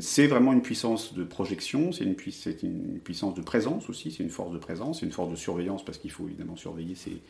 c'est 0.00 0.26
vraiment 0.26 0.52
une 0.52 0.62
puissance 0.62 1.14
de 1.14 1.24
projection, 1.24 1.92
c'est 1.92 2.04
une, 2.04 2.14
puissance 2.14 3.34
de 3.34 3.40
présence 3.40 3.88
aussi, 3.88 4.10
c'est 4.10 4.22
une 4.22 4.30
force 4.30 4.52
de 4.52 4.58
présence, 4.58 5.00
c'est 5.00 5.06
une 5.06 5.12
force 5.12 5.30
de 5.30 5.36
surveillance 5.36 5.84
parce 5.84 5.98
qu'il 5.98 6.10
faut 6.10 6.26
évidemment 6.28 6.56
surveiller 6.56 6.94
ces, 6.94 7.20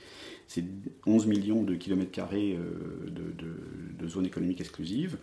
ces 0.49 0.65
11 1.07 1.27
millions 1.27 1.63
de 1.63 1.75
kilomètres 1.75 2.11
carrés 2.11 2.59
de, 3.07 3.23
de, 4.03 4.09
zones 4.09 4.27
économiques 4.27 4.61
exclusives. 4.61 5.17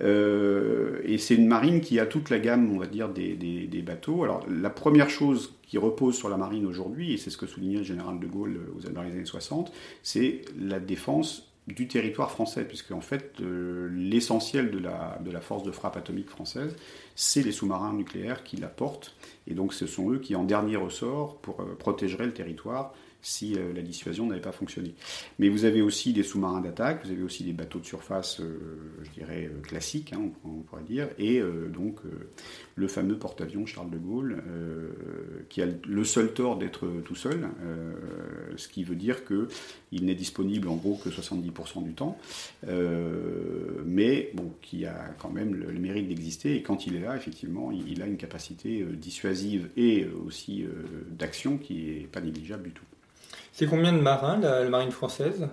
et 0.00 1.18
c'est 1.18 1.34
une 1.34 1.46
marine 1.46 1.80
qui 1.80 1.98
a 1.98 2.06
toute 2.06 2.30
la 2.30 2.38
gamme, 2.38 2.70
on 2.72 2.78
va 2.78 2.86
dire, 2.86 3.08
des, 3.08 3.82
bateaux. 3.84 4.24
Alors 4.24 4.44
la 4.48 4.70
première 4.70 5.10
chose 5.10 5.54
qui 5.66 5.78
repose 5.78 6.16
sur 6.16 6.28
la 6.28 6.36
marine 6.36 6.66
aujourd'hui, 6.66 7.14
et 7.14 7.16
c'est 7.16 7.30
ce 7.30 7.36
que 7.36 7.46
soulignait 7.46 7.78
le 7.78 7.84
général 7.84 8.20
de 8.20 8.26
Gaulle 8.26 8.60
les 8.78 8.98
années 8.98 9.24
60, 9.24 9.72
c'est 10.02 10.42
la 10.60 10.78
défense 10.80 11.52
du 11.66 11.88
territoire 11.88 12.30
français, 12.30 12.64
puisque 12.64 12.92
en 12.92 13.00
fait 13.00 13.40
euh, 13.40 13.88
l'essentiel 13.92 14.70
de 14.70 14.78
la, 14.78 15.18
de 15.24 15.30
la 15.30 15.40
force 15.40 15.64
de 15.64 15.72
frappe 15.72 15.96
atomique 15.96 16.30
française, 16.30 16.76
c'est 17.16 17.42
les 17.42 17.52
sous-marins 17.52 17.92
nucléaires 17.92 18.44
qui 18.44 18.56
la 18.56 18.68
portent, 18.68 19.16
et 19.46 19.54
donc 19.54 19.74
ce 19.74 19.86
sont 19.86 20.12
eux 20.12 20.18
qui 20.18 20.36
en 20.36 20.44
dernier 20.44 20.76
ressort 20.76 21.38
pour, 21.38 21.60
euh, 21.60 21.74
protégeraient 21.76 22.26
le 22.26 22.34
territoire 22.34 22.94
si 23.26 23.56
euh, 23.56 23.72
la 23.74 23.82
dissuasion 23.82 24.26
n'avait 24.26 24.40
pas 24.40 24.52
fonctionné. 24.52 24.94
Mais 25.40 25.48
vous 25.48 25.64
avez 25.64 25.82
aussi 25.82 26.12
des 26.12 26.22
sous-marins 26.22 26.60
d'attaque, 26.60 27.04
vous 27.04 27.10
avez 27.10 27.24
aussi 27.24 27.42
des 27.42 27.52
bateaux 27.52 27.80
de 27.80 27.84
surface, 27.84 28.40
euh, 28.40 28.56
je 29.02 29.10
dirais, 29.10 29.50
euh, 29.52 29.60
classiques, 29.62 30.12
hein, 30.12 30.30
on, 30.44 30.60
pourrait 30.60 30.84
dire, 30.84 31.08
et 31.18 31.40
donc 31.72 32.00
le 32.74 32.88
fameux 32.88 33.16
porte-avions 33.16 33.66
Charles 33.66 33.90
de 33.90 33.98
Gaulle, 33.98 34.42
qui 35.48 35.62
a 35.62 35.66
le 35.86 36.04
seul 36.04 36.32
tort 36.32 36.56
d'être 36.56 36.86
tout 37.04 37.14
seul, 37.14 37.48
ce 38.56 38.68
qui 38.68 38.84
veut 38.84 38.96
dire 38.96 39.24
qu'il 39.24 40.04
n'est 40.04 40.14
disponible 40.14 40.68
en 40.68 40.76
gros 40.76 40.96
que 40.96 41.08
70% 41.08 41.84
du 41.84 41.92
temps, 41.92 42.18
mais 43.84 44.30
bon, 44.34 44.52
qui 44.60 44.86
a 44.86 45.14
quand 45.18 45.30
même 45.30 45.54
le, 45.54 45.72
mérite 45.78 46.08
d'exister, 46.08 46.56
et 46.56 46.62
quand 46.62 46.86
il 46.86 46.96
est 46.96 47.00
là, 47.00 47.16
effectivement, 47.16 47.70
il, 47.70 48.02
a 48.02 48.06
une 48.06 48.16
capacité 48.16 48.84
dissuasive 48.84 49.68
et 49.76 50.06
aussi 50.26 50.64
d'action 51.10 51.58
qui 51.58 51.74
n'est 51.74 52.06
pas 52.06 52.20
négligeable 52.20 52.64
du 52.64 52.72
tout. 52.72 52.84
C'est 53.56 53.64
combien 53.64 53.94
de 53.94 54.02
marins, 54.02 54.36
la, 54.36 54.68
marine 54.68 54.90
française? 54.90 55.48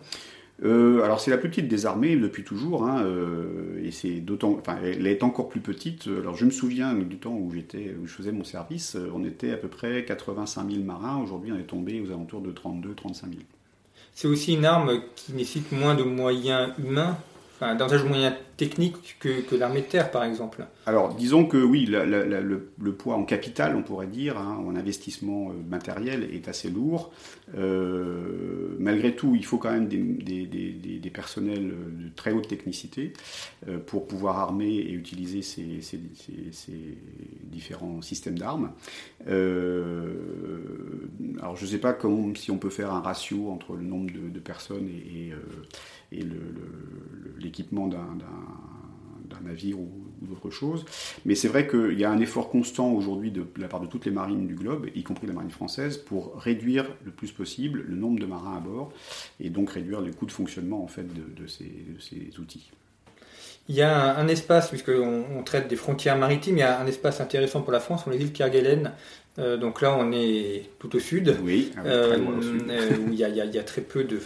Euh, 0.65 1.01
alors 1.03 1.21
c'est 1.21 1.31
la 1.31 1.37
plus 1.37 1.47
petite 1.47 1.69
des 1.69 1.85
armées 1.85 2.17
depuis 2.17 2.43
toujours, 2.43 2.83
hein, 2.83 3.01
euh, 3.05 3.81
et 3.81 3.91
c'est 3.91 4.15
d'autant, 4.15 4.57
enfin, 4.59 4.75
elle 4.83 5.07
est 5.07 5.23
encore 5.23 5.47
plus 5.47 5.61
petite. 5.61 6.07
Alors 6.07 6.35
je 6.35 6.43
me 6.43 6.51
souviens 6.51 6.93
du 6.95 7.15
temps 7.15 7.31
où 7.33 7.49
j'étais, 7.53 7.95
où 8.01 8.05
je 8.05 8.13
faisais 8.13 8.33
mon 8.33 8.43
service, 8.43 8.97
on 9.15 9.23
était 9.23 9.51
à 9.51 9.57
peu 9.57 9.69
près 9.69 10.03
85 10.03 10.69
000 10.69 10.83
marins. 10.83 11.17
Aujourd'hui, 11.23 11.53
on 11.53 11.57
est 11.57 11.63
tombé 11.63 12.01
aux 12.01 12.11
alentours 12.11 12.41
de 12.41 12.51
32-35 12.51 13.21
000. 13.21 13.31
C'est 14.13 14.27
aussi 14.27 14.55
une 14.55 14.65
arme 14.65 14.99
qui 15.15 15.31
nécessite 15.31 15.71
moins 15.71 15.95
de 15.95 16.03
moyens 16.03 16.73
humains 16.77 17.17
davantage 17.75 18.03
de 18.03 18.07
moyens 18.07 18.33
techniques 18.57 19.17
que, 19.19 19.55
l'armée 19.55 19.81
de 19.81 19.87
terre, 19.87 20.11
par 20.11 20.23
exemple. 20.23 20.65
Alors, 20.85 21.15
disons 21.15 21.45
que 21.45 21.57
oui, 21.57 21.87
le, 21.87 22.91
poids 22.91 23.15
en 23.15 23.23
capital, 23.23 23.75
on 23.75 23.81
pourrait 23.81 24.07
dire, 24.07 24.37
hein, 24.37 24.63
en 24.65 24.75
investissement 24.75 25.49
euh, 25.49 25.53
matériel, 25.69 26.29
est 26.33 26.47
assez 26.47 26.69
lourd. 26.69 27.11
Euh, 27.57 28.75
malgré 28.79 29.15
tout, 29.15 29.35
il 29.35 29.45
faut 29.45 29.57
quand 29.57 29.71
même 29.71 29.87
des, 29.87 31.11
personnels 31.13 31.67
de 31.67 32.09
très 32.15 32.31
haute 32.31 32.47
technicité 32.47 33.13
euh, 33.67 33.77
pour 33.77 34.07
pouvoir 34.07 34.39
armer 34.39 34.73
et 34.73 34.91
utiliser 34.91 35.41
ces, 35.41 35.81
différents 37.43 38.01
systèmes 38.01 38.37
d'armes. 38.37 38.71
alors, 39.27 40.15
je 41.55 41.65
ne 41.65 41.69
sais 41.69 41.77
pas 41.77 41.97
si 42.35 42.51
on 42.51 42.57
peut 42.57 42.69
faire 42.69 42.91
un 42.91 43.01
ratio 43.01 43.49
entre 43.49 43.75
le 43.75 43.83
nombre 43.83 44.11
de, 44.11 44.39
personnes 44.39 44.89
et 44.89 45.31
l'équipement 47.39 47.87
d'un 47.87 48.17
navire 49.43 49.79
ou, 49.79 49.89
d'autre 50.21 50.49
chose. 50.49 50.85
Mais 51.25 51.35
c'est 51.35 51.49
vrai 51.49 51.67
qu'il 51.67 51.99
y 51.99 52.05
a 52.05 52.11
un 52.11 52.19
effort 52.19 52.49
constant 52.49 52.91
aujourd'hui 52.93 53.29
de, 53.29 53.45
la 53.57 53.67
part 53.67 53.81
de 53.81 53.87
toutes 53.87 54.05
les 54.05 54.11
marines 54.11 54.47
du 54.47 54.55
globe, 54.55 54.87
y 54.95 55.03
compris 55.03 55.27
la 55.27 55.33
marine 55.33 55.51
française, 55.51 55.97
pour 55.97 56.35
réduire 56.37 56.85
le 57.03 57.11
plus 57.11 57.31
possible 57.31 57.83
le 57.85 57.95
nombre 57.95 58.19
de 58.19 58.25
marins 58.25 58.55
à 58.55 58.59
bord 58.61 58.93
et 59.41 59.49
donc 59.49 59.71
réduire 59.71 59.99
les 59.99 60.11
coûts 60.11 60.25
de 60.25 60.31
fonctionnement 60.31 60.81
en 60.81 60.87
fait 60.87 61.05
de, 61.13 61.47
ces, 61.47 62.39
outils. 62.39 62.71
Il 63.69 63.75
y 63.75 63.81
a 63.81 64.17
un, 64.17 64.27
espace, 64.27 64.69
puisqu'on 64.69 65.23
on 65.37 65.43
traite 65.43 65.69
des 65.69 65.77
frontières 65.77 66.17
maritimes, 66.17 66.57
il 66.57 66.61
y 66.61 66.63
a 66.63 66.79
un 66.79 66.85
espace 66.85 67.21
intéressant 67.21 67.61
pour 67.61 67.71
la 67.71 67.79
France, 67.79 68.03
sont 68.03 68.09
les 68.09 68.19
îles 68.19 68.33
Kerguelen, 68.33 68.91
euh, 69.39 69.57
donc 69.57 69.81
là, 69.81 69.95
on 69.97 70.11
est 70.11 70.69
tout 70.79 70.95
au 70.95 70.99
sud. 70.99 71.35
Oui, 71.43 71.71
ah 71.75 71.81
euh, 71.85 72.17
euh, 72.69 72.97
où 72.99 73.11
il 73.11 73.15
y, 73.15 73.23
a, 73.23 73.63
très 73.63 73.81
peu 73.81 74.03
de. 74.03 74.19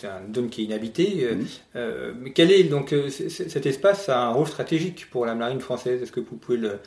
c'est 0.00 0.06
un 0.06 0.20
dôme 0.28 0.50
qui 0.50 0.62
est 0.62 0.64
inhabité. 0.64 1.28
Mhm. 1.30 2.14
mais 2.20 2.32
quel 2.32 2.50
est 2.50 2.64
donc 2.64 2.94
cet 3.08 3.66
espace 3.66 4.08
a 4.08 4.20
un 4.20 4.32
rôle 4.32 4.48
stratégique 4.48 5.08
pour 5.10 5.26
la 5.26 5.34
marine 5.34 5.60
française? 5.60 6.02
Est-ce 6.02 6.12
que 6.12 6.20
vous 6.20 6.36
pouvez 6.36 6.58
le, 6.58 6.78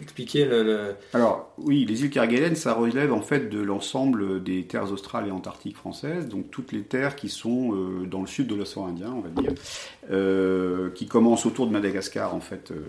expliquer 0.00 0.44
le, 0.44 0.94
Alors 1.12 1.52
oui, 1.58 1.84
les 1.84 2.02
îles 2.02 2.10
Kerguelen, 2.10 2.56
ça 2.56 2.74
relève 2.74 3.12
en 3.12 3.20
fait 3.20 3.48
de 3.48 3.60
l'ensemble 3.60 4.42
des 4.42 4.64
terres 4.64 4.90
australes 4.90 5.28
et 5.28 5.30
antarctiques 5.30 5.76
françaises, 5.76 6.28
donc 6.28 6.50
toutes 6.50 6.72
les 6.72 6.82
terres 6.82 7.16
qui 7.16 7.28
sont 7.28 7.72
dans 8.04 8.20
le 8.20 8.26
sud 8.26 8.48
de 8.48 8.54
l'océan 8.54 8.86
Indien, 8.86 9.12
on 9.12 9.20
va 9.20 9.28
dire, 9.28 9.52
euh, 10.10 10.90
qui 10.90 11.06
commence 11.06 11.46
autour 11.46 11.68
de 11.68 11.72
Madagascar 11.72 12.34
en 12.34 12.40
fait, 12.40 12.72
euh, 12.72 12.80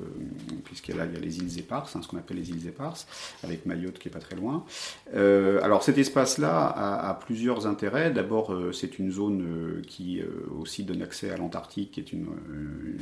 puisqu'il 0.63 0.95
y 0.95 0.99
a 0.99 1.05
les 1.05 1.37
îles 1.37 1.59
éparses, 1.59 1.95
hein, 1.95 2.01
ce 2.01 2.07
qu'on 2.07 2.17
appelle 2.17 2.37
les 2.37 2.49
îles 2.49 2.67
éparses, 2.67 3.05
avec 3.43 3.67
Mayotte 3.67 3.99
qui 3.99 4.07
est 4.07 4.11
pas 4.11 4.19
très 4.19 4.35
loin. 4.35 4.65
Euh, 5.13 5.61
alors 5.61 5.83
cet 5.83 5.99
espace-là 5.99 6.65
a, 6.65 7.13
plusieurs 7.13 7.67
intérêts. 7.67 8.09
D'abord, 8.09 8.55
c'est 8.73 8.97
une 8.97 9.11
zone 9.11 9.83
qui 9.87 10.21
aussi 10.59 10.83
donne 10.83 11.03
accès 11.03 11.29
à 11.29 11.37
l'Antarctique, 11.37 11.91
qui 11.91 11.99
est 11.99 12.11
une, 12.11 12.27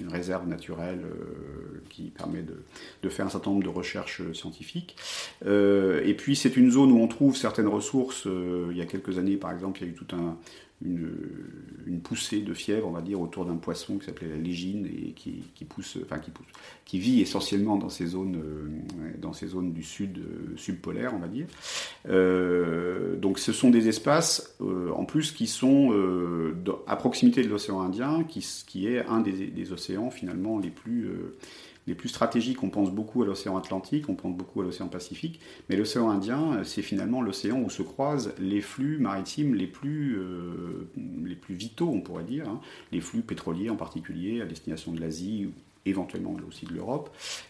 réserve 0.10 0.46
naturelle 0.46 1.06
qui 1.90 2.10
permet 2.10 2.42
de, 2.42 2.56
de, 3.02 3.10
faire 3.12 3.26
un 3.26 3.30
certain 3.30 3.52
nombre 3.52 3.64
de 3.64 3.70
recherches 3.70 4.22
scientifiques. 4.34 4.96
et 5.46 6.16
puis 6.18 6.36
c'est 6.36 6.58
une 6.58 6.72
zone 6.72 6.92
où 6.92 7.00
on 7.00 7.08
trouve 7.08 7.36
certaines 7.36 7.68
ressources. 7.68 8.26
il 8.26 8.78
y 8.78 8.82
a 8.82 8.86
quelques 8.86 9.18
années, 9.18 9.38
par 9.38 9.52
exemple, 9.52 9.82
il 9.82 9.88
y 9.88 9.90
a 9.90 9.94
eu 9.94 9.96
tout 9.96 10.16
un 10.16 10.38
une, 10.84 12.02
poussée 12.02 12.42
de 12.42 12.54
fièvre, 12.54 12.88
on 12.88 12.92
va 12.92 13.02
dire, 13.02 13.22
autour 13.22 13.46
d'un 13.46 13.56
poisson 13.56 13.98
qui 13.98 14.06
s'appelait 14.06 14.30
la 14.30 14.38
légine 14.38 14.86
et 14.86 15.12
qui, 15.12 15.66
pousse, 15.66 15.98
enfin 16.04 16.18
qui 16.20 16.32
pousse, 16.32 16.48
qui 16.86 17.00
vit 17.00 17.22
essentiellement 17.22 17.78
dans 17.78 17.90
ces 17.90 18.08
zones, 18.08 18.38
euh, 18.38 19.12
dans 19.20 19.34
ces 19.34 19.48
zones 19.48 19.72
du 19.72 19.84
sud 19.84 20.18
euh, 20.18 20.58
subpolaire, 20.58 21.14
on 21.14 21.20
va 21.20 21.28
dire. 21.28 21.46
Euh, 22.10 23.16
donc, 23.18 23.40
ce 23.40 23.54
sont 23.54 23.70
des 23.70 23.88
espaces, 23.88 24.56
en 24.60 25.06
plus, 25.06 25.32
qui 25.32 25.48
sont 25.48 25.92
à 26.88 26.96
proximité 26.96 27.44
de 27.44 27.50
l'océan 27.50 27.82
Indien, 27.82 28.24
qui, 28.24 28.88
est 28.88 29.06
un 29.06 29.22
des, 29.22 29.72
océans 29.72 30.10
finalement 30.10 30.58
les 30.58 30.70
plus 30.70 31.10
les 31.88 31.96
plus 31.96 32.10
stratégiques, 32.10 32.64
on 32.64 32.70
pense 32.70 32.92
beaucoup 32.92 33.24
à 33.24 33.26
l'océan 33.26 33.58
Atlantique, 33.58 34.08
on 34.10 34.16
pense 34.16 34.36
beaucoup 34.36 34.62
à 34.62 34.64
l'océan 34.64 34.88
Pacifique, 34.88 35.40
mais 35.70 35.76
l'océan 35.76 36.10
Indien, 36.10 36.54
euh, 36.54 36.64
c'est 36.64 36.82
finalement 36.82 37.22
l'océan 37.22 37.60
où 37.60 37.70
se 37.70 37.82
croisent 37.82 38.34
les 38.40 38.62
flux 38.62 38.98
maritimes 38.98 39.56
les 39.56 39.68
plus, 39.68 40.18
euh, 40.18 40.88
vitaux, 41.50 41.90
on 41.90 42.02
pourrait 42.02 42.24
dire, 42.24 42.48
hein. 42.48 42.62
les 42.92 43.02
flux 43.02 43.22
pétroliers 43.22 43.70
en 43.70 43.76
particulier, 43.76 44.42
à 44.42 44.46
destination 44.46 44.92
de 44.92 45.02
l'Asie 45.02 45.50
éventuellement 45.86 46.36
aussi 46.48 46.66
de 46.66 46.74
l'Europe, 46.74 47.10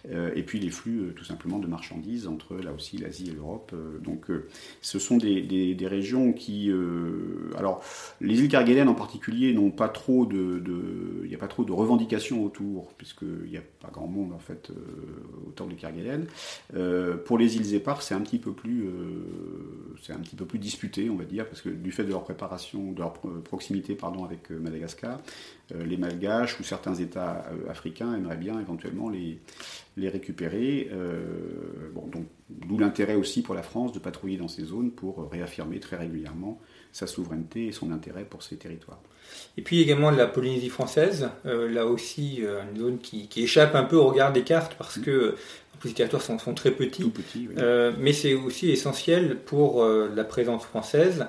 euh, 0.10 0.32
et 0.36 0.44
puis 0.44 0.60
les 0.60 0.70
flux 0.70 1.00
euh, 1.00 1.14
tout 1.14 1.26
simplement 1.26 1.60
de 1.60 1.68
marchandises 1.68 2.28
entre 2.28 2.56
là 2.56 2.72
aussi 2.72 2.98
l'Asie 2.98 3.30
et 3.30 3.34
l'Europe. 3.34 3.72
Euh, 3.74 3.98
donc 4.00 4.28
ce 4.82 5.00
sont 5.00 5.18
des, 5.18 5.42
des, 5.42 5.88
régions 5.88 6.32
qui... 6.32 6.72
alors 7.58 7.84
les 8.22 8.40
îles 8.40 8.48
Kerguelen 8.48 8.88
en 8.88 8.94
particulier 8.94 9.54
n'ont 9.54 9.72
pas 9.72 9.90
trop 9.90 10.26
de... 10.26 10.62
Il 11.24 11.30
n'y 11.30 11.36
a 11.36 11.38
pas 11.38 11.48
trop 11.48 11.64
de 11.64 11.72
revendications 11.72 12.44
autour, 12.44 12.94
puisqu'il 12.94 13.50
n'y 13.50 13.58
a 13.58 13.64
pas 13.82 13.90
grand 13.92 14.08
monde 14.08 14.32
en 14.34 14.40
fait 14.40 14.72
autour 15.48 15.68
des 15.68 15.76
Kerguelen. 15.76 16.28
pour 17.26 17.38
les 17.38 17.58
îles 17.58 17.74
éparses, 17.74 18.08
c'est 18.08 18.14
un 18.14 18.22
petit 18.22 18.40
peu 18.40 18.54
plus... 18.54 18.86
c'est 20.02 20.14
un 20.14 20.20
petit 20.20 20.36
peu 20.36 20.46
plus 20.46 20.60
disputé, 20.60 21.10
on 21.10 21.16
va 21.16 21.26
dire, 21.26 21.48
parce 21.48 21.62
que 21.62 21.70
du 21.70 21.92
fait 21.92 22.04
de 22.04 22.12
leur 22.12 22.24
préparation, 22.24 22.92
de 22.92 23.00
leur 23.00 23.14
proximité 23.44 23.96
pardon, 23.96 24.24
avec 24.24 24.50
Madagascar, 24.52 25.20
les 25.74 25.98
Malgaches 25.98 26.60
ou 26.60 26.64
certains 26.64 26.96
États 26.96 27.46
africains 27.70 28.21
aimerait 28.22 28.38
bien 28.38 28.60
éventuellement 28.60 29.10
les, 29.10 29.40
les 29.98 30.10
récupérer. 30.10 30.90
Euh, 30.92 31.90
bon, 31.94 32.08
donc, 32.08 32.26
d'où 32.50 32.78
l'intérêt 32.78 33.16
aussi 33.16 33.42
pour 33.42 33.56
la 33.56 33.64
France 33.64 33.92
de 33.92 34.00
patrouiller 34.00 34.38
dans 34.38 34.48
ces 34.48 34.64
zones 34.64 34.92
pour 34.92 35.30
réaffirmer 35.30 35.80
très 35.80 35.98
régulièrement 35.98 36.60
sa 36.92 37.08
souveraineté 37.08 37.68
et 37.68 37.72
son 37.72 37.92
intérêt 37.92 38.24
pour 38.24 38.44
ces 38.44 38.58
territoires. 38.58 39.02
Et 39.58 39.62
puis 39.62 39.82
également 39.82 40.12
la 40.12 40.28
Polynésie 40.28 40.70
française, 40.70 41.30
euh, 41.46 41.70
là 41.70 41.86
aussi 41.86 42.40
euh, 42.42 42.62
une 42.72 42.80
zone 42.80 43.00
qui, 43.00 43.28
échappe 43.38 43.76
un 43.76 43.84
peu 43.84 43.96
au 43.96 44.08
regard 44.08 44.34
des 44.34 44.44
cartes 44.44 44.76
parce 44.78 44.98
mm. 44.98 45.04
que 45.04 45.36
les 45.84 45.94
territoires 45.94 46.22
sont, 46.22 46.38
sont, 46.38 46.54
très 46.54 46.72
petits, 46.72 47.12
mais 47.98 48.14
c'est 48.14 48.36
aussi 48.36 48.70
essentiel 48.70 49.40
pour 49.40 49.84
la 49.84 50.24
présence 50.24 50.64
française 50.64 51.26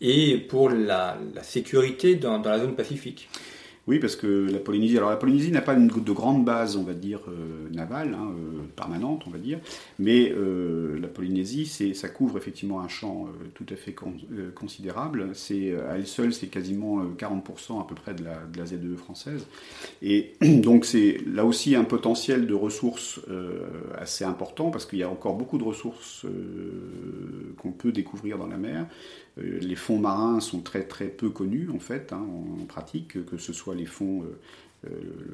et 0.00 0.38
pour 0.38 0.70
la, 0.70 1.18
la 1.34 1.42
sécurité 1.42 2.14
dans, 2.14 2.38
dans, 2.38 2.48
la 2.48 2.58
zone 2.60 2.74
pacifique. 2.74 3.28
Oui, 3.88 3.98
parce 3.98 4.14
que 4.14 4.48
la 4.48 4.60
Polynésie, 4.60 4.96
alors 4.96 5.10
la 5.10 5.16
Polynésie 5.16 5.50
n'a 5.50 5.60
pas 5.60 5.74
de 5.74 6.12
grande 6.12 6.44
base, 6.44 6.76
on 6.76 6.84
va 6.84 6.94
dire, 6.94 7.18
euh, 7.26 7.68
navale, 7.72 8.14
hein, 8.14 8.30
euh, 8.30 8.62
permanente, 8.76 9.24
on 9.26 9.30
va 9.30 9.38
dire, 9.38 9.58
mais 9.98 10.30
euh, 10.30 11.00
la 11.00 11.08
Polynésie, 11.08 11.66
ça 11.66 12.08
couvre 12.08 12.38
effectivement 12.38 12.80
un 12.80 12.86
champ 12.86 13.26
tout 13.54 13.66
à 13.70 13.76
fait 13.76 13.94
considérable. 14.54 15.32
À 15.32 15.96
elle 15.96 16.06
seule, 16.06 16.32
c'est 16.32 16.46
quasiment 16.46 17.04
40% 17.04 17.80
à 17.80 17.86
peu 17.86 17.96
près 17.96 18.14
de 18.14 18.22
la, 18.22 18.36
de 18.52 18.58
la 18.58 18.66
ZEE 18.66 18.96
française. 18.96 19.46
Et 20.00 20.34
donc 20.40 20.84
c'est 20.84 21.18
là 21.26 21.44
aussi 21.44 21.74
un 21.74 21.84
potentiel 21.84 22.46
de 22.46 22.54
ressources 22.54 23.20
assez 23.98 24.24
important, 24.24 24.70
parce 24.70 24.86
qu'il 24.86 25.00
y 25.00 25.02
a 25.02 25.10
encore 25.10 25.34
beaucoup 25.34 25.58
de 25.58 25.64
ressources 25.64 26.24
qu'on 27.58 27.72
peut 27.72 27.90
découvrir 27.90 28.38
dans 28.38 28.46
la 28.46 28.58
mer. 28.58 28.86
Euh, 29.38 29.58
les 29.60 29.76
fonds 29.76 29.98
marins 29.98 30.40
sont 30.40 30.60
très 30.60 30.84
très 30.84 31.08
peu 31.08 31.30
connus 31.30 31.70
en 31.74 31.78
fait, 31.78 32.12
hein, 32.12 32.26
en, 32.60 32.64
pratique, 32.64 33.24
que 33.24 33.38
ce 33.38 33.52
soit 33.52 33.74
les 33.74 33.86
fonds, 33.86 34.22
euh, 34.22 34.88
euh, 34.88 34.90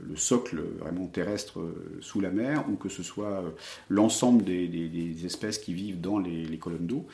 le 0.09 0.17
socle 0.17 0.61
vraiment 0.79 1.07
terrestre 1.07 1.61
sous 2.01 2.21
la 2.21 2.31
mer, 2.31 2.65
ou 2.71 2.77
que 2.77 2.89
ce 2.89 3.03
soit 3.03 3.43
l'ensemble 3.89 4.45
des, 4.45 5.25
espèces 5.25 5.59
qui 5.59 5.75
vivent 5.75 6.01
dans 6.01 6.19
les, 6.19 6.59
colonnes 6.59 6.87
d'eau. 6.87 7.07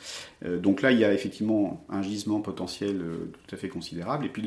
donc 0.59 0.81
là, 0.81 0.91
il 0.91 0.99
y 0.99 1.05
a 1.05 1.13
effectivement 1.13 1.85
un 1.89 2.01
gisement 2.01 2.41
potentiel 2.41 3.01
tout 3.31 3.55
à 3.55 3.57
fait 3.57 3.69
considérable. 3.69 4.25
Et 4.25 4.29
puis 4.29 4.43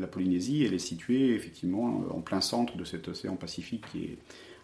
la 0.00 0.06
Polynésie, 0.06 0.64
elle 0.64 0.74
est 0.74 0.78
située 0.78 1.34
effectivement 1.34 2.04
en 2.10 2.20
plein 2.20 2.40
centre 2.40 2.76
de 2.76 2.84
cet 2.84 3.08
océan 3.08 3.36
Pacifique 3.36 3.84
qui 3.92 4.04
est 4.04 4.18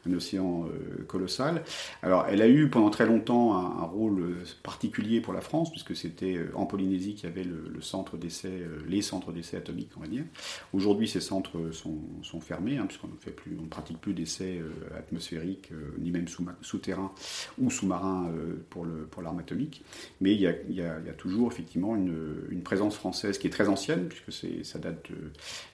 un 0.06 0.12
océan 0.12 0.66
euh, 0.66 1.04
colossal. 1.04 1.62
Alors, 2.02 2.26
elle 2.28 2.42
a 2.42 2.48
eu 2.48 2.68
pendant 2.68 2.90
très 2.90 3.06
longtemps 3.06 3.56
un, 3.56 3.84
rôle 3.84 4.20
euh, 4.20 4.44
particulier 4.62 5.20
pour 5.20 5.32
la 5.32 5.40
France, 5.40 5.70
puisque 5.70 5.96
c'était 5.96 6.36
euh, 6.36 6.50
en 6.54 6.66
Polynésie 6.66 7.14
qu'il 7.14 7.28
y 7.28 7.32
avait 7.32 7.44
le, 7.44 7.80
centre 7.80 8.16
d'essai, 8.16 8.50
les 8.88 9.02
centres 9.02 9.32
d'essai 9.32 9.56
atomiques, 9.56 9.92
on 9.96 10.00
va 10.00 10.08
dire. 10.08 10.24
Aujourd'hui, 10.72 11.06
ces 11.06 11.20
centres 11.20 11.70
sont, 11.70 12.40
fermés, 12.40 12.76
hein, 12.76 12.86
puisqu'on 12.86 13.08
ne 13.08 13.68
pratique 13.68 14.00
plus 14.00 14.14
d'essais 14.14 14.60
atmosphériques, 14.96 15.70
ni 15.98 16.10
même 16.10 16.26
souterrains 16.60 17.12
ou 17.58 17.70
sous-marins 17.70 18.32
pour, 18.68 18.84
le, 18.84 19.06
pour 19.06 19.22
l'arme 19.22 19.38
atomique. 19.38 19.84
Mais 20.20 20.34
il 20.34 20.40
y, 20.40 20.80
a, 20.82 21.12
toujours 21.16 21.50
effectivement 21.52 21.94
une, 21.94 22.62
présence 22.64 22.96
française 22.96 23.38
qui 23.38 23.46
est 23.46 23.50
très 23.50 23.68
ancienne, 23.68 24.08
puisque 24.08 24.64
ça 24.64 24.78
date. 24.80 25.06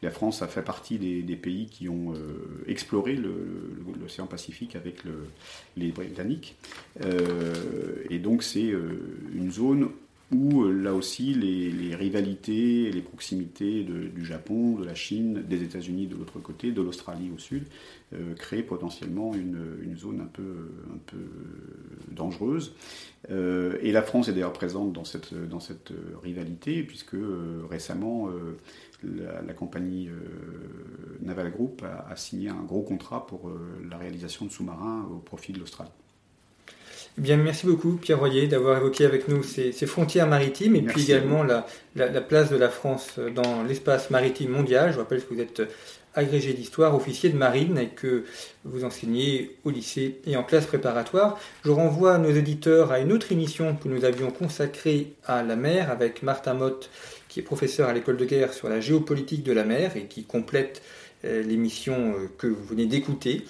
La 0.03 0.11
France 0.11 0.43
a 0.43 0.47
fait 0.47 0.63
partie 0.63 0.99
des, 0.99 1.37
pays 1.37 1.67
qui 1.67 1.89
ont 1.89 2.13
exploré 2.67 3.17
le 3.17 4.07
Pacifique 4.27 4.77
avec 4.77 5.05
le, 5.05 5.27
les 5.77 5.91
Britanniques. 5.91 6.57
Euh, 7.03 8.05
et 8.11 8.19
donc 8.19 8.43
c'est 8.43 8.71
euh, 8.71 8.99
une 9.35 9.51
zone 9.51 9.91
où 10.33 10.65
là 10.65 10.95
aussi 10.95 11.35
les, 11.35 11.95
rivalités 11.95 12.85
et 12.85 12.93
les 12.93 13.03
proximités 13.03 13.85
du 13.85 14.25
Japon, 14.25 14.77
de 14.77 14.85
la 14.85 14.95
Chine, 14.95 15.43
des 15.49 15.63
États-Unis 15.63 16.07
de 16.07 16.17
l'autre 16.17 16.41
côté, 16.41 16.73
de 16.73 16.83
l'Australie 16.83 17.31
au 17.35 17.39
sud, 17.39 17.65
créent 18.37 18.63
potentiellement 18.63 19.35
une, 19.35 19.97
zone 19.97 20.21
un 20.21 20.27
peu, 20.27 20.71
dangereuse. 22.11 22.75
et 23.29 23.93
la 23.93 24.03
France 24.03 24.29
est 24.29 24.33
d'ailleurs 24.33 24.53
présente 24.53 24.93
dans 24.93 25.05
cette, 25.05 25.35
dans 25.35 25.61
cette 25.61 25.93
rivalité, 26.23 26.83
puisque 26.83 27.17
récemment, 27.71 28.29
la, 29.03 29.53
compagnie 29.53 30.09
Naval 31.21 31.53
Group 31.53 31.85
a, 31.85 32.17
signé 32.17 32.49
un 32.49 32.63
gros 32.63 32.83
contrat 32.83 33.27
pour 33.27 33.53
la 33.89 33.99
réalisation 33.99 34.47
de 34.47 34.51
sous-marins 34.51 35.07
au 35.13 35.19
profit 35.19 35.53
de 35.53 35.61
l'Australie. 35.61 35.91
Bien, 37.17 37.37
merci 37.37 37.67
beaucoup 37.67 37.93
Pierre 37.93 38.19
Royer 38.19 38.49
d'avoir 38.49 38.77
évoqué 38.77 39.05
avec 39.05 39.29
nous 39.29 39.45
ces, 39.45 39.73
frontières 39.87 40.27
maritimes 40.27 40.75
et 40.75 40.83
puis 40.83 41.03
également 41.03 41.45
la, 41.45 41.65
place 42.21 42.51
de 42.51 42.57
la 42.57 42.69
France 42.69 43.21
dans 43.35 43.63
l'espace 43.63 44.11
maritime 44.11 44.51
mondial. 44.51 44.93
Je 44.93 44.99
rappelle 44.99 45.25
que 45.25 45.33
vous 45.33 45.41
êtes 45.41 45.63
agrégé 46.15 46.53
d'histoire, 46.55 46.95
officier 46.95 47.31
de 47.31 47.37
marine 47.37 47.79
et 47.79 47.89
que 47.89 48.25
vous 48.65 48.85
enseignez 48.85 49.57
au 49.65 49.71
lycée 49.71 50.21
et 50.27 50.37
en 50.37 50.43
classe 50.43 50.67
préparatoire. 50.67 51.39
Je 51.65 51.71
renvoie 51.71 52.19
nos 52.19 52.31
éditeurs 52.31 52.91
à 52.91 52.99
une 52.99 53.13
autre 53.13 53.31
émission 53.31 53.77
que 53.77 53.89
nous 53.89 54.05
avions 54.05 54.33
consacrée 54.33 55.13
à 55.25 55.45
la 55.45 55.55
mer 55.55 55.93
avec 55.93 56.23
Martin 56.25 56.55
Mott 56.55 56.91
qui 57.29 57.41
est 57.41 57.45
professeur 57.45 57.89
à 57.89 57.93
l'école 57.93 58.17
de 58.17 58.25
guerre 58.25 58.53
sur 58.53 58.69
la 58.69 58.81
géopolitique 58.81 59.43
de 59.43 59.53
la 59.53 59.65
mer 59.65 59.97
et 59.97 60.05
qui 60.05 60.25
complète 60.25 60.83
euh, 60.83 61.04
l'émission 61.25 62.15
euh, 62.17 62.29
que 62.39 62.47
vous 62.47 62.65
venez 62.65 62.87
d'écouter. 62.87 63.45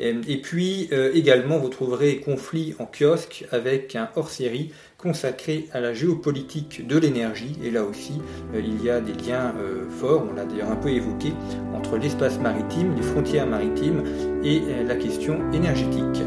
Euh, 0.00 0.22
et 0.26 0.40
puis 0.40 0.88
euh, 0.92 1.10
également, 1.14 1.58
vous 1.58 1.68
trouverez 1.68 2.18
Conflit 2.18 2.74
en 2.78 2.86
kiosque 2.86 3.44
avec 3.50 3.96
un 3.96 4.08
hors-série 4.16 4.72
consacré 4.98 5.66
à 5.72 5.80
la 5.80 5.94
géopolitique 5.94 6.86
de 6.86 6.98
l'énergie. 6.98 7.56
Et 7.62 7.70
là 7.70 7.84
aussi, 7.84 8.14
euh, 8.54 8.60
il 8.64 8.82
y 8.84 8.90
a 8.90 9.00
des 9.00 9.12
liens 9.12 9.54
forts, 10.00 10.26
on 10.30 10.34
l'a 10.34 10.44
d'ailleurs 10.44 10.70
un 10.70 10.76
peu 10.76 10.90
évoqué, 10.90 11.32
entre 11.74 11.96
l'espace 11.96 12.38
maritime, 12.38 12.94
les 12.96 13.02
frontières 13.02 13.46
maritimes 13.46 14.02
et 14.42 14.60
la 14.86 14.96
question 14.96 15.40
énergétique. 15.52 16.22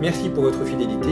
Merci 0.00 0.28
pour 0.28 0.44
votre 0.44 0.64
fidélité 0.64 1.10